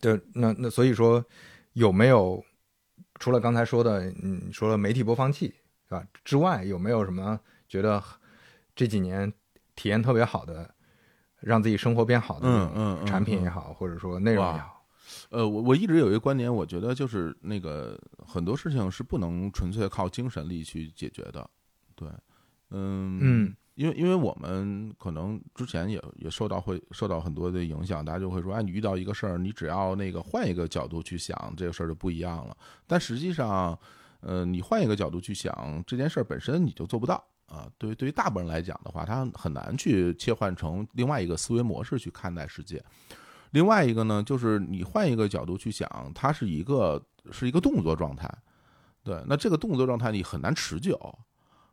[0.00, 1.24] 对，那那所以说
[1.72, 2.40] 有没有
[3.18, 5.52] 除了刚才说的，嗯，说了媒体播放器
[5.88, 8.00] 是吧之外，有没有什么觉得
[8.76, 9.32] 这几年
[9.74, 10.72] 体验特别好的，
[11.40, 14.84] 让自己生活变好的嗯嗯产品也好，或者说内容也好？
[15.30, 21.48] 呃，我我一直有一个观点，我觉得就是那个很多事情是不能纯粹靠精神力去解决的，
[21.94, 22.08] 对，
[22.70, 32.56] 嗯嗯，因为因为我们可能之前也也受到会受到很多的影响，大家就会说，哎，你遇到一个事儿，你只要那个换一个角度去想，这个事儿就不一样了。
[32.86, 33.78] 但实际上，
[34.20, 37.68] 呃，你换一个角度去想这件事儿本身，你就做不到啊。
[37.76, 42.82] 对于对于大部分人来讲的话，他很难去切换成另外一个思维模式去看待世界。
[43.50, 48.32] 另外一个呢，就是你换一个角度去想，它是一个是一个动作状态，
[49.02, 50.96] 对，那这个动作状态你很难持久，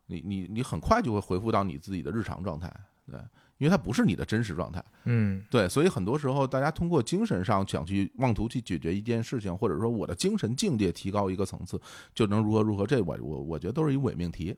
[0.06, 2.68] 你你你很快就会恢复到你自己的日常状态，
[3.06, 3.16] 对，
[3.58, 11.80] 因为它不是你的真实状态，嗯对，所以很多时候大家通过精神上想去妄图去解决一件事情，或者说我的精神境界提高一个层次，
[12.12, 14.56] 就能如何如何，这我我我觉得都是一伪命题。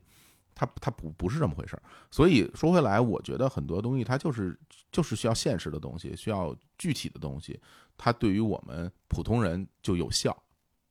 [0.54, 4.58] 它它不不是这么回事儿，所以说回来，我觉得很多东西它就是
[4.92, 7.58] 就是需要现实的东西，需要具体的东西，
[7.96, 10.30] 它对于我们普通人就有效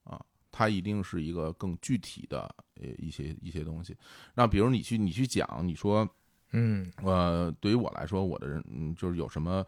[0.03, 0.19] 啊，
[0.51, 2.43] 它一定是一个更具体的
[2.81, 3.95] 呃一些一些东西。
[4.33, 6.07] 那比如你去你去讲，你说
[6.51, 9.63] 嗯呃，对于我来说，我的人嗯就是有什么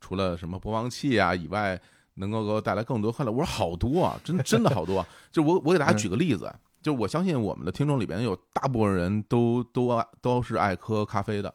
[0.00, 1.80] 除了什么播放器啊以外，
[2.14, 5.08] 能够给我带来更多快乐，我说好多啊，真真的好多啊。
[5.32, 6.54] 就我我给大家举个例子，
[6.86, 11.52] 就我相信我们的听众里边有大部分人都都爱都是爱喝咖啡的，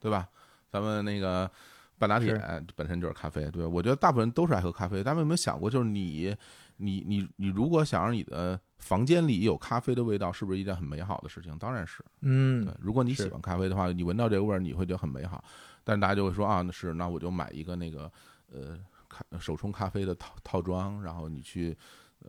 [0.00, 0.28] 对吧？
[0.68, 1.48] 咱们那个
[1.96, 2.36] 半打铁
[2.74, 3.68] 本身就是咖啡，对吧？
[3.68, 5.00] 我觉得大部分人都是爱喝咖啡。
[5.00, 6.36] 大家有没有想过，就是你
[6.78, 11.56] 你你你如果想让你的房间里有咖啡的味道，是不是一件很美好的事情？
[11.56, 12.04] 当然是。
[12.22, 15.44] 嗯对，如果你喜欢咖啡的话，你闻到这个味儿，你会觉得很美好。
[15.84, 18.10] 但是大家就会说啊，那是那我就买一个那个
[18.52, 18.76] 呃
[19.08, 21.78] 咖手冲咖啡的套套装，然后你去呃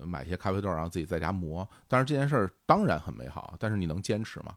[0.04, 1.68] 买一些咖啡豆，然后自己在家磨。
[1.88, 4.56] 但是这件事儿当然很美好，但是你能坚持吗？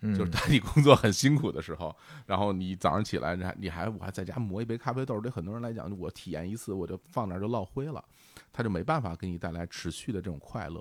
[0.00, 1.92] 嗯，就是当你工作很辛苦的时候，
[2.24, 8.04] 然后你早上起来，你还你还我还在家磨一杯咖啡豆，对很多人来讲，我体验一次我就放那儿就落灰了，
[8.52, 10.80] 他就没办法给你带来持续的这种快乐。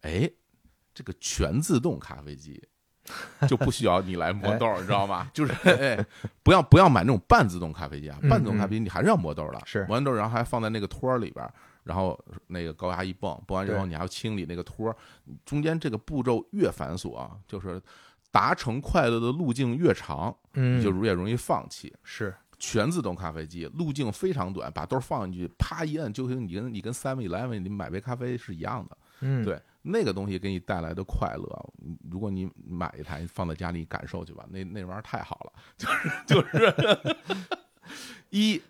[0.00, 0.28] 哎，
[0.92, 2.60] 这个全自动咖啡机
[3.46, 5.30] 就不需要你来磨豆儿， 你知道吗？
[5.32, 6.04] 就是哎，
[6.42, 11.54] 不要不要买那种半自动咖啡机啊，嗯半自动咖啡机你还是要磨豆儿的，是磨完豆儿然后还放在那个托儿里边儿。
[11.84, 14.96] 然后那个高压一泵，泵完之后你还要清理那个托儿，
[15.44, 17.80] 中间这个步骤越繁琐啊，就是
[18.30, 20.78] 达成快乐的路径越长，嗯。
[20.78, 21.92] 你就越容易放弃。
[22.02, 22.34] 是。
[22.58, 28.96] 全自动咖啡机路径非常短，把豆儿放进去，啪一摁，就跟你跟你跟 Seven Eleven 你买杯咖啡是一样的。
[29.20, 29.44] 嗯。
[29.44, 37.16] 对，那个东西给你带来的快乐，嗯如果你买一台放在家里感受去吧，那那玩意儿太好了，就 是就是。
[38.30, 38.62] 一，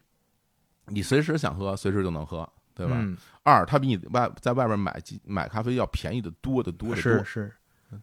[0.86, 2.94] 你随时想喝，随时就能喝，对吧？
[2.98, 7.52] 嗯二，它比你外在外边买机买咖啡要便宜的多得多得多，是是，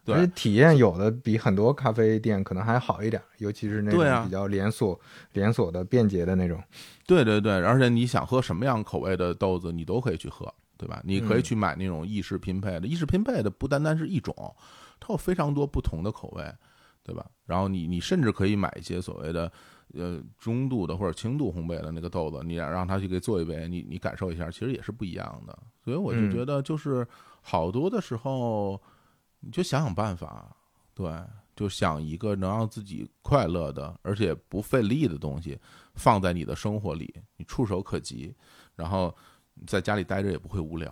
[0.04, 4.98] 对而且体验有的比很多咖啡店可能还好一点，尤其是那种比较连锁、
[5.32, 6.62] 连锁的便捷的那种。
[7.06, 11.00] 对对对，而且你想喝什么样口味的豆子，你都可以去喝，对吧？
[11.04, 14.34] 你可以嗯去买那种意式拼配的，意式拼配的不单单是一种，
[15.00, 16.44] 它有非常多不同的口味，
[17.02, 17.26] 对吧？
[17.46, 19.50] 然后你你甚至可以买一些所谓的
[19.94, 25.58] 呃中度的或者轻度烘焙的那个豆子，你让让他去给做一杯，你你感受一下，其实也是不一样的。
[25.84, 26.30] 所以我就嗯。
[26.30, 27.06] 觉得，就是
[27.42, 28.80] 好多的时候，
[29.40, 30.54] 你就想想办法，
[30.94, 31.10] 对，
[31.56, 35.58] 就想一个能让自己快乐的，而且不费力的东西，
[35.94, 38.34] 放在你的生活里，你触手可及，
[38.76, 39.14] 然后
[39.66, 40.90] 在家里待着也不会无聊，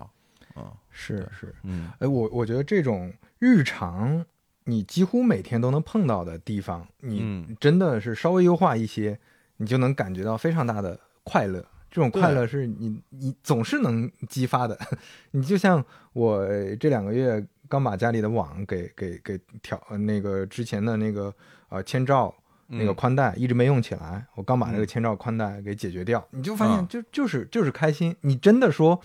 [0.54, 1.90] 啊，是是，嗯。
[2.00, 4.24] 哎，我我觉得这种日常
[4.68, 9.18] 你几乎每天都能碰到的地方，你嗯真的是稍微优化一些，
[9.56, 11.64] 你就能感觉到非常大的快乐。
[11.90, 14.78] 这种快乐是你你总是能激发的。
[15.32, 15.82] 你就像
[16.12, 16.46] 我
[16.78, 21.34] 这两个月刚把家里的网给给给调呃那个之前的那个
[21.70, 22.32] 呃千兆
[22.66, 28.14] 那个嗯宽带一直没用起来，我刚把那个嗯千兆宽带给解决掉，你就发现啊就就是就是开心。
[28.20, 29.00] 你真的说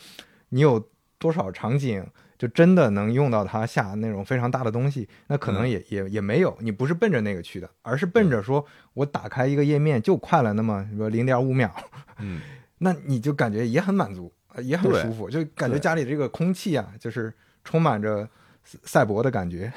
[0.49, 2.05] 你有多少场景
[2.43, 6.53] 就真的能用到它下那种非常大的东西，那可能嗯也、也也没有。
[6.59, 8.65] 你不是奔着那个去的，而是奔着说
[8.95, 11.73] 我打开一个页面就快了那么说零点五秒，
[12.19, 12.41] 嗯，
[12.79, 17.33] 那你就感觉也很满足，呃也很舒服，就感觉家里这个空气啊，就是
[17.63, 18.27] 充满着
[18.65, 19.71] 赛赛博的感觉。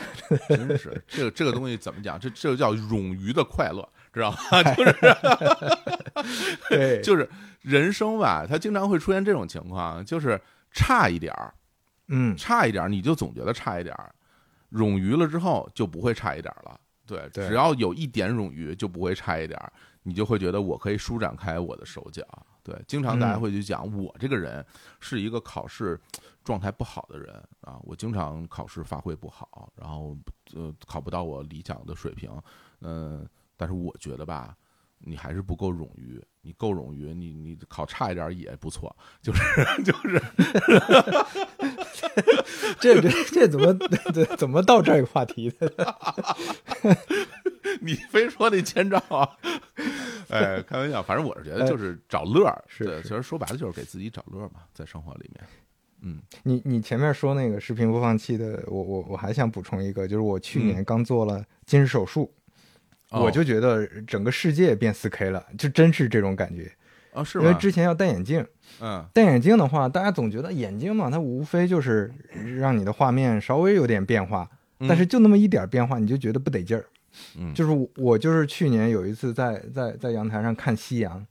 [0.48, 2.18] 真是 这个这个东西怎么讲？
[2.18, 4.38] 这这个叫冗余的快乐，知道吗？
[4.74, 4.96] 就是
[6.68, 7.28] 对，就是
[7.62, 10.40] 人生吧，它经常会出现这种情况，就是
[10.72, 11.54] 差一点儿，
[12.08, 14.14] 嗯，差一点儿，你就总觉得差一点儿，
[14.72, 16.80] 冗余了之后就不会差一点儿了。
[17.06, 19.72] 对，只要有一点冗余，就不会差一点儿，
[20.02, 22.22] 你就会觉得我可以舒展开我的手脚。
[22.64, 24.64] 对，经常大家嗯会去讲，我这个人
[24.98, 26.00] 是一个考试
[26.42, 30.16] 状态不好的人啊，我经常考试发挥不好，然后
[30.52, 32.28] 呃考不到我理想的水平，
[32.80, 33.24] 嗯、
[33.56, 34.56] 但是我觉得吧，
[34.98, 39.42] 你还是不够冗余，你够冗余，你你考差一点儿也不错，就是
[39.82, 40.22] 就是
[42.80, 43.74] 这这这怎么
[44.12, 45.72] 这怎么到这个话题的？
[47.80, 49.28] 你非说那千兆啊？
[50.28, 55.44] 哎，开玩笑，反正我是觉得哎就是找乐儿，是对，是其实说白了就是给自己找乐儿嘛，在生活里面。
[56.02, 62.32] 嗯你你前面说那个视频播放器的，我我我还想补充一个，就是我去年刚做了近视手术，
[63.10, 66.70] 哦我就觉得整个世界变 4K 了，就真是这种感觉。
[67.12, 67.44] 啊是吗？
[67.44, 68.44] 因为之前要戴眼镜，
[68.80, 72.12] 嗯戴眼镜的话，大家总觉得眼睛嘛，它无非就是
[72.58, 74.46] 让你的画面稍微有点变化，
[74.80, 76.84] 嗯但是就那么一点变化，你就觉得不得劲儿。
[77.38, 81.26] 嗯就是我我就是去年有一次在在在阳台上看夕阳，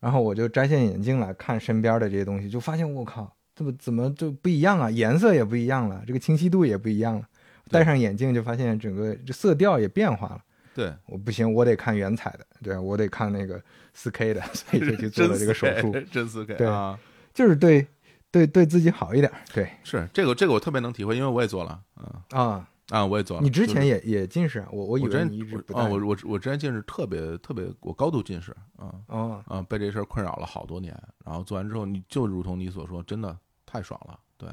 [0.00, 4.90] 然后我就摘下眼镜来看身边的这些东西，就发现我靠，怎么怎么就不一样啊？
[4.90, 7.28] 颜色也不一样了，这个清晰度也不一样了。
[7.68, 10.40] 戴上眼镜就发现整个这色调也变化了。
[10.74, 16.98] 对，我不行，我得看原彩的，对我得看那个四 K 的， 所以就去做了这个手术，真 4K，真四 K 对啊，
[17.34, 17.86] 就是对
[18.30, 19.30] 对对自己好一点。
[19.52, 23.42] 对是这个这个我特别能体会，因为我也做了，嗯啊，啊我也做了。
[23.42, 24.68] 你之就是前也也近视啊？
[24.70, 30.96] 我我以前为你一直不戴啊，我我我之前近视特别特别，我高度近视啊哦，啊，被这事儿困扰了好多年。
[31.24, 33.36] 然后做完之后，你就如同你所说，真的
[33.66, 34.48] 太爽了，对，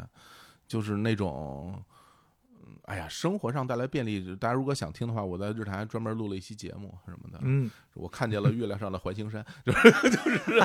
[0.68, 1.80] 就是那种。
[2.88, 7.38] 嗯哎呀，生活上带来便利，大家如果想听的话，我在日坛专门录了一期节目什么的。
[7.42, 10.62] 嗯，我看见了月亮上的环形山，就是就 是，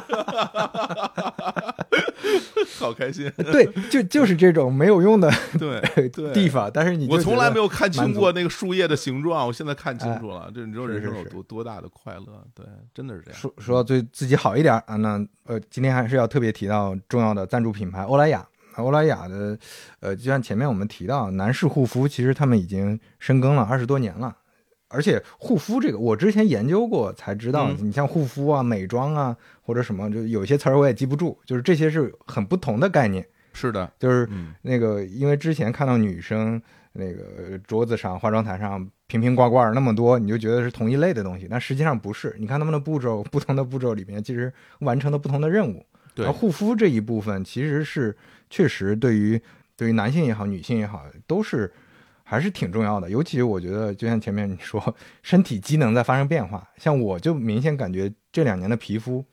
[2.79, 3.29] 好开心。
[3.51, 5.29] 对，就就是这种没有用的
[5.59, 5.81] 对
[6.11, 10.49] 对地方，但是你我从来没有有看清满足过那个树叶的形状，我现在看清楚了。
[10.55, 12.47] 这你知道人生有多多大的快乐？
[12.55, 13.41] 对，真的是这样。
[13.41, 18.47] 说说到对自己好一点啊，那呃，今天还是要特别提到重要的赞助品牌欧莱雅。
[18.77, 19.59] 欧莱雅的，
[20.01, 24.37] 呃，就像前面我们提到，男士护肤其实他们已经深耕了二十多年了，
[24.89, 33.27] 而且护肤这个我之前研究过才知道，嗯你像护肤啊、美妆啊或者什么，就有些词儿我也记不住，就是这些是很不同的概念。
[33.55, 36.61] 是的，就是嗯，那个，因为之前看到女生
[36.95, 42.35] 那个桌子上、化妆台上瓶瓶罐罐那么多，你就觉得是同一类的东西，但实际上不是。
[42.39, 44.51] 你看他们的步骤，不同的步骤里面其实
[44.81, 45.85] 完成了不同的任务。
[46.15, 48.17] 对护肤这一部分其实是
[48.53, 49.41] 确实对于
[49.75, 51.73] 对于男性也好，女性也好，都是
[52.23, 53.09] 还是挺重要的。
[53.09, 59.25] 尤其我觉得，就像前面你说，身体机能在发生变化，像我就明显感觉这两年的皮肤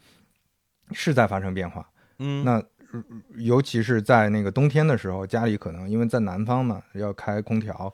[0.93, 1.85] 是在发生变化。
[2.19, 3.03] 嗯，那呃
[3.35, 7.93] 尤其是在那个冬天的时候，家里可能因为在南方嘛，要开空调，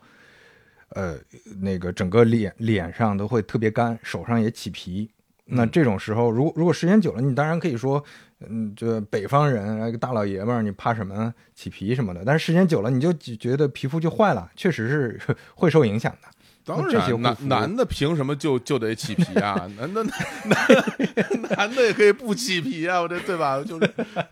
[0.89, 1.17] 呃，
[1.59, 5.09] 那个整个脸脸上都会特别干，手上也起皮。
[5.47, 8.03] 那嗯这种时候，如果如果时间久了，你当然可以说，
[8.39, 12.23] 嗯，就北方人一个大老爷们儿，你怕什么起皮什么的？
[12.25, 16.27] 但是时间久了，你就觉得皮肤就坏了，确实是会受影响的。
[16.65, 19.53] 当然，男男的凭什么就就得起皮啊？
[19.77, 20.57] 男的男
[21.57, 23.61] 男的也可以不起皮啊，我这对吧？
[23.63, 23.89] 就是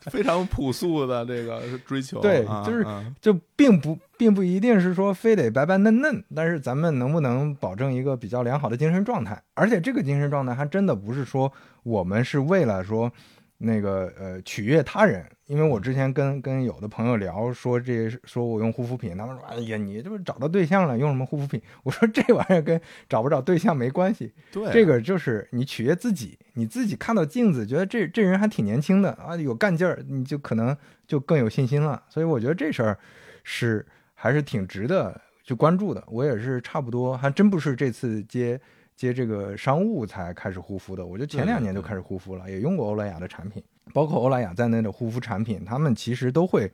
[0.10, 2.19] 非常朴素的这个追求。
[2.22, 9.41] 对啊就是啊就并不并不一定是说非得白白嫩嫩，但是咱们能不能保证一个比较良好的精神状态？
[9.53, 11.51] 而且这个精神状态还真的不是说
[11.84, 13.11] 我们是为了说
[13.60, 15.23] 那个呃取悦他人，
[15.53, 21.61] 因为我之前跟跟有的朋友聊说这些说我用护肤品，他们说哎呀你这不是找到对象了用什么护肤品？
[21.84, 30.75] 我说这玩意儿跟找不找对象没关系，对这个就是你取悦自己，你自己看到镜子，觉得这这人还挺年轻的啊，有干劲儿，你就可能
[31.05, 32.01] 就更有信心了。
[32.09, 32.97] 所以我觉得这事儿
[33.43, 33.85] 是
[34.15, 36.03] 还是挺值得去关注的。
[36.07, 38.59] 我也是差不多，还真不是这次接
[38.95, 46.72] 接这个商务才开始护肤的，我就前两年就开始护肤了，也用过欧莱雅的产品，包括欧莱雅在内的护肤产品，他们其实都会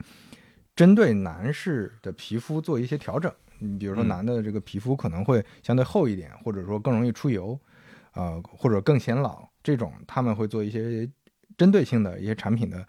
[0.76, 3.32] 针对男士的皮肤做一些调整。
[3.58, 7.60] 你比如说，嗯男的这个皮肤可能会相对厚一点，或者说更容易出油，
[8.14, 11.10] 呃，或者更显老，这种他们会做一些
[11.58, 12.86] 针对性的一些产品的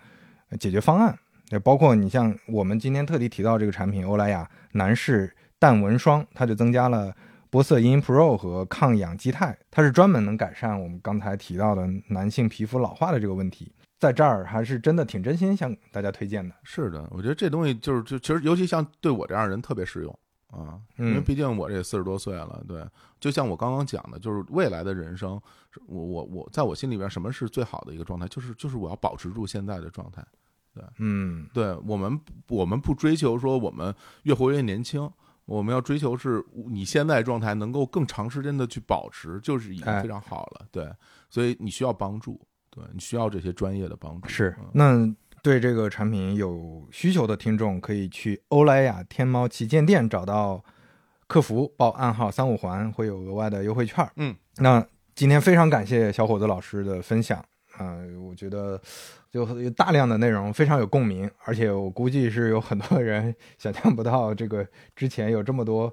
[0.50, 1.18] 呃解决方案。
[1.50, 7.12] 也包括你像我们今天特地提到这个产品欧莱雅男士淡纹霜，它就增加了
[7.50, 13.72] 玻色因 Pro 和抗氧基肽，它是专门能改善我们刚才提到的男性皮肤老化的这个问题。
[14.00, 16.52] 在这儿还是真的挺真心向大家推荐的。
[16.64, 20.18] 是的，我觉得这东西就是就其实尤其像对我这样人特别适用
[20.48, 22.84] 啊，因为嗯毕竟我这四十多岁了，对，
[23.20, 25.40] 就像我刚刚讲的，就是未来的人生，
[25.86, 28.26] 我我我在我心里边，什么是最好的一个状态？
[28.26, 30.24] 就是就是我要保持住现在的状态。
[30.72, 32.18] 对嗯，对我们，
[32.48, 35.10] 我们不追求说我们越活越年轻，
[35.44, 40.66] 我们要追求是你现在状态能够更长时间的去保持，就是已经哎非常好了。
[40.70, 40.88] 对，
[41.28, 42.40] 所以你需要帮助，
[42.70, 44.28] 对你需要这些专业的帮助。
[44.28, 44.70] 是嗯。
[44.72, 50.62] 那对这个产品有需求的听众，可以去欧莱雅天猫旗舰店找到
[51.26, 54.06] 客服，报暗号三五环，会有额外的优惠券。
[54.16, 57.44] 嗯，那今天非常感谢小伙子老师的分享
[57.78, 58.78] 啊、我觉得
[59.30, 65.90] 就有大量的内容非常有共鸣，而且我估计是有很多人想象不到这个之前有这么多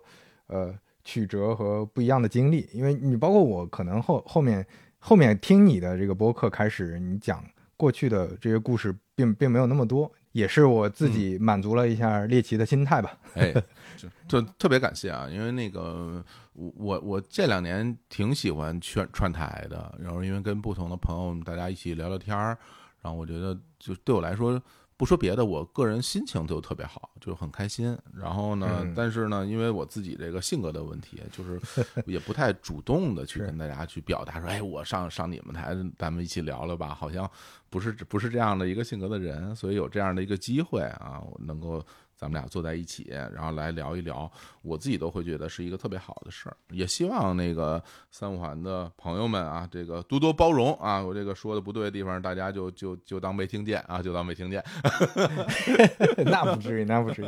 [0.47, 0.73] 呃
[1.05, 4.65] 曲折和不一样的经历，因为你包括我，可能后后面
[5.07, 7.41] 后面听你的这个播客开始，你讲
[7.77, 13.17] 过去的这些故事并并没有那么多，也是我自己满足了一下猎奇的心态吧。
[13.35, 13.53] 哎，
[13.95, 16.21] 就就特别感谢啊，因为那个
[16.51, 22.57] 我我我这两年挺喜欢串串台的，然后因为跟不同的朋友大家一起聊聊天儿，
[23.01, 24.61] 然后我觉得就对我来说。
[24.97, 27.95] 不说别的，我个人心情就特别好，就很开心。
[28.13, 31.61] 然后呢，嗯但是呢，因为我自己这个性格的问题，就是
[32.07, 36.95] 也不太主动的去跟大家去表达说，哎，我上上你们台，咱们一起聊聊吧。
[36.95, 37.29] 好像
[37.69, 41.85] 不是不是这样的一个性格的人，所以有这样的一个机会啊，我能够
[42.17, 44.29] 咱们俩坐在一起，然后来聊一聊，
[44.63, 46.57] 我自己都会觉得是一个特别好的事儿。
[46.71, 54.63] 也希望那个三五环的朋友们啊，这个多多包容啊，我这个说的不对的地方，大家就就就当没听见啊，就当没听见。
[56.25, 57.27] 那不至于，那不至于。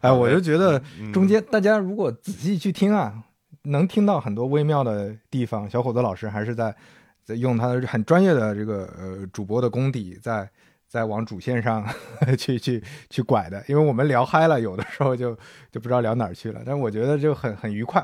[0.00, 0.82] 哎，我就觉得
[1.12, 3.22] 中间大家如果仔细去听啊，
[3.62, 5.70] 能听到很多微妙的地方。
[5.70, 6.74] 小伙子老师还是在
[7.22, 10.50] 在用他很专业的这个呃主播的功底，在
[10.96, 11.86] 在往主线上
[12.38, 13.62] 去去去拐的。
[13.68, 15.34] 因为我们聊嗨了，有的时候就
[15.70, 16.62] 就不知道聊哪儿去了。
[16.64, 18.02] 但是我觉得就很很愉快，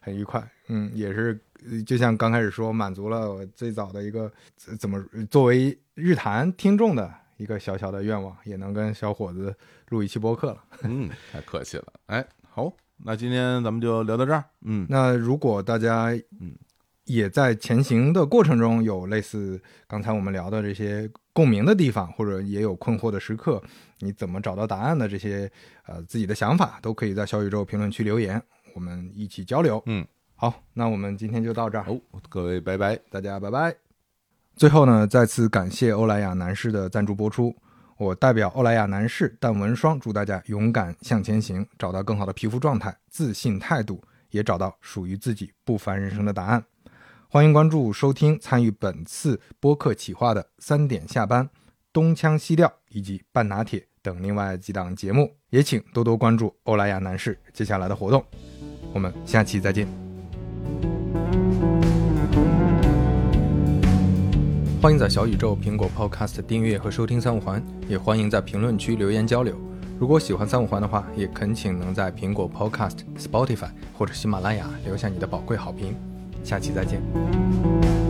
[0.00, 0.42] 很愉快。
[0.68, 1.38] 嗯，也是
[1.70, 4.32] 呃就像刚开始说，满足了我最早的一个
[4.66, 4.98] 呃怎么
[5.30, 9.54] 作为日坛听众的一个小小的愿望，也能跟小伙子
[9.90, 10.64] 录一期播客了。
[10.84, 11.92] 嗯，太客气了。
[12.06, 12.72] 哎，好，
[13.04, 14.42] 那今天咱们就聊到这儿。
[14.62, 16.06] 嗯那如果大家
[16.40, 16.56] 嗯
[17.04, 23.62] 也在前行的过程中有类似刚才我们聊的这些共鸣的地方，或者也有困惑的时刻，
[23.98, 25.50] 你怎么找到答案的这些
[25.86, 28.40] 呃自己的想法，都可以在小宇宙评论区留言，
[28.74, 29.82] 我们一起交流。
[29.86, 30.06] 嗯，
[30.36, 31.96] 好，那我们今天就到这儿，好，
[32.28, 32.96] 各位拜拜。
[33.10, 33.74] 大家拜拜。
[34.54, 37.54] 最后呢，再次感谢欧莱雅男士的赞助播出。
[37.96, 46.64] 我代表欧莱雅男士淡纹霜，祝大家勇敢向前行，找到更好的皮肤状态、自信态度，也找到属于自己不凡人生的答案。
[47.34, 51.48] 欢迎关注、收听、参与本次播客企划的三点下班、
[51.90, 58.22] 东腔西调以及半拿铁等另外几档节目，也请多多关注欧莱雅男士接下来的活动。
[58.92, 59.88] 我们下期再见。
[64.82, 69.58] 欢迎在小宇宙、苹果 Podcast 订阅和收听三五环，也欢迎在评论区留言交流。
[69.98, 75.96] 如果喜欢三五环的话，也恳请能在苹果 Podcast、Spotify 或者喜马拉雅留下你的宝贵好评。
[76.44, 78.01] 下期再见。